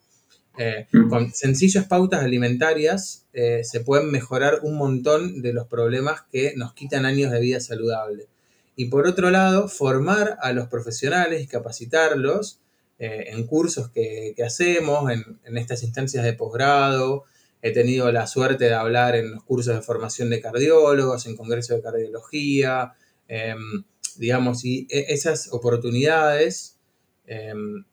eh, 0.61 0.87
con 1.09 1.33
sencillas 1.33 1.85
pautas 1.85 2.21
alimentarias 2.21 3.25
eh, 3.31 3.61
se 3.63 3.79
pueden 3.79 4.11
mejorar 4.11 4.59
un 4.63 4.75
montón 4.75 5.41
de 5.41 5.53
los 5.53 5.67
problemas 5.67 6.23
que 6.29 6.53
nos 6.57 6.73
quitan 6.73 7.05
años 7.05 7.31
de 7.31 7.39
vida 7.39 7.61
saludable. 7.61 8.27
Y 8.75 8.85
por 8.85 9.07
otro 9.07 9.29
lado, 9.29 9.69
formar 9.69 10.37
a 10.41 10.51
los 10.51 10.67
profesionales 10.67 11.41
y 11.41 11.47
capacitarlos 11.47 12.59
eh, 12.99 13.29
en 13.29 13.47
cursos 13.47 13.89
que, 13.89 14.35
hacemos, 14.45 15.09
en, 15.11 15.57
estas 15.57 15.83
instancias 15.83 16.23
de 16.23 16.33
posgrado. 16.33 17.23
He 17.61 17.71
tenido 17.71 18.11
la 18.11 18.27
suerte 18.27 18.65
de 18.65 18.73
hablar 18.73 19.15
en 19.15 19.31
los 19.31 19.43
cursos 19.43 19.73
de 19.75 19.81
formación 19.81 20.29
de 20.29 20.41
cardiólogos, 20.41 21.25
en 21.25 21.35
congresos 21.35 21.77
de 21.77 21.81
cardiología, 21.81 22.93
em, 23.27 23.83
digamos, 24.17 24.65
y 24.65 24.87
e, 24.89 25.13
esas 25.13 25.51
oportunidades 25.53 26.77
em, 27.25 27.85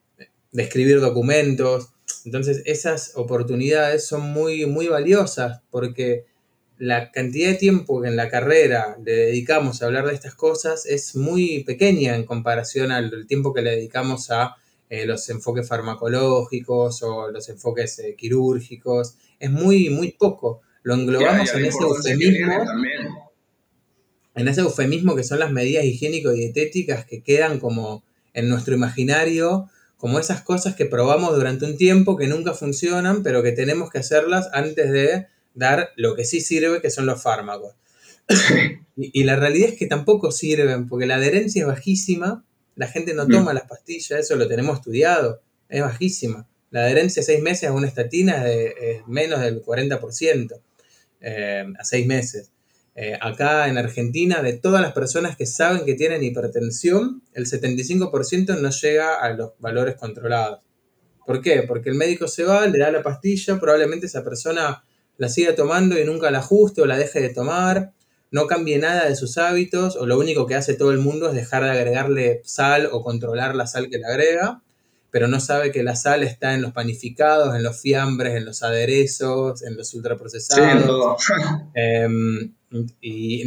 de 0.53 0.63
escribir 0.63 1.01
documentos, 1.01 1.91
entonces 2.25 2.63
esas 2.67 3.13
oportunidades 3.15 4.07
son 4.07 4.23
muy, 4.23 4.67
muy 4.67 4.89
valiosas 4.89 5.61
porque 5.71 6.25
la 6.79 7.11
cantidad 7.11 7.51
de 7.51 7.55
tiempo 7.55 8.03
que 8.03 8.09
en 8.09 8.17
la 8.17 8.29
carrera 8.29 8.97
le 9.03 9.13
dedicamos 9.13 9.81
a 9.81 9.87
hablar 9.87 10.07
de 10.07 10.15
estas 10.15 10.35
cosas 10.35 10.85
es 10.87 11.17
muy 11.17 11.65
pequeña 11.65 12.17
en 12.17 12.25
comparación 12.25 12.91
al 12.91 13.27
tiempo 13.27 13.55
que 13.55 13.63
le 13.63 13.71
dedicamos 13.71 14.31
a 14.31 14.57
eh, 14.89 15.07
los 15.07 15.29
enfoques 15.29 15.67
farmacológicos 15.67 17.03
o 17.03 17.31
los 17.31 17.49
enfoques 17.49 17.99
eh, 17.99 18.15
quirúrgicos. 18.17 19.17
Es 19.39 19.51
muy, 19.51 19.91
muy 19.91 20.13
poco. 20.13 20.61
Lo 20.83 20.95
englobamos 20.95 21.53
en 21.55 21.65
ese 21.65 21.83
eufemismo. 21.83 22.53
En 24.35 24.49
ese 24.49 24.61
eufemismo 24.61 25.17
que 25.17 25.25
son 25.25 25.39
las 25.39 25.51
medidas 25.51 25.85
higiénico-dietéticas 25.85 27.07
que 27.07 27.23
quedan 27.23 27.59
como 27.59 28.05
en 28.35 28.49
nuestro 28.49 28.75
imaginario 28.75 29.69
como 29.97 30.19
esas 30.19 30.43
cosas 30.43 30.77
que 30.77 30.87
probamos 30.87 31.35
durante 31.35 31.65
un 31.65 31.77
tiempo 31.77 32.17
que 32.17 32.27
nunca 32.27 32.53
funcionan, 32.53 33.23
pero 33.23 33.43
que 33.43 33.53
tenemos 33.53 33.91
que 33.91 33.99
hacerlas 33.99 34.49
antes 34.53 34.91
de 34.91 35.27
dar 35.55 35.91
lo 35.97 36.15
que 36.15 36.25
sí 36.25 36.41
sirve, 36.41 36.83
que 36.83 36.91
son 36.91 37.07
los 37.07 37.23
fármacos. 37.23 37.75
y, 38.97 39.25
la 39.25 39.37
realidad 39.37 39.71
es 39.71 39.79
que 39.79 39.87
tampoco 39.87 40.33
sirven, 40.33 40.89
porque 40.89 41.07
la 41.07 41.17
adherencia 41.17 41.63
es 41.63 41.69
bajísima, 41.69 42.45
la 42.77 42.87
gente 42.87 43.15
no 43.15 43.27
toma 43.27 43.53
mm. 43.53 43.55
las 43.55 43.65
pastillas, 43.65 44.21
eso 44.21 44.37
lo 44.37 44.47
tenemos 44.47 44.79
estudiado, 44.79 45.43
es 45.69 45.83
bajísima. 45.83 46.47
La 46.71 46.83
adherencia 46.83 47.23
a 47.23 47.25
seis 47.25 47.43
meses 47.43 47.69
a 47.69 47.73
una 47.73 47.87
estatina 47.87 48.51
es, 48.51 49.07
menos 49.07 49.41
del 49.41 49.63
40%, 49.63 50.61
eh, 51.21 51.65
a 51.79 51.85
seis 51.85 52.07
meses. 52.07 52.53
Eh, 52.95 53.19
acá 53.21 53.69
en 53.69 53.77
Argentina, 53.79 54.43
de 54.43 54.55
todas 54.55 54.81
las 54.81 54.93
personas 54.93 55.37
que 55.37 55.47
saben 55.47 55.85
que 55.85 55.95
tienen 55.95 56.23
hipertensión, 56.23 57.23
el 57.35 57.47
75% 57.47 58.59
no 58.59 58.71
llega 58.71 59.21
a 59.21 59.31
los 59.33 59.53
valores 59.59 59.97
controlados. 59.97 60.61
¿Por 61.27 61.43
qué? 61.43 61.63
Porque 61.63 61.91
el 61.91 61.97
médico 61.97 62.29
se 62.29 62.45
va, 62.45 62.67
le 62.67 62.79
da 62.79 62.91
la 62.91 63.03
pastilla, 63.03 63.59
probablemente 63.59 64.07
esa 64.07 64.23
persona 64.23 64.85
la 65.19 65.29
siga 65.29 65.55
tomando 65.55 65.99
y 65.99 66.05
nunca 66.05 66.31
la 66.31 66.39
ajuste 66.39 66.83
o 66.83 66.87
la 66.87 66.97
deje 66.97 67.21
de 67.21 67.31
tomar, 67.31 67.93
no 68.31 68.47
cambie 68.47 68.79
nada 68.79 69.09
de 69.09 69.17
sus 69.17 69.39
hábitos 69.39 69.97
o 69.97 70.07
lo 70.07 70.19
único 70.19 70.47
que 70.47 70.55
hace 70.55 70.75
todo 70.75 70.91
el 70.91 70.99
mundo 70.99 71.29
es 71.29 71.35
dejar 71.35 71.65
de 71.65 71.71
agregarle 71.71 72.41
sal 72.45 72.89
o 72.93 73.03
controlar 73.03 73.55
la 73.55 73.67
sal 73.67 73.89
que 73.89 73.99
le 73.99 74.07
agrega. 74.07 74.63
pero 75.11 75.29
no 75.29 75.41
sabe 75.41 75.73
que 75.73 75.83
la 75.83 75.97
sal 75.97 76.23
está 76.25 76.53
en 76.53 76.61
los 76.61 76.73
panificados, 76.73 77.55
en 77.57 77.63
los 77.63 77.81
fiambres, 77.81 78.35
en 78.35 78.45
los 78.45 78.63
aderezos, 78.63 79.63
en 79.63 79.77
los 79.77 79.95
ultraprocesados. 79.95 81.23
Em, 81.75 82.53
y 83.01 83.45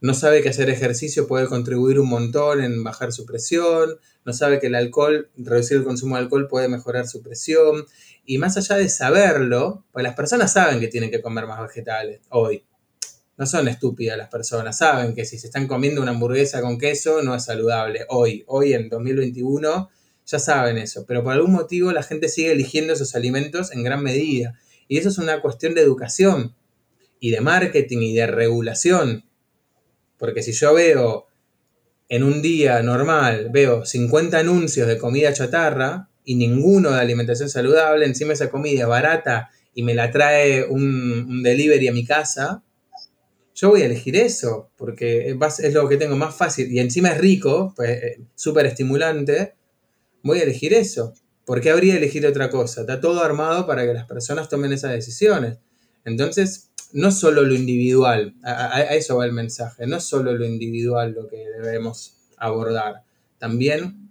no 0.00 0.14
sabe 0.14 0.42
que 0.42 0.48
hacer 0.48 0.68
ejercicio 0.68 1.28
puede 1.28 1.46
contribuir 1.46 2.00
un 2.00 2.08
montón 2.08 2.60
en 2.60 2.82
bajar 2.82 3.12
su 3.12 3.24
presión, 3.24 3.98
no 4.26 4.32
sabe 4.32 4.58
que 4.58 4.66
el 4.66 4.74
alcohol, 4.74 5.30
reducir 5.36 5.76
el 5.76 5.84
consumo 5.84 6.16
de 6.16 6.22
alcohol 6.22 6.48
puede 6.48 6.68
mejorar 6.68 7.06
su 7.06 7.22
presión. 7.22 7.86
Y 8.24 8.38
más 8.38 8.56
allá 8.56 8.74
de 8.74 8.88
saberlo, 8.88 9.84
pues 9.92 10.02
las 10.02 10.16
personas 10.16 10.52
saben 10.52 10.80
que 10.80 10.88
tienen 10.88 11.12
que 11.12 11.22
comer 11.22 11.46
más 11.46 11.62
vegetales 11.62 12.20
hoy. 12.30 12.64
No 13.36 13.46
son 13.46 13.68
estúpidas 13.68 14.16
las 14.16 14.28
personas, 14.28 14.78
saben 14.78 15.14
que 15.14 15.24
si 15.24 15.38
se 15.38 15.48
están 15.48 15.66
comiendo 15.66 16.00
una 16.00 16.12
hamburguesa 16.12 16.62
con 16.62 16.78
queso 16.78 17.22
no 17.22 17.34
es 17.34 17.44
saludable 17.44 18.06
hoy, 18.08 18.44
hoy 18.46 18.72
en 18.72 18.88
2021 18.88 19.90
ya 20.26 20.38
saben 20.38 20.78
eso, 20.78 21.04
pero 21.06 21.22
por 21.22 21.32
algún 21.32 21.52
motivo 21.52 21.92
la 21.92 22.02
gente 22.02 22.28
sigue 22.28 22.52
eligiendo 22.52 22.94
esos 22.94 23.14
alimentos 23.14 23.72
en 23.72 23.84
gran 23.84 24.02
medida. 24.02 24.58
Y 24.88 24.98
eso 24.98 25.08
es 25.08 25.18
una 25.18 25.40
cuestión 25.40 25.74
de 25.74 25.82
educación 25.82 26.54
y 27.20 27.30
de 27.30 27.40
marketing 27.40 27.98
y 27.98 28.14
de 28.14 28.26
regulación. 28.26 29.24
Porque 30.18 30.42
si 30.42 30.52
yo 30.52 30.74
veo 30.74 31.26
en 32.08 32.22
un 32.22 32.42
día 32.42 32.82
normal, 32.82 33.50
veo 33.52 33.84
50 33.84 34.38
anuncios 34.38 34.88
de 34.88 34.98
comida 34.98 35.32
chatarra 35.32 36.08
y 36.24 36.36
ninguno 36.36 36.90
de 36.92 37.00
alimentación 37.00 37.48
saludable, 37.48 38.06
encima 38.06 38.32
esa 38.32 38.50
comida 38.50 38.82
es 38.82 38.88
barata 38.88 39.50
y 39.74 39.82
me 39.82 39.94
la 39.94 40.10
trae 40.10 40.64
un, 40.64 41.42
delivery 41.42 41.88
a 41.88 41.92
mi 41.92 42.04
casa, 42.04 42.62
yo 43.56 43.70
voy 43.70 43.80
a 43.80 43.86
elegir 43.86 44.16
eso, 44.16 44.70
porque 44.76 45.30
es 45.30 45.74
lo 45.74 45.88
que 45.88 45.96
tengo 45.96 46.14
más 46.14 46.36
fácil 46.36 46.70
y 46.70 46.78
encima 46.78 47.08
es 47.08 47.18
rico, 47.18 47.72
pues 47.74 47.90
eh, 47.90 48.20
súper 48.34 48.66
estimulante 48.66 49.54
voy 50.22 50.40
a 50.40 50.42
elegir 50.42 50.74
eso. 50.74 51.14
¿Por 51.46 51.62
qué 51.62 51.70
habría 51.70 51.96
elegido 51.96 52.28
otra 52.28 52.50
cosa? 52.50 52.82
Está 52.82 53.00
todo 53.00 53.22
armado 53.22 53.66
para 53.66 53.86
que 53.86 53.94
las 53.94 54.04
personas 54.04 54.50
tomen 54.50 54.74
esas 54.74 54.90
decisiones. 54.92 55.56
Entonces, 56.04 56.70
no 56.92 57.10
solo 57.10 57.42
lo 57.44 57.54
individual, 57.54 58.34
a, 58.44 58.82
eso 58.94 59.16
va 59.16 59.24
el 59.24 59.32
mensaje, 59.32 59.86
no 59.86 60.00
solo 60.00 60.34
lo 60.34 60.44
individual 60.44 61.12
lo 61.12 61.26
que 61.26 61.38
debemos 61.48 62.18
abordar, 62.36 63.04
también 63.38 64.10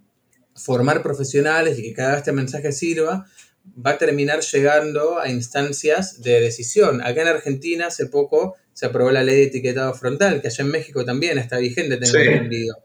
formar 0.56 1.02
profesionales 1.02 1.78
y 1.78 1.82
que 1.82 1.92
cada 1.92 2.10
vez 2.10 2.18
este 2.18 2.32
mensaje 2.32 2.72
sirva, 2.72 3.26
va 3.84 3.92
a 3.92 3.98
terminar 3.98 4.40
llegando 4.40 5.20
a 5.20 5.28
instancias 5.28 6.20
de 6.22 6.40
decisión. 6.40 7.00
Acá 7.00 7.22
en 7.22 7.28
Argentina 7.28 7.86
hace 7.88 8.06
poco 8.06 8.56
se 8.76 8.84
aprobó 8.84 9.10
la 9.10 9.24
ley 9.24 9.36
de 9.36 9.44
etiquetado 9.44 9.94
frontal, 9.94 10.42
que 10.42 10.48
allá 10.48 10.62
en 10.62 10.70
México 10.70 11.02
también 11.02 11.38
está 11.38 11.56
vigente, 11.56 11.96
tengo 11.96 12.18
entendido. 12.18 12.76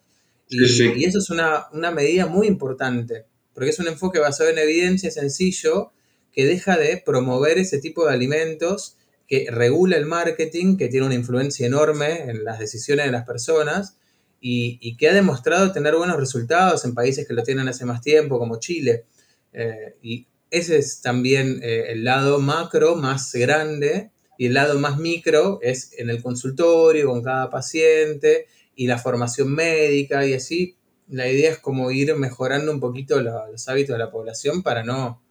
Y, 0.48 1.04
eso 1.04 1.20
es 1.20 1.30
una, 1.30 1.68
medida 1.92 2.28
muy 2.28 2.48
importante, 2.48 3.26
porque 3.54 3.72
es 3.72 3.80
un 3.80 3.90
enfoque 3.90 4.18
basado 4.18 4.50
en 4.50 4.58
evidencia 4.58 5.12
sencillo 5.12 5.92
que 6.32 6.46
deja 6.46 6.78
de 6.78 6.96
promover 7.06 7.58
ese 7.58 7.80
tipo 7.80 8.06
de 8.08 8.14
alimentos, 8.14 8.96
que 9.28 9.48
regula 9.52 9.98
el 9.98 10.06
marketing, 10.06 10.78
que 10.78 10.88
tiene 10.88 11.08
una 11.08 11.16
influencia 11.16 11.68
enorme 11.68 12.22
en 12.22 12.46
las 12.46 12.60
decisiones 12.60 13.08
de 13.08 13.12
las 13.12 13.26
personas 13.26 13.98
y, 14.40 14.96
que 14.96 15.10
ha 15.10 15.14
demostrado 15.14 15.74
tener 15.74 15.98
buenos 15.98 16.16
resultados 16.16 16.86
en 16.86 16.96
países 16.96 17.28
que 17.28 17.34
lo 17.34 17.44
tienen 17.44 17.68
hace 17.68 17.84
más 17.84 18.00
tiempo, 18.00 18.40
como 18.40 18.62
Chile. 18.62 19.08
Eh, 19.52 19.98
y 20.02 20.26
ese 20.50 20.78
es 20.78 21.02
también 21.02 21.60
eh, 21.62 21.88
el 21.90 22.06
lado 22.06 22.40
macro 22.40 22.96
más 22.96 23.34
grande 23.34 24.12
y 24.42 24.48
el 24.48 24.56
lado 24.56 24.80
más 24.80 24.98
micro 24.98 25.60
es 25.62 25.94
en 26.00 26.10
el 26.10 26.24
consultorio, 26.24 27.10
con 27.10 27.22
cada 27.22 27.52
paciente 27.52 28.48
y 28.76 28.88
la 28.88 28.98
formación 28.98 29.54
médica 29.54 30.26
y 30.26 30.34
así, 30.34 30.78
la 31.10 31.30
idea 31.30 31.52
es 31.52 31.60
como 31.60 31.92
ir 31.92 32.16
mejorando 32.16 32.72
un 32.72 32.80
poquito 32.80 33.22
los 33.22 33.70
hábitos 33.70 33.94
de 33.94 34.00
la 34.00 34.10
población 34.10 34.64
para 34.64 34.84
no, 34.84 35.22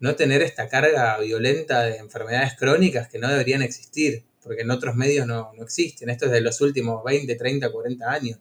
no 0.00 0.16
tener 0.16 0.40
esta 0.40 0.70
carga 0.70 1.18
violenta 1.18 1.82
de 1.82 1.98
enfermedades 1.98 2.54
crónicas 2.58 3.08
que 3.08 3.18
no 3.18 3.28
deberían 3.28 3.60
existir, 3.60 4.24
porque 4.42 4.62
en 4.62 4.70
otros 4.70 4.96
medios 4.96 5.26
no, 5.26 5.52
existen. 5.60 6.08
Esto 6.08 6.24
es 6.24 6.32
de 6.32 6.40
los 6.40 6.58
últimos 6.62 7.04
20, 7.04 7.34
30, 7.34 7.70
40 7.70 8.10
años. 8.10 8.38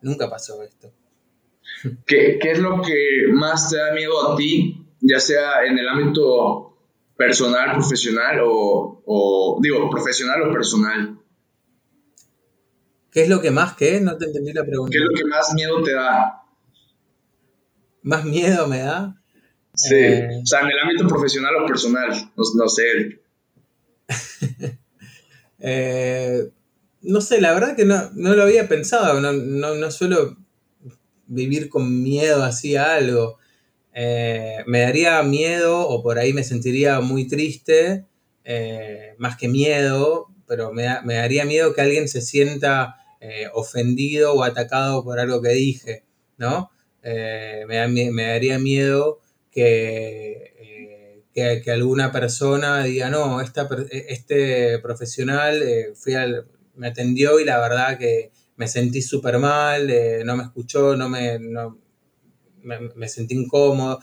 Nunca 0.00 0.30
pasó 0.30 0.62
esto. 0.62 0.90
¿Qué, 2.06 2.38
¿Qué, 2.40 2.52
es 2.52 2.58
lo 2.58 2.80
que 2.80 3.30
más 3.34 3.68
te 3.68 3.76
da 3.76 3.92
miedo 3.92 4.32
a 4.32 4.34
ti, 4.34 4.82
ya 5.02 5.20
sea 5.20 5.66
en 5.66 5.78
el 5.78 5.86
ámbito 5.86 6.77
personal, 7.18 7.72
profesional 7.72 8.38
o, 8.44 9.02
o 9.04 9.58
digo, 9.60 9.90
profesional 9.90 10.40
o 10.42 10.52
personal? 10.52 11.18
¿Qué 13.10 13.22
es 13.22 13.28
lo 13.28 13.40
que 13.40 13.50
más 13.50 13.74
que? 13.74 14.00
No 14.00 14.16
te 14.16 14.26
entendí 14.26 14.52
la 14.52 14.64
pregunta. 14.64 14.92
¿Qué 14.92 14.98
es 14.98 15.04
lo 15.04 15.14
que 15.14 15.24
más 15.24 15.52
miedo 15.52 15.82
te 15.82 15.92
da? 15.94 16.42
¿Más 18.02 18.24
miedo 18.24 18.68
me 18.68 18.78
da? 18.78 19.20
Sí, 19.74 19.96
eh, 19.96 20.40
o 20.42 20.46
sea, 20.46 20.60
en 20.60 20.68
el 20.68 20.78
ámbito 20.78 21.08
profesional 21.08 21.56
o 21.56 21.66
personal, 21.66 22.32
no, 22.36 22.68
sé. 22.68 23.20
Eh, 25.60 26.52
no 27.02 27.20
sé, 27.20 27.40
la 27.40 27.52
verdad 27.52 27.74
que 27.74 27.84
no, 27.84 28.12
lo 28.14 28.42
había 28.44 28.68
pensado, 28.68 29.20
no, 29.20 29.32
no, 29.32 29.90
suelo 29.90 30.36
vivir 31.26 31.68
con 31.68 32.00
miedo 32.00 32.44
así 32.44 32.76
a 32.76 32.94
algo. 32.94 33.37
Eh, 34.00 34.62
me 34.66 34.82
daría 34.82 35.20
miedo 35.24 35.80
o 35.88 36.02
por 36.04 36.20
ahí 36.20 36.32
me 36.32 36.44
sentiría 36.44 37.00
muy 37.00 37.26
triste, 37.26 38.04
más 39.18 39.36
que 39.36 39.48
miedo, 39.48 40.28
pero 40.46 40.72
me, 40.72 40.86
me, 41.04 41.14
daría 41.14 41.44
miedo 41.44 41.74
que 41.74 41.80
alguien 41.82 42.08
se 42.08 42.22
sienta 42.22 42.96
eh, 43.20 43.48
ofendido 43.52 44.34
o 44.34 44.44
atacado 44.44 45.02
por 45.02 45.18
algo 45.18 45.42
que 45.42 45.48
dije, 45.48 46.04
¿no? 46.36 46.70
Eh, 47.02 47.64
me, 47.66 48.22
daría 48.22 48.60
miedo 48.60 49.20
que, 49.50 50.54
eh, 51.34 51.62
que, 51.64 51.70
alguna 51.72 52.12
persona 52.12 52.84
diga, 52.84 53.10
no, 53.10 53.40
esta, 53.40 53.68
este 53.90 54.78
profesional 54.78 55.64
fui 55.96 56.14
me 56.76 56.88
atendió 56.88 57.40
y 57.40 57.44
la 57.44 57.58
verdad 57.58 57.98
que 57.98 58.30
me 58.54 58.68
sentí 58.68 59.02
súper 59.02 59.38
mal, 59.38 59.90
no 60.24 60.36
me 60.36 60.44
escuchó, 60.44 60.94
no 60.96 61.08
me, 61.08 61.40
me, 62.62 63.08
sentí 63.08 63.34
incómodo. 63.34 64.00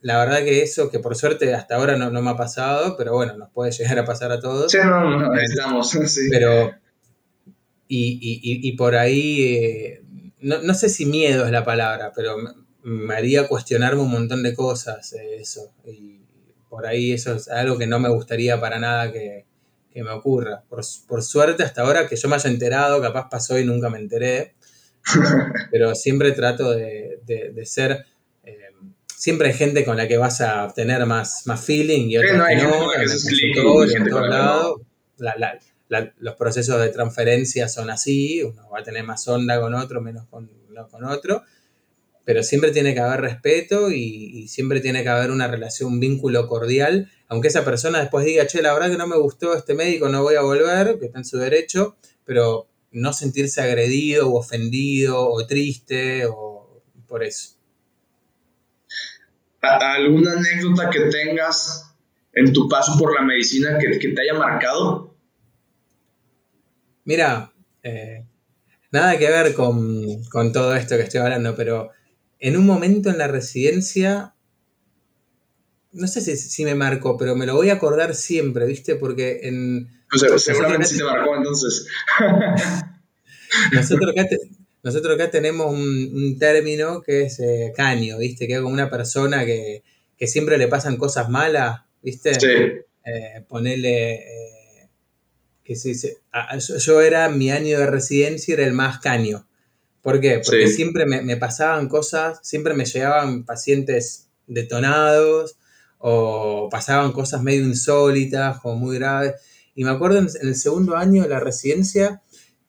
La 0.00 0.18
verdad 0.18 0.38
que 0.38 0.62
eso, 0.62 0.90
que 0.90 0.98
por 0.98 1.16
suerte 1.16 1.54
hasta 1.54 1.76
ahora 1.76 1.96
no, 1.96 2.10
me 2.10 2.30
ha 2.30 2.36
pasado, 2.36 2.96
pero 2.96 3.14
bueno, 3.14 3.36
nos 3.36 3.50
puede 3.50 3.72
llegar 3.72 3.98
a 3.98 4.04
pasar 4.04 4.32
a 4.32 4.40
todos. 4.40 4.70
Sí, 4.70 4.78
no, 4.84 5.18
no, 5.18 5.32
necesitamos, 5.32 5.90
sí. 6.06 6.28
Pero, 6.30 6.74
y, 7.88 8.76
por 8.76 8.96
ahí, 8.96 9.42
eh, 9.42 10.02
no, 10.40 10.74
sé 10.74 10.88
si 10.88 11.06
miedo 11.06 11.44
es 11.46 11.50
la 11.50 11.64
palabra, 11.64 12.12
pero 12.14 12.36
me, 12.82 13.14
haría 13.14 13.48
cuestionarme 13.48 14.02
un 14.02 14.10
montón 14.10 14.42
de 14.42 14.54
cosas 14.54 15.12
eh, 15.14 15.36
eso. 15.40 15.72
Y 15.86 16.20
por 16.68 16.86
ahí 16.86 17.12
eso 17.12 17.34
es 17.34 17.48
algo 17.48 17.78
que 17.78 17.86
no 17.86 17.98
me 17.98 18.08
gustaría 18.08 18.60
para 18.60 18.78
nada 18.78 19.12
que, 19.12 19.46
me 19.94 20.10
ocurra. 20.10 20.64
Por, 20.68 21.22
suerte 21.22 21.62
hasta 21.62 21.82
ahora 21.82 22.08
que 22.08 22.16
yo 22.16 22.28
me 22.28 22.34
haya 22.34 22.50
enterado, 22.50 23.00
capaz 23.00 23.28
pasó 23.30 23.58
y 23.60 23.64
nunca 23.64 23.88
me 23.90 23.98
enteré, 23.98 24.56
pero 25.70 25.94
siempre 25.94 26.32
trato 26.32 26.72
de, 26.72 27.20
ser... 27.64 28.04
Eh, 28.44 28.58
siempre 29.06 29.48
hay 29.48 29.54
gente 29.54 29.84
con 29.84 29.96
la 29.96 30.08
que 30.08 30.16
vas 30.16 30.40
a 30.40 30.64
obtener 30.64 31.04
más, 31.06 31.46
más 31.46 31.64
feeling 31.64 32.08
y 32.08 32.18
otras 32.18 32.48
que 32.48 32.56
no, 32.56 32.92
en 32.94 34.10
todos 34.10 34.28
lados. 34.28 34.80
La, 35.16 35.34
la, 35.36 35.58
los 36.18 36.34
procesos 36.36 36.80
de 36.80 36.88
transferencia 36.88 37.68
son 37.68 37.90
así, 37.90 38.42
uno 38.42 38.68
va 38.70 38.80
a 38.80 38.82
tener 38.82 39.04
más 39.04 39.26
onda 39.28 39.60
con 39.60 39.74
otro, 39.74 40.00
menos 40.00 40.26
con, 40.26 40.50
con 40.90 41.04
otro, 41.04 41.42
pero 42.24 42.42
siempre 42.42 42.70
tiene 42.70 42.94
que 42.94 43.00
haber 43.00 43.20
respeto 43.20 43.90
y, 43.90 44.48
siempre 44.48 44.80
tiene 44.80 45.02
que 45.02 45.08
haber 45.08 45.30
una 45.30 45.46
relación, 45.48 45.92
un 45.92 46.00
vínculo 46.00 46.46
cordial, 46.48 47.10
aunque 47.28 47.48
esa 47.48 47.64
persona 47.64 48.00
después 48.00 48.24
diga, 48.24 48.46
che, 48.46 48.62
la 48.62 48.72
verdad 48.72 48.90
que 48.90 48.98
no 48.98 49.06
me 49.06 49.16
gustó 49.16 49.54
este 49.56 49.74
médico, 49.74 50.08
no 50.08 50.22
voy 50.22 50.34
a 50.34 50.42
volver, 50.42 50.98
que 50.98 51.06
está 51.06 51.18
en 51.18 51.24
su 51.24 51.38
derecho, 51.38 51.96
pero 52.24 52.68
no 52.94 53.12
sentirse 53.12 53.60
agredido 53.60 54.30
o 54.30 54.38
ofendido 54.38 55.28
o 55.28 55.46
triste 55.46 56.26
o 56.26 56.82
por 57.06 57.22
eso. 57.22 57.56
¿Alguna 59.60 60.32
anécdota 60.32 60.90
que 60.90 61.00
tengas 61.10 61.94
en 62.32 62.52
tu 62.52 62.68
paso 62.68 62.98
por 62.98 63.14
la 63.14 63.22
medicina 63.22 63.78
que, 63.78 63.98
que 63.98 64.08
te 64.08 64.22
haya 64.22 64.38
marcado? 64.38 65.14
Mira, 67.04 67.52
eh, 67.82 68.24
nada 68.90 69.18
que 69.18 69.28
ver 69.28 69.54
con, 69.54 70.52
todo 70.52 70.74
esto 70.74 70.96
que 70.96 71.02
estoy 71.02 71.20
hablando, 71.20 71.54
pero 71.54 71.90
en 72.38 72.56
un 72.56 72.66
momento 72.66 73.10
en 73.10 73.18
la 73.18 73.28
residencia, 73.28 74.33
no 75.94 76.06
sé 76.06 76.20
si, 76.36 76.64
me 76.64 76.74
marcó, 76.74 77.16
pero 77.16 77.34
me 77.36 77.46
lo 77.46 77.54
voy 77.54 77.70
a 77.70 77.74
acordar 77.74 78.14
siempre, 78.14 78.66
¿viste? 78.66 78.96
Porque 78.96 79.40
en... 79.44 79.88
seguramente 80.36 80.86
sí 80.86 80.98
te 80.98 81.04
marcó 81.04 81.36
entonces. 81.36 81.86
nosotros, 84.82 85.14
acá 85.14 85.30
tenemos 85.30 85.72
un, 85.72 86.36
término 86.38 87.00
que 87.02 87.22
es 87.22 87.40
eh, 87.40 87.72
caño, 87.74 88.18
¿viste? 88.18 88.46
Que 88.46 88.54
es 88.54 88.60
como 88.60 88.74
una 88.74 88.90
persona 88.90 89.44
que, 89.44 89.82
siempre 90.26 90.56
le 90.56 90.68
pasan 90.68 90.96
cosas 90.96 91.28
malas, 91.28 91.82
¿viste? 92.02 92.34
Sí. 92.40 92.48
Eh, 93.06 93.44
ponerle 93.46 94.24
que 95.64 95.74
yo 96.78 97.00
era 97.00 97.28
mi 97.30 97.50
año 97.50 97.78
de 97.78 97.86
residencia 97.86 98.54
era 98.54 98.64
el 98.64 98.74
más 98.74 98.98
caño. 98.98 99.46
¿Por 100.02 100.20
qué? 100.20 100.42
Porque 100.44 100.68
siempre 100.68 101.06
me, 101.06 101.36
pasaban 101.38 101.88
cosas, 101.88 102.38
siempre 102.42 102.74
me 102.74 102.84
llegaban 102.84 103.44
pacientes 103.44 104.28
detonados 104.46 105.56
o 106.06 106.68
pasaban 106.70 107.12
cosas 107.12 107.42
medio 107.42 107.64
insólitas 107.64 108.58
o 108.62 108.74
muy 108.74 108.98
graves. 108.98 109.36
Y 109.74 109.84
me 109.84 109.90
acuerdo 109.90 110.18
en, 110.18 110.28
el 110.42 110.54
segundo 110.54 110.96
año 110.96 111.22
de 111.22 111.30
la 111.30 111.40
residencia 111.40 112.20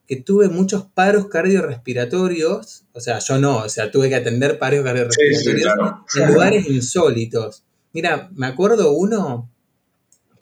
que 0.07 0.15
tuve 0.15 0.47
muchos 0.47 0.85
paros 0.85 1.27
cardiorrespiratorios, 1.27 2.85
o 2.93 3.01
sea, 3.01 3.19
yo 3.19 3.37
no, 3.37 3.57
o 3.57 3.67
sea, 3.67 3.91
tuve 3.91 4.07
que 4.07 4.15
atender 4.15 4.57
paros 4.57 4.85
cardiorrespiratorios 4.85 5.73
en 6.15 6.33
lugares 6.33 6.69
insólitos. 6.69 7.65
Mira, 7.91 8.29
me 8.33 8.47
acuerdo 8.47 8.93
uno 8.93 9.51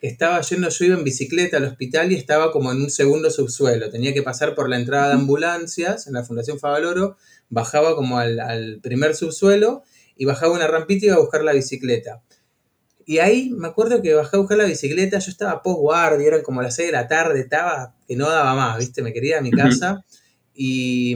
que 0.00 0.06
estaba 0.06 0.40
yendo, 0.42 0.68
yo 0.68 0.84
iba 0.84 0.96
en 0.96 1.02
bicicleta 1.02 1.56
al 1.56 1.64
hospital 1.64 2.12
y 2.12 2.14
estaba 2.14 2.52
como 2.52 2.70
en 2.70 2.80
un 2.80 2.90
segundo 2.90 3.28
subsuelo, 3.28 3.90
tenía 3.90 4.14
que 4.14 4.22
pasar 4.22 4.54
por 4.54 4.70
la 4.70 4.76
entrada 4.76 5.08
de 5.08 5.14
ambulancias 5.14 6.06
en 6.06 6.12
la 6.12 6.22
Fundación 6.22 6.60
Favaloro, 6.60 7.16
bajaba 7.48 7.96
como 7.96 8.18
al, 8.18 8.38
al 8.38 8.78
primer 8.80 9.16
subsuelo 9.16 9.82
y 10.14 10.26
bajaba 10.26 10.52
una 10.52 10.68
rampita 10.68 11.06
y 11.06 11.08
iba 11.08 11.16
a 11.16 11.20
buscar 11.20 11.42
la 11.42 11.54
bicicleta. 11.54 12.22
Y 13.06 13.18
ahí 13.18 13.50
me 13.50 13.68
acuerdo 13.68 14.00
que 14.00 14.14
bajé 14.14 14.36
a 14.36 14.40
buscar 14.40 14.58
la 14.58 14.64
bicicleta, 14.64 15.18
yo 15.18 15.30
estaba 15.30 15.62
post 15.62 15.80
guardia, 15.80 16.26
eran 16.26 16.42
como 16.42 16.62
las 16.62 16.76
6 16.76 16.88
de 16.88 16.92
la 16.92 17.08
tarde, 17.08 17.40
estaba 17.40 17.94
que 18.06 18.16
no 18.16 18.28
daba 18.28 18.54
más, 18.54 18.78
¿viste? 18.78 19.02
Me 19.02 19.12
quería 19.12 19.30
ir 19.32 19.36
a 19.36 19.40
mi 19.42 19.50
casa 19.50 20.04
y, 20.54 21.14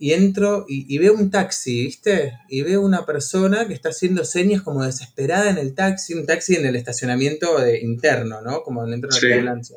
entro 0.00 0.64
y, 0.68 0.98
veo 0.98 1.14
un 1.14 1.30
taxi, 1.30 1.84
¿viste? 1.84 2.32
Y 2.48 2.62
veo 2.62 2.82
una 2.82 3.06
persona 3.06 3.66
que 3.66 3.74
está 3.74 3.90
haciendo 3.90 4.24
señas 4.24 4.62
como 4.62 4.84
desesperada 4.84 5.50
en 5.50 5.58
el 5.58 5.74
taxi, 5.74 6.14
un 6.14 6.26
taxi 6.26 6.56
en 6.56 6.66
el 6.66 6.76
estacionamiento 6.76 7.58
de, 7.58 7.80
interno, 7.80 8.40
¿no? 8.40 8.62
Como 8.62 8.84
dentro 8.86 9.10
de 9.10 9.28
la 9.28 9.34
ambulancia. 9.36 9.76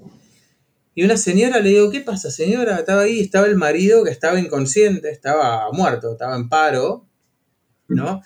Y 0.96 1.04
una 1.04 1.18
señora 1.18 1.60
le 1.60 1.70
digo, 1.70 1.92
¿qué 1.92 2.02
pasa, 2.02 2.32
señora? 2.32 2.80
Estaba 2.80 3.04
ahí, 3.04 3.20
estaba 3.20 3.46
el 3.46 3.56
marido 3.56 4.04
que 4.04 4.10
estaba 4.10 4.40
inconsciente, 4.40 5.12
estaba 5.12 5.72
muerto, 5.72 6.14
estaba 6.14 6.36
en 6.36 6.50
paro, 6.50 7.06
¿no? 7.88 8.24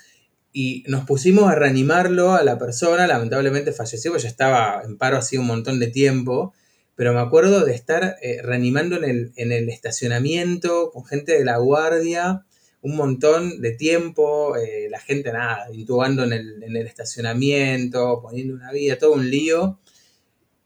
Y 0.54 0.84
nos 0.88 1.06
pusimos 1.06 1.50
a 1.50 1.56
reanimarlo 1.56 2.34
a 2.34 2.44
la 2.44 2.58
persona, 2.58 3.08
lamentablemente 3.08 3.72
falleció, 3.72 4.16
ya 4.18 4.28
estaba 4.28 4.82
en 4.84 4.98
paro 4.98 5.18
hacía 5.18 5.40
un 5.40 5.48
montón 5.48 5.80
de 5.80 5.88
tiempo, 5.88 6.54
pero 6.96 7.14
me 7.14 7.22
acuerdo 7.22 7.64
de 7.66 7.74
estar 7.74 8.18
eh, 8.22 8.42
reanimando 8.44 8.98
en 9.02 9.32
el, 9.36 9.70
estacionamiento 9.70 10.92
con 10.92 11.06
gente 11.06 11.38
de 11.38 11.46
la 11.46 11.58
guardia, 11.58 12.46
un 12.82 12.96
montón 12.96 13.62
de 13.62 13.72
tiempo, 13.72 14.58
eh, 14.58 14.88
la 14.90 15.00
gente 15.00 15.32
nada, 15.32 15.68
intubando 15.72 16.24
en 16.24 16.34
el, 16.34 16.64
en 16.64 16.76
el 16.76 16.88
estacionamiento, 16.88 18.22
poniendo 18.22 18.56
una 18.56 18.72
vida, 18.72 18.98
todo 18.98 19.14
un 19.14 19.30
lío. 19.30 19.80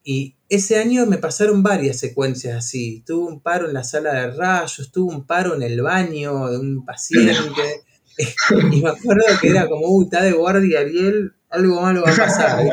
Y 0.04 0.36
ese 0.50 0.78
año 0.78 1.06
me 1.06 1.18
pasaron 1.18 1.62
varias 1.62 1.98
secuencias 1.98 2.56
así. 2.58 3.04
Tuve 3.06 3.32
un 3.32 3.42
paro 3.42 3.68
en 3.68 3.74
la 3.74 3.84
sala 3.84 4.14
de 4.14 4.32
rayos, 4.32 4.92
tuve 4.92 5.14
un 5.14 5.26
paro 5.26 5.56
en 5.56 5.64
el 5.64 5.82
baño 5.82 6.50
de 6.50 6.58
un 6.58 6.86
paciente. 6.86 7.84
y 8.72 8.82
me 8.82 8.90
acuerdo 8.90 9.24
que 9.42 9.50
era 9.50 9.68
como, 9.68 9.88
uy, 9.88 10.06
está 10.06 10.24
de 10.24 10.32
guardia 10.32 10.80
Ariel, 10.80 11.34
algo 11.50 11.82
malo 11.82 12.04
va 12.04 12.12
a 12.12 12.16
pasar. 12.16 12.60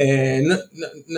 Eh, 0.00 0.44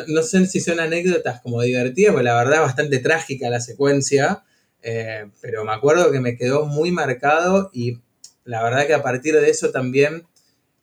no, 0.09 0.23
sé 0.23 0.47
si 0.47 0.59
son 0.59 0.81
anécdotas 0.81 1.43
como 1.43 1.61
divertidas, 1.61 2.13
porque 2.13 2.25
la 2.25 2.35
verdad 2.35 2.55
es 2.55 2.61
bastante 2.61 2.99
trágica 2.99 3.51
la 3.51 3.61
secuencia, 3.61 4.43
eh, 4.81 5.27
pero 5.43 5.67
me 5.67 5.73
acuerdo 5.75 6.11
que 6.11 6.21
me 6.21 6.39
quedó 6.39 6.65
muy 6.65 6.91
marcado 6.91 7.69
y 7.75 8.01
la 8.45 8.63
verdad 8.63 8.87
que 8.87 8.95
a 8.95 9.03
partir 9.03 9.35
de 9.35 9.51
eso 9.51 9.71
también, 9.71 10.27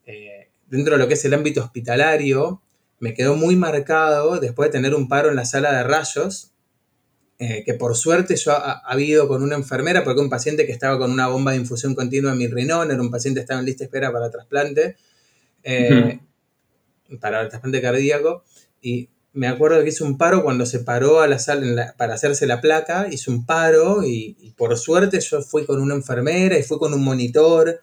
eh, 0.05 0.49
dentro 0.67 0.93
de 0.93 0.99
lo 0.99 1.07
que 1.07 1.15
es 1.15 1.25
el 1.25 1.33
ámbito 1.33 1.63
hospitalario, 1.63 2.61
me 2.99 3.15
quedó 3.15 3.35
muy 3.35 3.55
marcado 3.55 4.39
después 4.39 4.69
de 4.69 4.73
tener 4.73 4.93
un 4.93 5.07
paro 5.07 5.29
en 5.29 5.35
la 5.35 5.45
sala 5.45 5.75
de 5.75 5.83
rayos, 5.83 6.51
eh, 7.39 7.63
que 7.63 7.75
por 7.75 7.95
suerte 7.95 8.35
yo 8.35 8.51
ha, 8.51 8.79
habido 8.85 9.27
con 9.27 9.43
una 9.43 9.55
enfermera, 9.55 10.03
porque 10.03 10.21
un 10.21 10.29
paciente 10.29 10.65
que 10.65 10.71
estaba 10.71 10.97
con 10.97 11.11
una 11.11 11.27
bomba 11.27 11.51
de 11.51 11.57
infusión 11.57 11.93
continua 11.93 12.31
en 12.31 12.37
mi 12.37 12.47
riñón, 12.47 12.91
era 12.91 13.01
un 13.01 13.11
paciente 13.11 13.39
que 13.39 13.43
estaba 13.43 13.59
en 13.59 13.65
lista 13.65 13.79
de 13.79 13.85
espera 13.85 14.11
para 14.11 14.31
trasplante, 14.31 14.97
eh, 15.63 16.19
para 17.19 17.41
el 17.41 17.49
trasplante 17.49 17.81
cardíaco, 17.81 18.43
y 18.81 19.09
me 19.33 19.47
acuerdo 19.47 19.83
que 19.83 19.89
hizo 19.89 20.03
un 20.03 20.17
paro 20.17 20.41
cuando 20.41 20.65
se 20.65 20.79
paró 20.79 21.21
a 21.21 21.27
la 21.27 21.37
sala 21.37 21.93
para 21.97 22.15
hacerse 22.15 22.47
la 22.47 22.59
placa, 22.59 23.07
hizo 23.11 23.29
un 23.29 23.45
paro 23.45 24.03
y, 24.03 24.35
y, 24.39 24.51
por 24.53 24.75
suerte 24.77 25.19
yo 25.19 25.43
fui 25.43 25.65
con 25.65 25.79
una 25.79 25.93
enfermera 25.93 26.57
y 26.57 26.63
fui 26.63 26.79
con 26.79 26.91
un 26.93 27.03
monitor, 27.03 27.81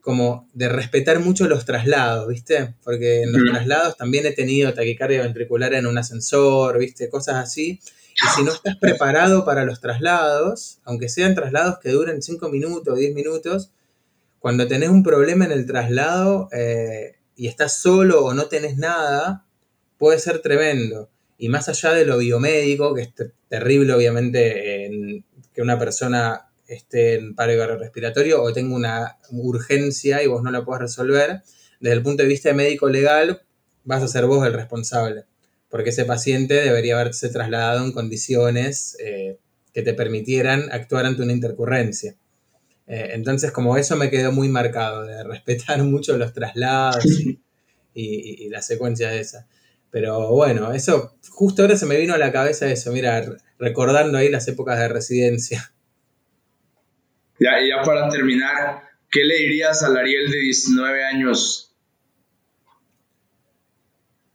como 0.00 0.48
de 0.52 0.68
respetar 0.68 1.20
mucho 1.20 1.46
los 1.46 1.64
traslados, 1.64 2.26
¿viste? 2.28 2.74
Porque 2.82 3.22
en 3.22 3.32
los 3.32 3.42
traslados 3.44 3.96
también 3.96 4.26
he 4.26 4.32
tenido 4.32 4.72
taquicardia 4.74 5.22
ventricular 5.22 5.74
en 5.74 5.86
un 5.86 5.98
ascensor, 5.98 6.78
¿viste? 6.78 7.08
Cosas 7.08 7.36
así. 7.36 7.80
Y 8.22 8.28
si 8.36 8.42
no 8.44 8.52
estás 8.52 8.76
preparado 8.76 9.44
para 9.44 9.64
los 9.64 9.80
traslados, 9.80 10.80
aunque 10.84 11.08
sean 11.08 11.34
traslados 11.34 11.78
que 11.78 11.90
duren 11.90 12.22
5 12.22 12.48
minutos 12.50 12.92
o 12.92 12.96
10 12.96 13.14
minutos, 13.14 13.72
cuando 14.38 14.66
tenés 14.66 14.90
un 14.90 15.02
problema 15.02 15.44
en 15.46 15.52
el 15.52 15.66
traslado 15.66 16.48
eh, 16.52 17.16
y 17.34 17.46
estás 17.46 17.80
solo 17.80 18.24
o 18.24 18.34
no 18.34 18.46
tenés 18.46 18.76
nada, 18.76 19.46
puede 19.98 20.18
ser 20.18 20.40
tremendo. 20.40 21.10
Y 21.38 21.48
más 21.48 21.68
allá 21.68 21.92
de 21.94 22.04
lo 22.04 22.18
biomédico, 22.18 22.94
que 22.94 23.02
es 23.02 23.14
terrible 23.48 23.94
obviamente 23.94 25.24
que 25.54 25.62
una 25.62 25.78
persona 25.78 26.50
esté 26.66 27.14
en 27.14 27.34
paro 27.34 27.78
respiratorio 27.78 28.42
o 28.42 28.52
tenga 28.52 28.76
una 28.76 29.18
urgencia 29.30 30.22
y 30.22 30.26
vos 30.26 30.42
no 30.42 30.50
la 30.50 30.64
puedas 30.64 30.82
resolver, 30.82 31.42
desde 31.80 31.96
el 31.96 32.02
punto 32.02 32.22
de 32.22 32.28
vista 32.28 32.52
médico 32.52 32.88
legal, 32.88 33.42
vas 33.84 34.02
a 34.02 34.08
ser 34.08 34.26
vos 34.26 34.46
el 34.46 34.52
responsable 34.52 35.24
porque 35.70 35.90
ese 35.90 36.04
paciente 36.04 36.54
debería 36.54 36.98
haberse 37.00 37.28
trasladado 37.28 37.84
en 37.84 37.92
condiciones 37.92 38.96
eh, 39.00 39.38
que 39.72 39.82
te 39.82 39.94
permitieran 39.94 40.68
actuar 40.72 41.06
ante 41.06 41.22
una 41.22 41.32
intercurrencia. 41.32 42.16
Eh, 42.88 43.10
entonces, 43.12 43.52
como 43.52 43.76
eso 43.76 43.96
me 43.96 44.10
quedó 44.10 44.32
muy 44.32 44.48
marcado, 44.48 45.06
de 45.06 45.22
respetar 45.22 45.82
mucho 45.84 46.16
los 46.16 46.32
traslados 46.34 47.04
y, 47.94 48.48
la 48.48 48.62
secuencia 48.62 49.10
de 49.10 49.20
esa. 49.20 49.46
Pero 49.92 50.30
bueno, 50.30 50.72
eso, 50.72 51.16
justo 51.30 51.62
ahora 51.62 51.76
se 51.76 51.86
me 51.86 51.98
vino 51.98 52.14
a 52.14 52.18
la 52.18 52.32
cabeza 52.32 52.66
eso, 52.66 52.92
mira, 52.92 53.24
recordando 53.58 54.18
ahí 54.18 54.28
las 54.28 54.46
épocas 54.48 54.78
de 54.78 54.88
residencia. 54.88 55.72
Ya, 57.38 57.52
ya 57.66 57.82
para 57.82 58.08
terminar, 58.08 58.82
¿qué 59.10 59.24
le 59.24 59.36
dirías 59.36 59.82
al 59.82 59.96
Ariel 59.96 60.30
de 60.30 60.38
19 60.38 61.04
años? 61.04 61.74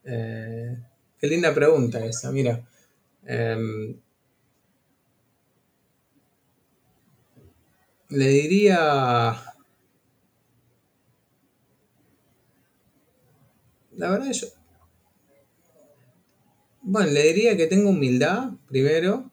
Eh, 0.05 0.45
Qué 1.26 1.32
linda 1.32 1.55
pregunta 1.55 2.05
esa, 2.05 2.32
mira. 2.32 2.63
Em, 3.26 3.99
le 8.09 8.28
diría... 8.28 9.36
La 13.93 14.11
verdad 14.11 14.32
yo... 14.34 14.45
Bueno, 16.84 17.09
le 17.09 17.23
diría 17.23 17.57
que 17.57 17.65
tengo 17.65 17.89
humildad, 17.89 18.51
primero. 18.67 19.32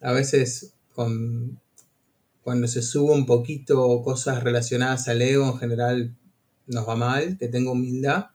A 0.00 0.10
veces 0.10 0.74
con, 0.96 1.60
cuando 2.42 2.66
se 2.66 2.82
sube 2.82 3.12
un 3.12 3.24
poquito 3.24 4.02
cosas 4.02 4.42
relacionadas 4.42 5.06
al 5.06 5.22
ego, 5.22 5.46
en 5.46 5.58
general 5.58 6.16
nos 6.66 6.88
va 6.88 6.96
mal, 6.96 7.38
que 7.38 7.46
tengo 7.46 7.70
humildad. 7.70 8.30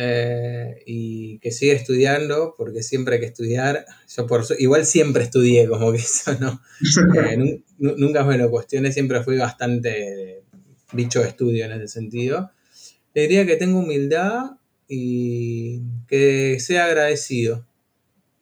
Eh, 0.00 0.84
y 0.86 1.40
que 1.40 1.50
siga 1.50 1.74
estudiando, 1.74 2.54
porque 2.56 2.84
siempre 2.84 3.16
hay 3.16 3.20
que 3.20 3.26
estudiar. 3.26 3.84
Yo 4.16 4.28
por 4.28 4.44
igual 4.60 4.86
siempre 4.86 5.24
estudié, 5.24 5.68
como 5.68 5.90
que 5.90 5.98
eso 5.98 6.38
no. 6.38 6.62
Eh, 7.20 7.64
nunca 7.78 8.22
me 8.24 8.38
lo 8.38 8.48
cuestioné, 8.48 8.92
siempre 8.92 9.24
fui 9.24 9.36
bastante 9.36 10.44
bicho 10.92 11.20
de 11.20 11.26
estudio 11.26 11.64
en 11.64 11.72
ese 11.72 11.88
sentido. 11.88 12.52
Le 13.12 13.22
diría 13.22 13.44
que 13.44 13.56
tengo 13.56 13.80
humildad 13.80 14.52
y 14.86 15.82
que 16.06 16.60
sea 16.60 16.84
agradecido. 16.84 17.66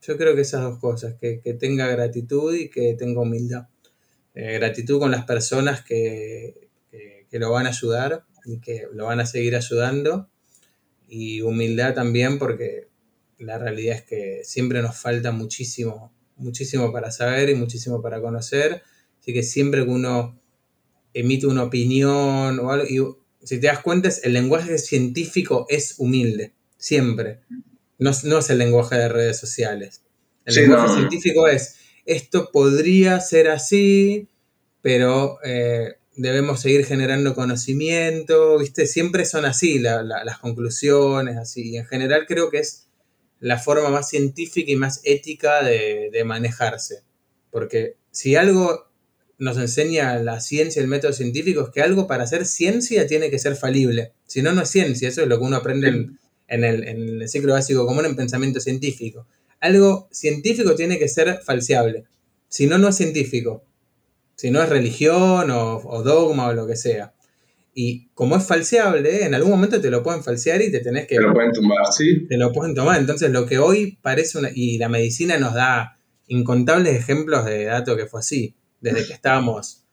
Yo 0.02 0.18
creo 0.18 0.34
que 0.34 0.42
esas 0.42 0.60
dos 0.60 0.78
cosas, 0.78 1.14
que, 1.18 1.38
tenga 1.58 1.86
gratitud 1.88 2.54
y 2.54 2.68
que 2.68 2.92
tenga 2.98 3.22
humildad. 3.22 3.68
Eh, 4.34 4.52
gratitud 4.52 4.98
con 4.98 5.10
las 5.10 5.24
personas 5.24 5.82
que, 5.82 6.68
que 7.30 7.38
lo 7.38 7.50
van 7.50 7.64
a 7.64 7.70
ayudar 7.70 8.26
y 8.44 8.58
que 8.58 8.88
lo 8.92 9.06
van 9.06 9.20
a 9.20 9.26
seguir 9.26 9.56
ayudando 9.56 10.28
y 11.08 11.40
humildad 11.42 11.94
también 11.94 12.38
porque 12.38 12.88
la 13.38 13.58
realidad 13.58 13.96
es 13.96 14.02
que 14.02 14.40
siempre 14.44 14.82
nos 14.82 14.96
falta 14.96 15.32
muchísimo, 15.32 16.12
muchísimo 16.36 16.92
para 16.92 17.10
saber 17.10 17.50
y 17.50 17.54
muchísimo 17.54 18.00
para 18.00 18.20
conocer. 18.20 18.82
Así 19.20 19.32
que 19.32 19.42
siempre 19.42 19.84
que 19.84 19.90
uno 19.90 20.40
emite 21.12 21.46
una 21.46 21.64
opinión 21.64 22.58
o 22.60 22.70
algo, 22.70 22.86
y 22.86 23.46
si 23.46 23.60
te 23.60 23.66
das 23.66 23.80
cuenta, 23.80 24.08
el 24.22 24.32
lenguaje 24.32 24.78
científico 24.78 25.66
es 25.68 25.94
humilde, 25.98 26.54
siempre. 26.78 27.40
No, 27.98 28.10
es 28.10 28.50
el 28.50 28.58
lenguaje 28.58 28.96
de 28.96 29.08
redes 29.08 29.38
sociales. 29.38 30.02
El 30.44 30.54
lenguaje 30.54 30.94
científico 30.94 31.48
es, 31.48 31.76
esto 32.04 32.50
podría 32.52 33.20
ser 33.20 33.48
así, 33.48 34.28
pero 34.82 35.38
eh, 35.44 35.96
debemos 36.16 36.60
seguir 36.60 36.84
generando 36.84 37.34
conocimiento, 37.34 38.58
¿viste? 38.58 38.86
Siempre 38.86 39.24
son 39.24 39.44
así 39.44 39.78
las 39.78 40.38
conclusiones, 40.38 41.36
así. 41.36 41.70
Y 41.70 41.76
en 41.76 41.86
general 41.86 42.24
creo 42.26 42.50
que 42.50 42.58
es 42.58 42.88
la 43.38 43.58
forma 43.58 43.90
más 43.90 44.08
científica 44.08 44.70
y 44.70 44.76
más 44.76 45.00
ética 45.04 45.62
de, 45.62 46.22
manejarse. 46.24 47.02
Porque 47.50 47.96
si 48.10 48.34
algo 48.34 48.86
nos 49.38 49.58
enseña 49.58 50.18
la 50.18 50.40
ciencia, 50.40 50.80
el 50.80 50.88
método 50.88 51.12
científico, 51.12 51.62
es 51.62 51.70
que 51.70 51.82
algo 51.82 52.06
para 52.06 52.24
hacer 52.24 52.46
ciencia 52.46 53.06
tiene 53.06 53.30
que 53.30 53.38
ser 53.38 53.54
falible. 53.54 54.12
Si 54.26 54.40
no, 54.40 54.52
no 54.52 54.62
es 54.62 54.70
ciencia. 54.70 55.08
Eso 55.08 55.22
es 55.22 55.28
lo 55.28 55.38
que 55.38 55.44
uno 55.44 55.56
aprende 55.56 55.88
en, 56.48 56.64
el, 56.64 56.88
en 56.88 57.20
el 57.20 57.28
ciclo 57.28 57.52
básico 57.52 57.86
común 57.86 58.06
en 58.06 58.16
pensamiento 58.16 58.60
científico. 58.60 59.26
Algo 59.60 60.08
científico 60.10 60.74
tiene 60.74 60.98
que 60.98 61.08
ser 61.08 61.40
falseable. 61.44 62.04
Si 62.48 62.66
no, 62.66 62.78
no 62.78 62.88
es 62.88 62.96
científico. 62.96 63.64
Si 64.36 64.50
no 64.50 64.62
es 64.62 64.68
religión 64.68 65.50
o, 65.50 66.02
dogma 66.04 66.48
o 66.48 66.52
lo 66.52 66.66
que 66.66 66.76
sea. 66.76 67.14
Y 67.74 68.08
como 68.14 68.36
es 68.36 68.46
falseable, 68.46 69.24
en 69.24 69.34
algún 69.34 69.50
momento 69.50 69.80
te 69.80 69.90
lo 69.90 70.02
pueden 70.02 70.22
falsear 70.22 70.62
y 70.62 70.70
te 70.70 70.80
tenés 70.80 71.06
que... 71.06 71.16
Te 71.16 71.22
lo 71.22 71.34
pueden 71.34 71.52
tomar, 71.52 71.78
sí. 71.90 72.26
Te 72.26 72.36
lo 72.36 72.52
pueden 72.52 72.74
tomar. 72.74 72.98
Entonces, 72.98 73.30
lo 73.30 73.44
que 73.46 73.58
hoy 73.58 73.98
parece 74.00 74.38
una... 74.38 74.50
Y 74.54 74.78
la 74.78 74.88
medicina 74.88 75.38
nos 75.38 75.54
da 75.54 75.98
incontables 76.28 76.96
ejemplos 76.96 77.44
de 77.44 77.64
datos 77.64 77.96
que 77.96 78.06
fue 78.06 78.20
así. 78.20 78.54
Desde 78.80 79.06
que 79.06 79.12
estábamos... 79.12 79.84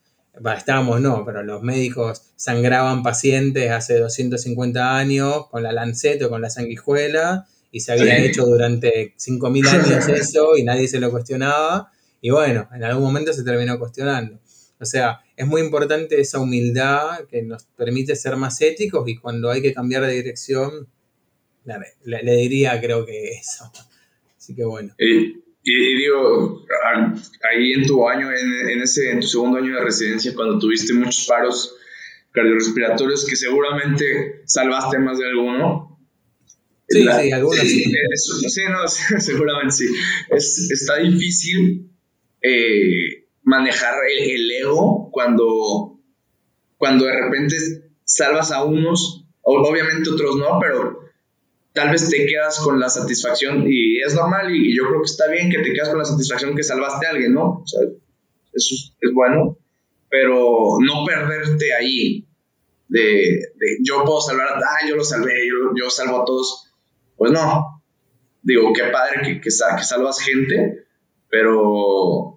estábamos 0.55 1.01
no, 1.01 1.23
pero 1.25 1.43
los 1.43 1.61
médicos 1.61 2.33
sangraban 2.35 3.03
pacientes 3.03 3.71
hace 3.71 3.97
250 3.99 4.95
años 4.95 5.47
con 5.49 5.63
la 5.63 5.71
lanceta 5.71 6.27
o 6.27 6.29
con 6.29 6.41
la 6.41 6.49
sanguijuela 6.49 7.47
y 7.73 7.79
se 7.79 7.91
había 7.91 8.19
hecho 8.19 8.45
durante 8.45 9.15
5.000 9.17 9.67
años 9.67 10.07
eso 10.07 10.55
y 10.55 10.63
nadie 10.63 10.87
se 10.87 10.99
lo 10.99 11.09
cuestionaba. 11.09 11.91
Y 12.23 12.29
bueno, 12.29 12.69
en 12.73 12.81
algún 12.85 13.03
momento 13.03 13.33
se 13.33 13.43
terminó 13.43 13.77
cuestionando. 13.77 14.39
O 14.79 14.85
sea, 14.85 15.19
es 15.35 15.45
muy 15.45 15.59
importante 15.59 16.21
esa 16.21 16.39
humildad 16.39 17.27
que 17.29 17.41
nos 17.41 17.65
permite 17.65 18.15
ser 18.15 18.37
más 18.37 18.61
éticos 18.61 19.05
y 19.09 19.17
cuando 19.17 19.51
hay 19.51 19.61
que 19.61 19.73
cambiar 19.73 20.05
de 20.05 20.13
dirección, 20.13 20.87
le, 21.65 22.35
diría 22.37 22.79
creo 22.79 23.05
que 23.05 23.33
eso. 23.33 23.69
Así 24.37 24.55
que 24.55 24.63
bueno. 24.63 24.95
Y, 24.97 25.33
digo, 25.65 26.65
ahí 27.51 27.73
en 27.73 27.85
tu 27.85 28.07
año, 28.07 28.29
en, 28.31 28.81
ese, 28.81 29.11
en 29.11 29.19
tu 29.19 29.27
segundo 29.27 29.57
año 29.57 29.75
de 29.75 29.83
residencia, 29.83 30.33
cuando 30.33 30.57
tuviste 30.59 30.93
muchos 30.93 31.25
paros 31.27 31.75
cardiorrespiratorios 32.31 33.25
que 33.25 33.35
seguramente 33.35 34.43
salvaste 34.45 34.97
más 34.97 35.19
de 35.19 35.25
alguno, 35.25 35.89
Sí, 36.87 37.01
sí, 37.01 37.31
algunos 37.31 37.59
sí. 37.59 37.83
sí, 38.47 38.61
no, 38.69 38.87
seguramente 39.19 39.73
sí. 39.73 39.87
Es, 40.29 40.69
está 40.71 40.97
difícil 40.99 41.89
eh, 42.43 43.25
manejar 43.41 43.95
el, 44.15 44.51
ego 44.51 45.09
cuando, 45.11 45.99
cuando 46.77 47.05
de 47.05 47.13
repente 47.13 47.55
salvas 48.03 48.51
a 48.51 48.63
unos, 48.63 49.25
obviamente 49.41 50.11
otros 50.11 50.35
no, 50.35 50.59
pero 50.61 50.99
tal 51.73 51.89
vez 51.89 52.07
te 52.07 52.25
quedas 52.27 52.59
con 52.59 52.79
la 52.79 52.89
satisfacción 52.89 53.65
y 53.67 53.99
es 54.01 54.13
normal 54.13 54.55
y, 54.55 54.75
yo 54.77 54.83
creo 54.87 54.99
que 54.99 55.11
está 55.11 55.27
bien 55.29 55.49
que 55.49 55.59
te 55.59 55.73
quedas 55.73 55.89
con 55.89 55.97
la 55.97 56.05
satisfacción 56.05 56.55
que 56.55 56.63
salvaste 56.63 57.07
a 57.07 57.09
alguien, 57.09 57.33
¿no? 57.33 57.63
Eso 57.65 58.75
es, 59.01 59.13
bueno, 59.13 59.57
pero 60.09 60.77
no 60.79 61.05
perderte 61.05 61.73
ahí 61.73 62.27
de, 62.87 63.39
yo 63.81 64.03
puedo 64.03 64.21
salvar 64.21 64.49
a, 64.49 64.57
ah, 64.57 64.87
yo 64.87 64.95
lo 64.95 65.03
salvé, 65.03 65.47
yo, 65.47 65.71
yo 65.75 65.89
salvo 65.89 66.21
a 66.21 66.25
todos 66.25 66.69
pues 67.23 67.31
no. 67.31 67.81
Digo, 68.41 68.73
qué 68.73 68.83
padre 68.91 69.21
que, 69.23 69.39
que, 69.39 69.49
salvas 69.49 70.19
gente, 70.19 70.85
pero, 71.29 72.32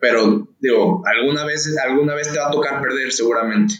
pero, 0.00 0.48
digo, 0.60 1.02
alguna 1.04 1.44
vez, 1.44 1.76
alguna 1.84 2.14
vez 2.14 2.32
te 2.32 2.38
va 2.38 2.48
a 2.48 2.50
tocar 2.50 2.80
perder 2.80 3.12
seguramente. 3.12 3.74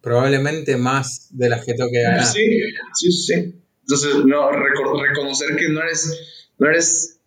Probablemente 0.00 0.76
más 0.76 1.28
de 1.30 1.50
las 1.50 1.64
que 1.64 1.74
toque 1.74 2.02
ganar. 2.02 2.24
Sí, 2.24 2.62
sí, 2.94 3.12
sí. 3.12 3.54
Entonces, 3.82 4.24
no, 4.24 4.50
reconocer 4.50 5.56
que 5.56 5.68
no 5.68 5.82
eres, 5.82 6.46
no 6.58 6.68
eres 6.68 7.20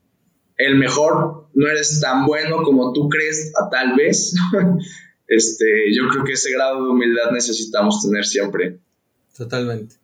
el 0.57 0.77
mejor, 0.77 1.49
no 1.53 1.67
eres 1.67 1.99
tan 2.01 2.25
bueno 2.25 2.63
como 2.63 2.93
tú 2.93 3.09
crees, 3.09 3.51
a 3.55 3.69
tal 3.69 3.95
vez. 3.95 4.33
este, 5.27 5.65
yo 5.95 6.07
creo 6.09 6.23
que 6.23 6.33
ese 6.33 6.51
grado 6.53 6.83
de 6.83 6.89
humildad 6.89 7.31
necesitamos 7.31 8.01
tener 8.01 8.25
siempre. 8.25 8.79
Totalmente. 9.37 9.95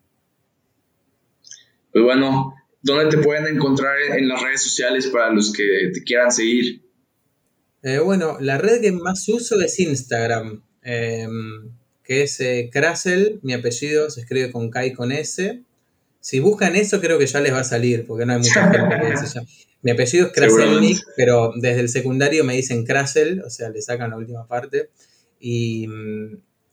Pues 1.92 2.04
bueno, 2.04 2.54
¿dónde 2.84 3.16
te 3.16 3.24
pueden 3.24 3.48
encontrar 3.48 3.98
en 4.18 4.28
las 4.28 4.42
redes 4.44 4.62
sociales 4.62 5.08
para 5.08 5.32
los 5.32 5.52
que 5.52 5.92
te 5.94 6.04
quieran 6.04 6.32
seguir? 6.32 6.84
Eh, 7.84 8.00
bueno, 8.00 8.38
la 8.40 8.58
red 8.58 8.82
que 8.82 8.92
más 8.92 9.28
uso 9.30 9.62
es 9.62 9.80
Instagram, 9.80 10.64
em, 10.82 11.72
que 12.04 12.24
es 12.24 12.40
eh, 12.42 12.70
mi 13.42 13.54
apellido 13.54 14.10
se 14.10 14.22
escribe 14.22 14.52
con 14.52 14.70
K 14.70 14.88
y 14.88 14.94
con 14.94 15.12
S. 15.12 15.64
Si 16.20 16.40
buscan 16.40 16.76
eso, 16.76 17.00
creo 17.00 17.18
que 17.18 17.28
ya 17.28 17.40
les 17.40 17.54
va 17.54 17.60
a 17.60 17.64
salir, 17.64 18.06
porque 18.06 18.26
no 18.26 18.34
hay 18.34 18.40
mucha 18.40 18.70
gente 18.72 19.12
que 19.12 19.18
se 19.18 19.28
llama. 19.28 19.48
Mi 19.82 19.92
apellido 19.92 20.28
es 20.28 20.34
Kraselnik, 20.34 21.00
pero 21.16 21.54
desde 21.56 21.80
el 21.80 21.88
secundario 21.88 22.44
me 22.44 22.54
dicen 22.54 22.86
Krasel, 22.86 23.42
o 23.46 23.50
sea, 23.50 23.70
le 23.70 23.82
sacan 23.82 24.10
la 24.10 24.18
última 24.18 24.46
parte. 24.46 24.90
Y, 25.40 25.88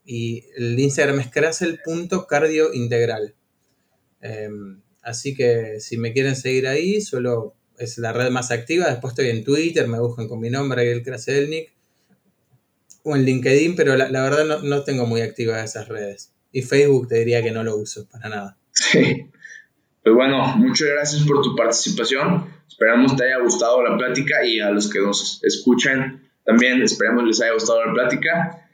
y 0.05 0.45
el 0.57 0.77
Instagram 0.77 1.21
es 1.21 1.31
krasel.cardiointegral. 1.31 3.37
Eh, 4.23 4.49
Así 5.07 5.37
que 5.37 5.79
si 5.79 5.99
me 5.99 6.13
quieren 6.13 6.35
seguir 6.35 6.67
ahí, 6.67 7.01
solo 7.01 7.55
es 7.79 7.99
la 7.99 8.13
red 8.13 8.31
más 8.31 8.51
activa. 8.51 8.89
Después 8.89 9.13
estoy 9.13 9.31
en 9.31 9.45
Twitter, 9.45 9.87
me 9.89 9.99
buscan 9.99 10.29
con 10.29 10.41
mi 10.41 10.51
nombre, 10.51 10.81
Ariel 10.81 11.03
Kraselnik. 11.03 11.73
O 13.03 13.15
en 13.15 13.25
LinkedIn, 13.25 13.77
pero 13.77 13.97
la, 13.97 14.09
verdad 14.09 14.63
no, 14.63 14.83
tengo 14.83 15.07
muy 15.07 15.21
activas 15.21 15.63
esas 15.63 15.89
redes. 15.89 16.33
Y 16.51 16.63
Facebook 16.63 17.09
te 17.09 17.19
diría 17.19 17.43
que 17.43 17.53
no 17.53 17.63
lo 17.63 17.77
uso 17.77 18.09
para 18.09 18.29
nada. 18.29 18.57
Sí. 18.73 19.31
Pues 20.03 20.15
bueno, 20.15 20.57
muchas 20.57 20.89
gracias 20.89 21.23
por 21.23 21.43
tu 21.43 21.55
participación. 21.55 22.49
Esperamos 22.69 23.17
te 23.17 23.25
haya 23.25 23.39
gustado 23.39 23.83
la 23.83 23.97
plática 23.97 24.45
y 24.45 24.61
a 24.61 24.71
los 24.71 24.91
que 24.91 25.01
nos 25.01 25.43
escuchan 25.45 26.29
también 26.45 26.83
esperamos 26.83 27.25
les 27.25 27.41
haya 27.41 27.55
gustado 27.55 27.85
la 27.85 27.93
plática 27.93 28.67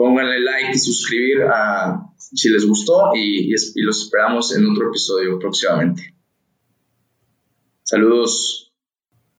pónganle 0.00 0.40
like 0.40 0.72
y 0.72 0.78
suscribir 0.78 1.42
a, 1.42 2.10
si 2.16 2.48
les 2.48 2.64
gustó 2.64 3.10
y, 3.14 3.52
y 3.52 3.82
los 3.82 4.04
esperamos 4.04 4.56
en 4.56 4.66
otro 4.66 4.88
episodio 4.88 5.38
próximamente. 5.38 6.14
Saludos. 7.90 8.69